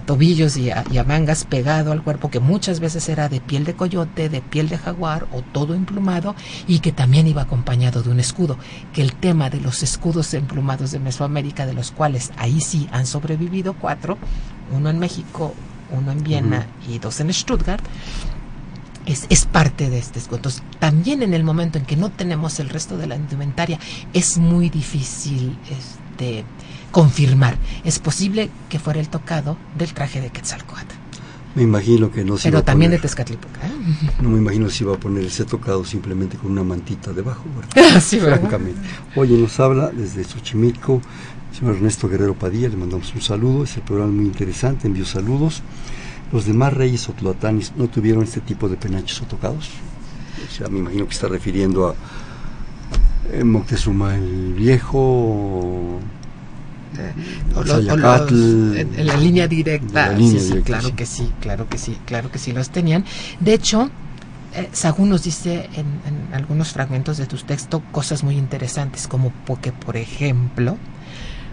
tobillos 0.07 0.57
y 0.57 0.71
a, 0.71 0.85
y 0.91 0.99
a 0.99 1.05
mangas 1.05 1.45
pegado 1.45 1.93
al 1.93 2.03
cuerpo, 2.03 2.31
que 2.31 2.41
muchas 2.41 2.81
veces 2.81 3.09
era 3.09 3.29
de 3.29 3.41
piel 3.41 3.65
de 3.65 3.75
coyote, 3.75 4.29
de 4.29 4.41
piel 4.41 4.69
de 4.69 4.79
jaguar 4.79 5.27
o 5.33 5.43
todo 5.43 5.75
emplumado, 5.75 6.35
y 6.67 6.79
que 6.81 6.93
también 6.93 7.27
iba 7.27 7.43
acompañado 7.43 8.03
de 8.03 8.11
un 8.11 8.21
escudo. 8.21 8.59
Que 8.93 9.03
el 9.03 9.13
tema 9.15 9.51
de 9.51 9.61
los 9.61 9.83
escudos 9.83 10.33
emplumados 10.35 10.93
de 10.93 10.99
Mesoamérica, 11.01 11.67
de 11.67 11.75
los 11.75 11.91
cuales 11.91 12.31
ahí 12.37 12.61
sí 12.61 12.89
han 12.93 13.07
sobrevivido 13.07 13.75
cuatro, 13.75 14.19
uno 14.73 14.89
en 14.91 14.99
México, 14.99 15.55
uno 15.91 16.13
en 16.13 16.23
Viena 16.23 16.67
y 16.89 16.99
dos 16.99 17.21
en 17.21 17.33
Stuttgart, 17.33 17.83
es, 19.09 19.27
es 19.29 19.45
parte 19.47 19.91
de 19.91 19.99
este 19.99 20.19
escudo. 20.21 20.37
Entonces, 20.37 20.63
también 20.79 21.23
en 21.23 21.35
el 21.35 21.43
momento 21.43 21.79
en 21.79 21.85
que 21.85 21.97
no 21.97 22.11
tenemos 22.11 22.61
el 22.61 22.69
resto 22.69 22.97
de 22.97 23.07
la 23.09 23.17
indumentaria, 23.17 23.79
es 24.13 24.39
muy 24.39 24.69
difícil 24.71 25.57
este, 25.71 26.45
confirmar. 26.93 27.57
Es 27.85 27.99
posible 27.99 28.51
que 28.69 28.79
fuera 28.79 29.01
el 29.01 29.09
tocado 29.09 29.57
del 29.77 29.93
traje 29.95 30.21
de 30.21 30.31
Quetzalcoatl, 30.31 30.95
Me 31.55 31.63
imagino 31.63 32.11
que 32.11 32.25
no 32.25 32.37
se 32.37 32.49
iba 32.49 32.53
pero 32.53 32.59
a 32.59 32.65
también 32.65 32.91
de 32.91 32.99
poner- 32.99 33.03
Tezcatlipoca. 33.03 33.67
¿eh? 33.67 33.71
No 34.23 34.29
me 34.31 34.39
imagino 34.39 34.69
si 34.71 34.85
iba 34.85 34.95
a 34.95 34.99
poner 35.01 35.25
ese 35.25 35.45
tocado 35.45 35.85
simplemente 35.85 36.37
con 36.37 36.53
una 36.53 36.63
mantita 36.63 37.13
debajo, 37.13 37.45
¿verdad? 37.57 38.01
Sí, 38.07 38.19
¿verdad? 38.19 38.41
Francamente. 38.41 38.81
Oye, 39.17 39.37
nos 39.37 39.59
habla 39.59 39.89
desde 39.91 40.23
Xochimilco, 40.25 41.01
señor 41.59 41.77
Ernesto 41.77 42.09
Guerrero 42.09 42.35
Padilla, 42.35 42.69
le 42.69 42.77
mandamos 42.77 43.13
un 43.15 43.23
saludo, 43.23 43.65
es 43.65 43.75
el 43.77 43.83
programa 43.83 44.13
muy 44.13 44.27
interesante, 44.27 44.87
envío 44.87 45.05
saludos. 45.07 45.63
Los 46.33 46.45
demás 46.45 46.75
reyes 46.75 47.09
o 47.09 47.13
tlatoanis 47.13 47.73
no 47.77 47.89
tuvieron 47.89 48.23
este 48.25 48.41
tipo 48.41 48.69
de 48.69 48.77
penachos 48.77 49.23
o 49.23 49.25
tocados. 49.27 49.71
O 50.51 50.55
sea, 50.55 50.69
me 50.69 50.79
imagino 50.79 51.07
que 51.07 51.13
está 51.15 51.29
refiriendo 51.29 51.89
a 51.89 51.95
eh, 53.33 53.45
Moctezuma 53.45 54.15
el 54.15 54.55
Viejo, 54.55 56.01
O 57.55 57.63
lo- 57.65 57.75
o 57.93 57.97
los- 57.97 58.33
en, 58.33 58.95
en 58.99 59.07
la 59.07 59.17
línea 59.17 59.47
directa, 59.49 60.09
la 60.09 60.19
línea 60.19 60.33
sí, 60.41 60.41
sí, 60.41 60.47
directa, 60.49 60.67
claro 60.67 60.89
sí. 60.89 60.95
que 60.95 61.07
sí, 61.07 61.31
claro 61.41 61.69
que 61.69 61.79
sí, 61.79 61.97
claro 62.07 62.31
que 62.31 62.39
sí 62.39 62.53
los 62.53 62.71
tenían. 62.71 63.05
De 63.41 63.55
hecho, 63.55 63.91
eh, 64.55 64.69
Sagún 64.73 65.11
nos 65.11 65.23
dice 65.23 65.69
en, 65.75 65.87
en 66.07 66.35
algunos 66.35 66.73
fragmentos 66.73 67.17
de 67.19 67.27
tus 67.27 67.45
textos 67.45 67.83
cosas 67.93 68.23
muy 68.23 68.37
interesantes, 68.37 69.07
como 69.07 69.33
que, 69.61 69.73
por 69.73 69.97
ejemplo, 69.97 70.77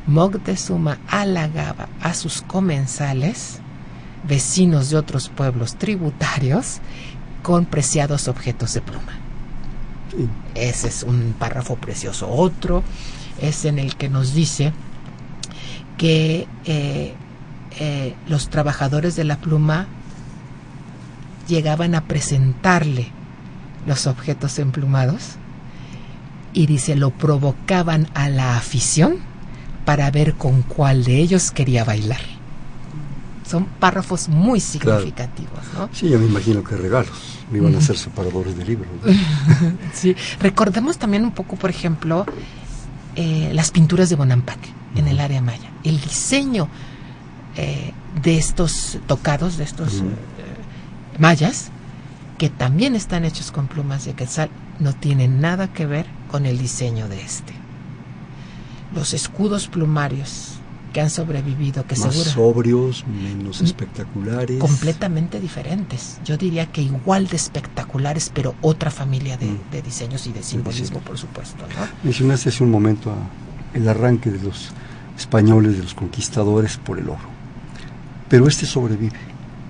Moctezuma 0.08 1.00
halagaba 1.10 1.90
a 2.02 2.14
sus 2.14 2.42
comensales, 2.42 3.60
vecinos 4.28 4.90
de 4.90 4.98
otros 4.98 5.30
pueblos 5.30 5.76
tributarios, 5.76 6.80
con 7.44 7.66
preciados 7.66 8.28
objetos 8.28 8.74
de 8.74 8.82
pluma. 8.82 9.20
Sí. 10.12 10.28
Ese 10.56 10.88
es 10.88 11.04
un 11.04 11.36
párrafo 11.38 11.76
precioso. 11.76 12.30
Otro 12.30 12.84
es 13.42 13.66
en 13.66 13.78
el 13.80 13.96
que 13.96 14.10
nos 14.10 14.34
dice 14.34 14.74
que 15.98 16.48
eh, 16.66 17.14
eh, 17.80 18.16
los 18.28 18.50
trabajadores 18.50 19.16
de 19.16 19.26
la 19.26 19.38
pluma 19.38 19.88
llegaban 21.48 21.96
a 21.96 22.06
presentarle 22.06 23.12
los 23.86 24.08
objetos 24.08 24.58
emplumados 24.60 25.36
y 26.54 26.66
dice 26.66 26.96
lo 26.96 27.12
provocaban 27.12 28.08
a 28.14 28.30
la 28.30 28.58
afición 28.58 29.18
para 29.84 30.10
ver 30.10 30.34
con 30.34 30.64
cuál 30.64 31.04
de 31.04 31.18
ellos 31.18 31.52
quería 31.52 31.84
bailar. 31.84 32.35
Son 33.46 33.66
párrafos 33.66 34.28
muy 34.28 34.60
significativos, 34.60 35.60
¿no? 35.76 35.90
Sí, 35.94 36.10
ya 36.10 36.18
me 36.18 36.26
imagino 36.26 36.64
que 36.64 36.76
regalos. 36.76 37.12
Me 37.52 37.60
iban 37.60 37.76
a 37.76 37.78
hacer 37.78 37.98
separadores 37.98 38.58
de 38.58 38.66
libros. 38.66 38.88
¿no? 39.04 39.12
Sí, 39.94 40.16
recordemos 40.40 40.98
también 40.98 41.24
un 41.24 41.32
poco, 41.32 41.56
por 41.56 41.70
ejemplo, 41.70 42.26
eh, 43.16 43.52
las 43.54 43.72
pinturas 43.72 44.10
de 44.10 44.16
Bonampak 44.16 44.60
en 44.96 45.08
el 45.08 45.20
área 45.20 45.42
maya. 45.42 45.70
El 45.84 46.02
diseño 46.02 46.68
eh, 47.56 47.94
de 48.22 48.38
estos 48.38 48.98
tocados, 49.08 49.58
de 49.58 49.64
estos 49.64 50.00
eh, 50.00 50.04
mayas, 51.20 51.70
que 52.38 52.50
también 52.50 52.96
están 52.96 53.26
hechos 53.26 53.52
con 53.52 53.68
plumas 53.68 54.06
de 54.06 54.14
quetzal, 54.14 54.50
no 54.80 54.94
tienen 54.94 55.40
nada 55.40 55.72
que 55.72 55.86
ver 55.86 56.06
con 56.30 56.46
el 56.46 56.58
diseño 56.58 57.08
de 57.08 57.22
este. 57.22 57.54
Los 58.94 59.14
escudos 59.14 59.68
plumarios 59.68 60.55
que 60.96 61.02
han 61.02 61.10
sobrevivido, 61.10 61.86
que 61.86 61.98
Más 61.98 62.14
seguro 62.14 62.30
sobrios, 62.30 63.06
menos 63.06 63.60
espectaculares. 63.60 64.60
completamente 64.60 65.42
diferentes. 65.42 66.20
Yo 66.24 66.38
diría 66.38 66.68
que 66.68 66.82
igual 66.82 67.28
de 67.28 67.36
espectaculares, 67.36 68.32
pero 68.34 68.56
otra 68.62 68.90
familia 68.90 69.36
de, 69.36 69.48
Mm. 69.48 69.58
de 69.74 69.82
diseños 69.82 70.26
y 70.26 70.32
de 70.32 70.42
simbolismo, 70.42 71.00
por 71.02 71.18
supuesto. 71.18 71.58
¿no? 71.68 71.86
Mencionaste 72.02 72.48
hace 72.48 72.64
un 72.64 72.72
momento 72.72 73.12
a- 73.12 73.78
el 73.78 73.86
arranque 73.90 74.32
de 74.32 74.42
los 74.42 74.70
españoles, 75.18 75.76
de 75.76 75.84
los 75.84 75.94
conquistadores 75.94 76.78
por 76.78 76.98
el 76.98 77.10
oro. 77.10 77.28
Pero 78.30 78.48
este 78.48 78.66
sobrevive. 78.66 79.20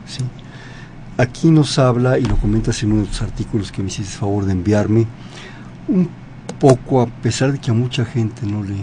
¿sí? 0.06 0.24
Aquí 1.18 1.50
nos 1.50 1.80
habla, 1.80 2.20
y 2.20 2.26
lo 2.26 2.38
comentas 2.38 2.84
en 2.84 2.92
uno 2.92 3.02
de 3.02 3.08
los 3.08 3.22
artículos 3.24 3.72
que 3.72 3.82
me 3.82 3.88
hiciste 3.88 4.16
favor 4.16 4.46
de 4.46 4.52
enviarme, 4.52 5.08
un 5.88 6.08
poco, 6.60 7.02
a 7.02 7.08
pesar 7.08 7.52
de 7.52 7.58
que 7.58 7.72
a 7.72 7.74
mucha 7.74 8.06
gente 8.06 8.46
no 8.46 8.62
le, 8.64 8.76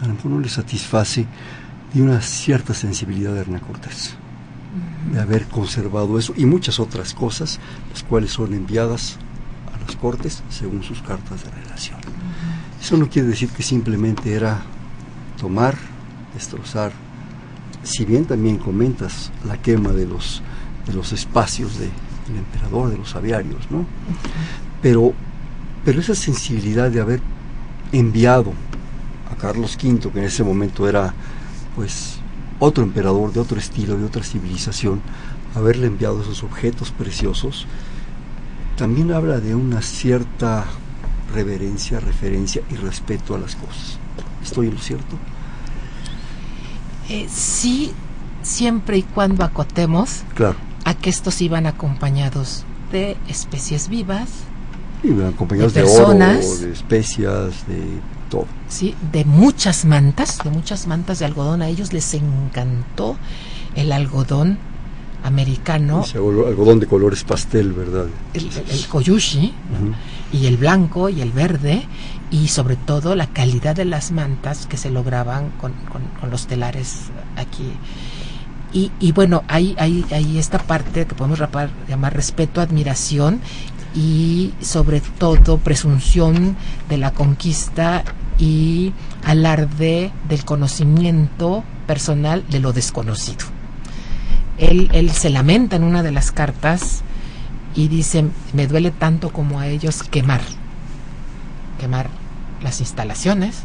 a 0.00 0.06
lo 0.06 0.14
mejor 0.14 0.30
no 0.30 0.40
le 0.40 0.48
satisface, 0.48 1.26
de 1.94 2.02
una 2.02 2.20
cierta 2.20 2.74
sensibilidad 2.74 3.32
de 3.34 3.40
Hernán 3.40 3.60
Cortés, 3.60 4.14
de 5.12 5.20
haber 5.20 5.46
conservado 5.46 6.18
eso 6.18 6.34
y 6.36 6.44
muchas 6.44 6.78
otras 6.80 7.14
cosas, 7.14 7.58
las 7.90 8.02
cuales 8.02 8.32
son 8.32 8.52
enviadas 8.52 9.16
a 9.74 9.78
las 9.86 9.96
cortes 9.96 10.42
según 10.50 10.82
sus 10.82 11.00
cartas 11.02 11.44
de 11.44 11.50
relación. 11.50 11.98
Eso 12.80 12.96
no 12.96 13.08
quiere 13.08 13.28
decir 13.28 13.48
que 13.50 13.62
simplemente 13.62 14.34
era 14.34 14.60
tomar, 15.40 15.76
destrozar, 16.34 16.92
si 17.82 18.04
bien 18.04 18.24
también 18.26 18.58
comentas 18.58 19.30
la 19.46 19.56
quema 19.56 19.90
de 19.92 20.06
los, 20.06 20.42
de 20.86 20.92
los 20.92 21.12
espacios 21.12 21.78
de- 21.78 21.90
del 22.28 22.36
emperador, 22.38 22.90
de 22.90 22.98
los 22.98 23.14
aviarios, 23.16 23.70
¿no? 23.70 23.86
Pero, 24.82 25.14
pero 25.84 25.98
esa 26.00 26.14
sensibilidad 26.14 26.90
de 26.90 27.00
haber 27.00 27.20
enviado 27.92 28.52
a 29.32 29.36
Carlos 29.36 29.78
V, 29.82 30.10
que 30.12 30.18
en 30.18 30.24
ese 30.26 30.44
momento 30.44 30.86
era 30.86 31.14
pues 31.78 32.16
otro 32.58 32.82
emperador 32.82 33.32
de 33.32 33.38
otro 33.38 33.56
estilo, 33.56 33.96
de 33.96 34.04
otra 34.04 34.24
civilización, 34.24 35.00
haberle 35.54 35.86
enviado 35.86 36.20
esos 36.22 36.42
objetos 36.42 36.90
preciosos, 36.90 37.66
también 38.76 39.12
habla 39.12 39.38
de 39.38 39.54
una 39.54 39.80
cierta 39.80 40.64
reverencia, 41.32 42.00
referencia 42.00 42.62
y 42.68 42.74
respeto 42.74 43.36
a 43.36 43.38
las 43.38 43.54
cosas. 43.54 43.98
¿Estoy 44.42 44.66
en 44.66 44.74
lo 44.74 44.80
cierto? 44.80 45.16
Eh, 47.08 47.28
sí, 47.30 47.92
siempre 48.42 48.98
y 48.98 49.02
cuando 49.04 49.44
acotemos 49.44 50.22
Claro. 50.34 50.56
a 50.84 50.94
que 50.94 51.10
estos 51.10 51.40
iban 51.40 51.66
acompañados 51.66 52.64
de 52.90 53.16
especies 53.28 53.88
vivas, 53.88 54.28
Y 55.04 55.10
van 55.10 55.28
acompañados 55.28 55.74
De 55.74 55.82
de, 55.82 55.86
oro, 55.86 55.94
personas. 56.08 56.60
de 56.60 56.72
especias, 56.72 57.68
de 57.68 58.00
todo. 58.28 58.46
¿sí? 58.68 58.94
de 59.12 59.24
muchas 59.24 59.84
mantas, 59.84 60.38
de 60.44 60.50
muchas 60.50 60.86
mantas 60.86 61.18
de 61.18 61.24
algodón. 61.24 61.62
A 61.62 61.68
ellos 61.68 61.92
les 61.92 62.12
encantó 62.14 63.16
el 63.74 63.92
algodón 63.92 64.58
americano, 65.24 66.02
Ese 66.04 66.18
algodón 66.18 66.78
de 66.80 66.86
colores 66.86 67.24
pastel, 67.24 67.72
¿verdad? 67.72 68.06
el, 68.34 68.44
el- 68.46 68.70
el 68.70 68.86
koyushi, 68.86 69.52
y 70.32 70.46
el 70.46 70.56
blanco 70.56 71.08
y 71.08 71.20
el 71.20 71.32
verde, 71.32 71.86
y 72.30 72.48
sobre 72.48 72.76
todo 72.76 73.14
la 73.16 73.26
calidad 73.26 73.74
de 73.74 73.84
las 73.84 74.12
mantas 74.12 74.66
que 74.66 74.76
se 74.76 74.90
lograban 74.90 75.50
con, 75.60 75.72
con- 75.90 76.04
con 76.20 76.30
los 76.30 76.46
telares 76.46 77.04
aquí. 77.36 77.72
Y, 78.72 78.92
y 79.00 79.12
bueno, 79.12 79.42
hay, 79.48 79.74
hay, 79.78 80.04
hay 80.12 80.38
esta 80.38 80.58
parte 80.58 81.06
que 81.06 81.14
podemos 81.14 81.38
rapar- 81.40 81.70
llamar 81.88 82.14
respeto, 82.14 82.60
admiración 82.60 83.40
y 83.94 84.52
sobre 84.60 85.00
todo 85.00 85.58
presunción 85.58 86.56
de 86.88 86.98
la 86.98 87.12
conquista 87.12 88.04
y 88.38 88.92
alarde 89.24 90.12
del 90.28 90.44
conocimiento 90.44 91.64
personal 91.86 92.44
de 92.48 92.60
lo 92.60 92.72
desconocido. 92.72 93.46
Él, 94.58 94.90
él 94.92 95.10
se 95.10 95.30
lamenta 95.30 95.76
en 95.76 95.84
una 95.84 96.02
de 96.02 96.12
las 96.12 96.32
cartas 96.32 97.02
y 97.74 97.88
dice, 97.88 98.24
me 98.52 98.66
duele 98.66 98.90
tanto 98.90 99.32
como 99.32 99.60
a 99.60 99.68
ellos 99.68 100.02
quemar, 100.02 100.40
quemar 101.78 102.08
las 102.62 102.80
instalaciones. 102.80 103.62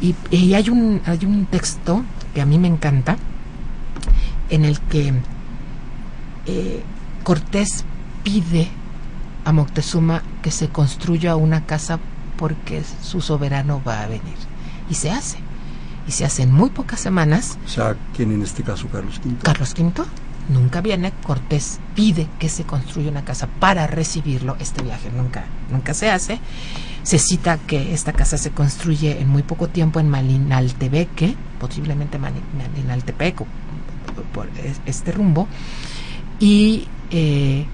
y 0.00 0.54
hay, 0.54 0.70
un, 0.70 1.02
hay 1.06 1.24
un 1.24 1.46
texto 1.46 2.04
que 2.34 2.40
a 2.40 2.46
mí 2.46 2.58
me 2.58 2.68
encanta, 2.68 3.16
en 4.50 4.64
el 4.64 4.80
que 4.80 5.12
eh, 6.46 6.82
Cortés 7.24 7.84
pide 8.22 8.68
a 9.48 9.52
Moctezuma 9.52 10.22
que 10.42 10.50
se 10.50 10.68
construya 10.68 11.36
una 11.36 11.64
casa 11.64 11.98
porque 12.36 12.82
su 13.02 13.20
soberano 13.20 13.80
va 13.86 14.02
a 14.02 14.06
venir. 14.06 14.36
Y 14.90 14.94
se 14.94 15.10
hace. 15.10 15.38
Y 16.06 16.12
se 16.12 16.24
hace 16.24 16.42
en 16.42 16.52
muy 16.52 16.70
pocas 16.70 17.00
semanas. 17.00 17.58
O 17.64 17.68
sea, 17.68 17.96
¿quién 18.14 18.32
en 18.32 18.42
este 18.42 18.62
caso 18.62 18.88
Carlos 18.88 19.20
V? 19.24 19.36
Carlos 19.42 19.74
V 19.78 19.92
nunca 20.50 20.80
viene, 20.80 21.12
Cortés 21.26 21.78
pide 21.94 22.26
que 22.38 22.48
se 22.48 22.64
construya 22.64 23.10
una 23.10 23.24
casa 23.24 23.46
para 23.60 23.86
recibirlo, 23.86 24.56
este 24.60 24.82
viaje 24.82 25.10
nunca, 25.14 25.44
nunca 25.70 25.92
se 25.92 26.10
hace. 26.10 26.40
Se 27.02 27.18
cita 27.18 27.58
que 27.58 27.92
esta 27.92 28.12
casa 28.14 28.38
se 28.38 28.50
construye 28.50 29.20
en 29.20 29.28
muy 29.28 29.42
poco 29.42 29.68
tiempo 29.68 30.00
en 30.00 30.08
Malinaltepeque, 30.08 31.34
posiblemente 31.60 32.18
Malinaltepec, 32.18 33.42
por 34.32 34.48
es- 34.64 34.80
este 34.86 35.12
rumbo, 35.12 35.48
y 36.40 36.86
eh, 37.10 37.66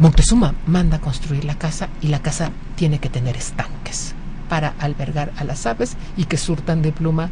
Moctezuma 0.00 0.54
manda 0.66 1.00
construir 1.00 1.44
la 1.44 1.56
casa 1.56 1.88
y 2.00 2.08
la 2.08 2.22
casa 2.22 2.50
tiene 2.76 2.98
que 2.98 3.08
tener 3.08 3.36
estanques 3.36 4.14
para 4.48 4.74
albergar 4.78 5.32
a 5.36 5.44
las 5.44 5.66
aves 5.66 5.96
y 6.16 6.24
que 6.24 6.36
surtan 6.36 6.82
de 6.82 6.92
pluma 6.92 7.30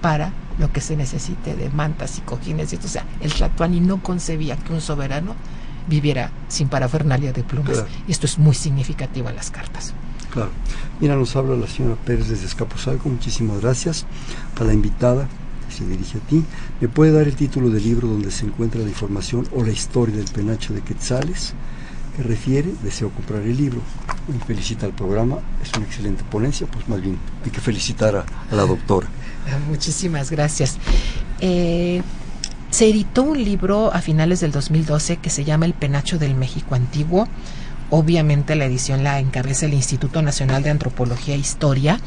para 0.00 0.32
lo 0.58 0.72
que 0.72 0.80
se 0.80 0.96
necesite 0.96 1.54
de 1.54 1.70
mantas 1.70 2.18
y 2.18 2.20
cojines 2.22 2.72
y 2.72 2.76
esto. 2.76 2.86
O 2.86 2.90
sea, 2.90 3.04
el 3.20 3.32
Tlatuani 3.32 3.80
no 3.80 4.02
concebía 4.02 4.56
que 4.56 4.72
un 4.72 4.80
soberano 4.80 5.34
viviera 5.88 6.30
sin 6.48 6.68
parafernalia 6.68 7.32
de 7.32 7.42
plumas. 7.42 7.72
Claro. 7.72 7.88
Y 8.06 8.12
esto 8.12 8.26
es 8.26 8.38
muy 8.38 8.54
significativo 8.54 9.28
en 9.28 9.36
las 9.36 9.50
cartas. 9.50 9.94
Claro. 10.30 10.50
Mira, 11.00 11.16
nos 11.16 11.34
habla 11.36 11.56
la 11.56 11.66
señora 11.66 11.96
Pérez 11.96 12.28
desde 12.28 12.46
Escaposalco. 12.46 13.08
Muchísimas 13.08 13.60
gracias 13.60 14.06
a 14.60 14.64
la 14.64 14.72
invitada 14.72 15.26
que 15.68 15.74
se 15.74 15.86
dirige 15.86 16.18
a 16.18 16.20
ti. 16.20 16.44
¿Me 16.80 16.88
puede 16.88 17.12
dar 17.12 17.26
el 17.26 17.34
título 17.34 17.70
del 17.70 17.82
libro 17.82 18.08
donde 18.08 18.30
se 18.30 18.46
encuentra 18.46 18.80
la 18.80 18.88
información 18.88 19.48
o 19.54 19.64
la 19.64 19.72
historia 19.72 20.16
del 20.16 20.26
penacho 20.26 20.72
de 20.72 20.82
Quetzales? 20.82 21.54
Refiere, 22.22 22.72
deseo 22.82 23.10
comprar 23.10 23.42
el 23.42 23.56
libro. 23.56 23.80
Me 24.28 24.38
felicita 24.44 24.86
al 24.86 24.92
programa, 24.92 25.38
es 25.62 25.72
una 25.76 25.86
excelente 25.86 26.22
ponencia, 26.30 26.66
pues 26.66 26.88
más 26.88 27.00
bien 27.00 27.18
hay 27.44 27.50
que 27.50 27.60
felicitar 27.60 28.16
a, 28.16 28.24
a 28.50 28.54
la 28.54 28.64
doctora. 28.64 29.06
Ah, 29.48 29.58
Muchísimas 29.68 30.30
gracias. 30.30 30.78
Eh, 31.40 32.02
se 32.70 32.88
editó 32.88 33.22
un 33.24 33.42
libro 33.42 33.92
a 33.92 34.00
finales 34.00 34.40
del 34.40 34.52
2012 34.52 35.16
que 35.16 35.30
se 35.30 35.44
llama 35.44 35.66
El 35.66 35.74
Penacho 35.74 36.18
del 36.18 36.34
México 36.34 36.74
Antiguo. 36.74 37.26
Obviamente 37.92 38.54
la 38.54 38.66
edición 38.66 39.02
la 39.02 39.18
encabeza 39.18 39.66
el 39.66 39.74
Instituto 39.74 40.22
Nacional 40.22 40.62
de 40.62 40.70
Antropología 40.70 41.34
e 41.34 41.38
Historia 41.38 42.00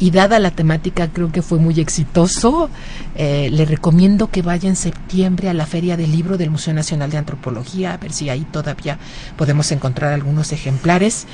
y 0.00 0.10
dada 0.10 0.40
la 0.40 0.50
temática 0.50 1.08
creo 1.08 1.30
que 1.30 1.42
fue 1.42 1.58
muy 1.58 1.78
exitoso. 1.78 2.70
Eh, 3.14 3.48
le 3.52 3.64
recomiendo 3.64 4.30
que 4.30 4.42
vaya 4.42 4.68
en 4.68 4.74
septiembre 4.74 5.48
a 5.48 5.54
la 5.54 5.64
Feria 5.64 5.96
del 5.96 6.10
Libro 6.10 6.38
del 6.38 6.50
Museo 6.50 6.74
Nacional 6.74 7.10
de 7.10 7.18
Antropología, 7.18 7.94
a 7.94 7.96
ver 7.98 8.12
si 8.12 8.28
ahí 8.30 8.46
todavía 8.50 8.98
podemos 9.36 9.70
encontrar 9.70 10.12
algunos 10.12 10.50
ejemplares. 10.50 11.26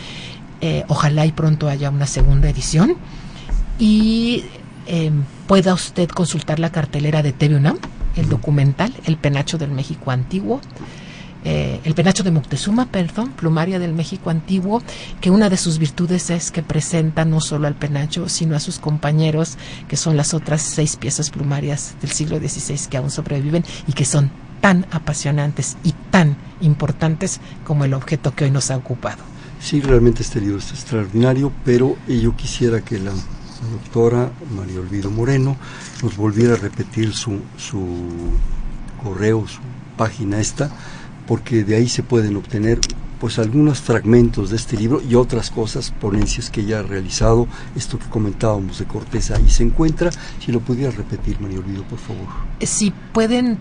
Eh, 0.61 0.85
ojalá 0.89 1.25
y 1.25 1.33
pronto 1.33 1.69
haya 1.69 1.89
una 1.89 2.07
segunda 2.07 2.49
edición. 2.49 2.97
Y 3.79 4.45
eh, 4.87 5.11
pueda 5.47 5.73
usted 5.73 6.09
consultar 6.11 6.59
la 6.59 6.71
cartelera 6.71 7.23
de 7.23 7.33
TV 7.33 7.57
UNAM, 7.57 7.79
el 8.17 8.29
documental 8.29 8.93
El 9.07 9.17
Penacho 9.17 9.59
del 9.59 9.71
México 9.71 10.11
Antiguo, 10.11 10.61
eh, 11.45 11.81
El 11.85 11.95
Penacho 11.95 12.23
de 12.23 12.31
Moctezuma, 12.31 12.87
perdón, 12.87 13.31
Plumaria 13.33 13.79
del 13.79 13.93
México 13.93 14.31
Antiguo, 14.31 14.83
que 15.21 15.31
una 15.31 15.51
de 15.51 15.57
sus 15.57 15.79
virtudes 15.79 16.31
es 16.31 16.51
que 16.51 16.63
presenta 16.63 17.25
no 17.25 17.41
solo 17.41 17.67
al 17.67 17.75
penacho, 17.75 18.29
sino 18.29 18.57
a 18.57 18.61
sus 18.61 18.79
compañeros, 18.79 19.59
que 19.89 19.97
son 19.97 20.17
las 20.17 20.33
otras 20.33 20.63
seis 20.63 20.97
piezas 20.97 21.31
plumarias 21.31 21.95
del 22.01 22.11
siglo 22.11 22.39
XVI 22.39 22.89
que 22.89 22.97
aún 22.97 23.11
sobreviven 23.11 23.65
y 23.87 23.93
que 23.93 24.05
son 24.05 24.31
tan 24.61 24.87
apasionantes 24.91 25.77
y 25.85 25.93
tan 26.11 26.37
importantes 26.63 27.41
como 27.67 27.85
el 27.85 27.93
objeto 27.93 28.35
que 28.35 28.45
hoy 28.45 28.51
nos 28.51 28.71
ha 28.71 28.77
ocupado. 28.77 29.23
Sí, 29.61 29.81
realmente 29.81 30.23
este 30.23 30.41
libro 30.41 30.59
es 30.59 30.71
extraordinario, 30.71 31.53
pero 31.65 31.97
yo 32.09 32.35
quisiera 32.37 32.81
que 32.81 32.99
la, 32.99 33.13
la 33.13 33.71
doctora 33.73 34.31
María 34.57 34.81
Olvido 34.81 35.11
Moreno 35.11 35.57
nos 36.03 36.17
volviera 36.17 36.55
a 36.55 36.57
repetir 36.57 37.15
su, 37.15 37.41
su 37.57 37.87
correo, 39.03 39.47
su 39.47 39.61
página 39.97 40.41
esta, 40.41 40.71
porque 41.27 41.65
de 41.65 41.77
ahí 41.77 41.89
se 41.89 42.03
pueden 42.03 42.37
obtener 42.37 42.79
pues 43.21 43.39
algunos 43.39 43.81
fragmentos 43.81 44.51
de 44.51 44.57
este 44.57 44.77
libro 44.77 45.01
y 45.01 45.15
otras 45.15 45.51
cosas, 45.51 45.93
ponencias 45.93 46.51
que 46.51 46.61
ella 46.61 46.81
ha 46.81 46.83
realizado, 46.83 47.47
esto 47.75 47.99
que 47.99 48.05
comentábamos 48.11 48.79
de 48.81 48.85
Cortés 48.85 49.31
ahí 49.31 49.49
se 49.49 49.63
encuentra, 49.63 50.11
si 50.45 50.53
lo 50.53 50.61
pudiera 50.61 50.91
repetir 50.91 51.41
María 51.41 51.61
Olvido, 51.61 51.85
por 51.85 51.99
favor. 51.99 52.27
si 52.61 52.93
pueden 53.13 53.57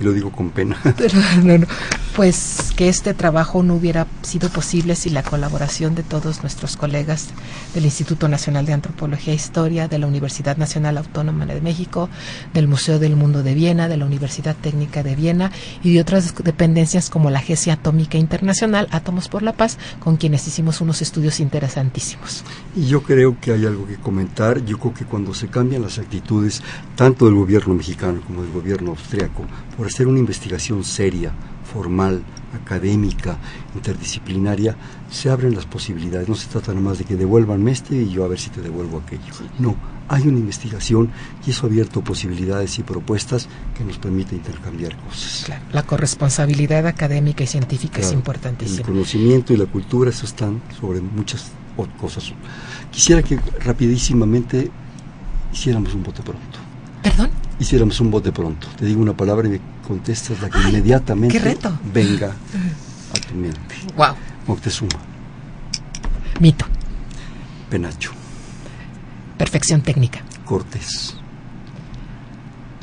Y 0.02 0.04
lo 0.04 0.14
digo 0.14 0.32
con 0.32 0.49
pena. 0.49 0.78
No, 1.43 1.58
no. 1.58 1.68
Pues 2.16 2.74
que 2.76 2.89
este 2.89 3.14
trabajo 3.14 3.64
no 3.64 3.76
hubiera 3.76 4.06
sido 4.22 4.49
posible 4.49 4.95
sin 4.95 5.14
la 5.14 5.24
colaboración 5.24 5.95
de 5.95 6.04
todos 6.04 6.41
nuestros 6.41 6.76
colegas 6.76 7.30
del 7.74 7.86
Instituto 7.86 8.28
Nacional 8.28 8.66
de 8.66 8.74
Antropología 8.74 9.32
e 9.32 9.36
Historia, 9.36 9.88
de 9.88 9.97
la 9.97 10.08
Universidad 10.08 10.58
Nacional 10.58 10.97
Autónoma 10.97 11.45
de 11.45 11.62
México, 11.62 12.10
del 12.54 12.68
Museo 12.68 12.99
del 12.99 13.16
Mundo 13.16 13.43
de 13.43 13.54
Viena, 13.54 13.88
de 13.88 13.95
la 13.95 14.06
Universidad 14.06 14.56
Técnica 14.56 15.04
de 15.04 15.16
Viena 15.16 15.52
y 15.84 15.93
de 15.93 16.02
otras 16.02 16.36
dependencias 16.43 17.10
como 17.10 17.30
la 17.30 17.39
Agencia 17.39 17.74
Atómica 17.74 18.18
Internacional, 18.18 18.89
Átomos 18.91 19.30
por 19.30 19.41
la 19.41 19.54
Paz, 19.54 19.78
con 19.99 20.18
quienes 20.18 20.45
hicimos 20.47 20.82
unos 20.82 21.02
estudios 21.02 21.39
interesantísimos. 21.39 22.43
Y 22.76 22.86
yo 22.86 23.03
creo 23.03 23.38
que 23.39 23.51
hay 23.51 23.65
algo 23.65 23.86
que 23.86 23.95
comentar. 23.97 24.63
Yo 24.63 24.78
creo 24.80 24.93
que 24.93 25.05
cuando 25.05 25.34
se 25.34 25.47
cambian 25.47 25.82
las 25.82 25.99
actitudes, 25.99 26.61
tanto 26.95 27.26
del 27.26 27.36
gobierno 27.36 27.74
mexicano 27.74 28.22
como 28.26 28.43
del 28.43 28.51
gobierno 28.51 28.91
austriaco, 28.91 29.45
por 29.76 29.88
hacer 29.88 30.07
una 30.07 30.19
investigación 30.19 30.84
seria, 30.86 31.34
formal, 31.74 32.24
académica, 32.53 33.38
interdisciplinaria, 33.76 34.76
se 35.09 35.30
abren 35.30 35.55
las 35.55 35.65
posibilidades. 35.65 36.30
No 36.30 36.36
se 36.36 36.47
trata 36.47 36.72
nada 36.74 36.84
más 36.84 36.97
de 36.97 37.03
que 37.05 37.15
devuélvanme 37.15 37.72
este 37.72 37.95
y 37.95 38.09
yo 38.09 38.24
a 38.24 38.28
ver 38.28 38.39
si 38.39 38.49
te 38.49 38.61
devuelvo 38.61 38.99
aquello. 38.99 39.34
No, 39.59 39.76
hay 40.07 40.28
una 40.28 40.39
investigación 40.39 41.09
y 41.45 41.51
eso 41.51 41.65
ha 41.65 41.69
abierto 41.69 42.01
posibilidades 42.01 42.80
y 42.80 42.84
propuestas 42.84 43.47
que 43.78 43.84
nos 43.84 43.97
permite 43.97 44.36
intercambiar 44.36 44.95
cosas. 44.97 45.43
Claro, 45.45 45.63
la 45.74 45.84
corresponsabilidad 45.84 46.88
académica 46.88 47.43
y 47.43 47.47
científica 47.47 47.99
es 47.99 48.05
Claro, 48.07 48.13
El 48.13 48.19
importantísima. 48.19 48.86
conocimiento 48.88 49.53
y 49.53 49.57
la 49.57 49.65
cultura, 49.65 50.09
eso 50.09 50.26
están 50.26 50.61
sobre 50.80 51.01
muchas 51.01 51.51
o- 51.78 51.88
cosas. 51.99 52.32
Quisiera 52.91 53.22
que 53.24 53.39
rapidísimamente 53.63 54.69
hiciéramos 55.53 55.93
un 55.93 56.03
bote 56.03 56.22
pronto. 56.22 56.59
¿Perdón? 57.03 57.30
Hiciéramos 57.59 57.99
un 57.99 58.11
bote 58.11 58.32
pronto. 58.32 58.67
Te 58.78 58.86
digo 58.86 59.01
una 59.01 59.13
palabra 59.15 59.47
y 59.47 59.51
me 59.51 59.61
contestas 59.88 60.39
la 60.41 60.49
que 60.49 60.59
inmediatamente 60.69 61.39
reto. 61.39 61.78
venga 61.93 62.28
a 63.15 63.28
tu 63.28 63.36
mente. 63.36 63.76
Wow. 63.95 64.15
Moctezuma, 64.47 64.89
Mito. 66.39 66.65
Penacho, 67.69 68.11
Perfección 69.38 69.82
técnica. 69.82 70.22
Cortés, 70.45 71.15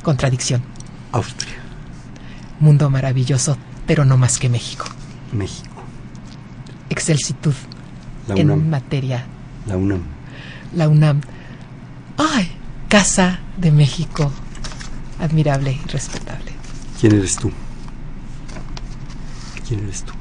Contradicción. 0.03 0.63
Austria, 1.13 1.57
Mundo 2.61 2.89
maravilloso, 2.91 3.57
pero 3.87 4.05
no 4.05 4.17
más 4.17 4.39
que 4.39 4.49
México. 4.49 4.87
México, 5.33 5.83
Excelsitud 6.91 7.55
la 8.35 8.41
en 8.41 8.71
materia. 8.71 9.25
la 9.67 9.77
UNAM, 9.77 10.03
La 10.75 10.89
UNAM. 10.89 11.21
¡Ay! 12.17 12.51
Casa 12.89 13.41
de 13.57 13.71
México. 13.73 14.31
Admirable 15.21 15.73
y 15.73 15.89
respetable. 15.89 16.53
¿Quién 17.01 17.15
eres 17.15 17.37
tú? 17.37 17.51
¿Quién 19.67 19.81
eres 19.85 20.03
tú? 20.05 20.13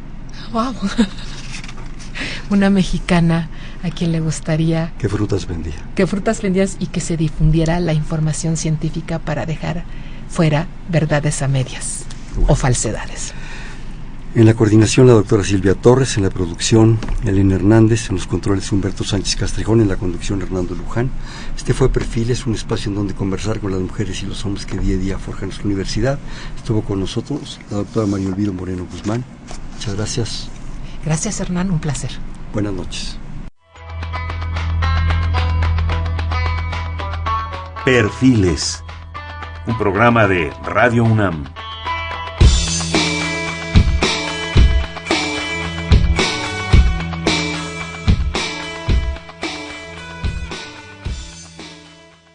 ¡Wow! 0.51 0.73
Una 2.49 2.69
mexicana 2.69 3.49
a 3.83 3.89
quien 3.89 4.11
le 4.11 4.19
gustaría 4.21 4.91
¿Qué 4.97 5.07
frutas 5.09 5.45
vendía? 5.47 5.75
que 5.95 6.07
frutas 6.07 6.41
vendías 6.41 6.77
y 6.79 6.87
que 6.87 6.99
se 6.99 7.15
difundiera 7.17 7.79
la 7.79 7.93
información 7.93 8.57
científica 8.57 9.19
para 9.19 9.45
dejar 9.45 9.83
fuera 10.29 10.67
verdades 10.89 11.41
a 11.41 11.47
medias 11.47 12.03
o 12.47 12.55
falsedades. 12.55 13.33
En 14.37 14.45
la 14.45 14.53
coordinación 14.53 15.07
la 15.07 15.13
doctora 15.13 15.43
Silvia 15.43 15.73
Torres, 15.73 16.15
en 16.15 16.21
la 16.21 16.29
producción 16.29 16.99
Elena 17.25 17.55
Hernández, 17.55 18.11
en 18.11 18.17
los 18.17 18.27
controles 18.27 18.71
Humberto 18.71 19.03
Sánchez 19.03 19.35
Castrejón, 19.35 19.81
en 19.81 19.87
la 19.87 19.95
conducción 19.95 20.43
Hernando 20.43 20.75
Luján. 20.75 21.09
Este 21.55 21.73
fue 21.73 21.89
Perfiles, 21.89 22.45
un 22.45 22.53
espacio 22.53 22.91
en 22.91 22.97
donde 22.97 23.15
conversar 23.15 23.59
con 23.59 23.71
las 23.71 23.81
mujeres 23.81 24.21
y 24.21 24.27
los 24.27 24.45
hombres 24.45 24.67
que 24.67 24.77
día 24.77 24.95
a 24.95 24.99
día 24.99 25.17
forjan 25.17 25.45
nuestra 25.47 25.65
universidad. 25.65 26.19
Estuvo 26.55 26.83
con 26.83 26.99
nosotros 26.99 27.59
la 27.71 27.77
doctora 27.77 28.05
María 28.05 28.27
Olvido 28.27 28.53
Moreno 28.53 28.85
Guzmán. 28.91 29.25
Muchas 29.73 29.95
gracias. 29.95 30.49
Gracias 31.03 31.39
Hernán, 31.39 31.71
un 31.71 31.79
placer. 31.79 32.11
Buenas 32.53 32.73
noches. 32.73 33.17
Perfiles. 37.83 38.83
Un 39.65 39.75
programa 39.79 40.27
de 40.27 40.53
Radio 40.63 41.05
UNAM. 41.05 41.43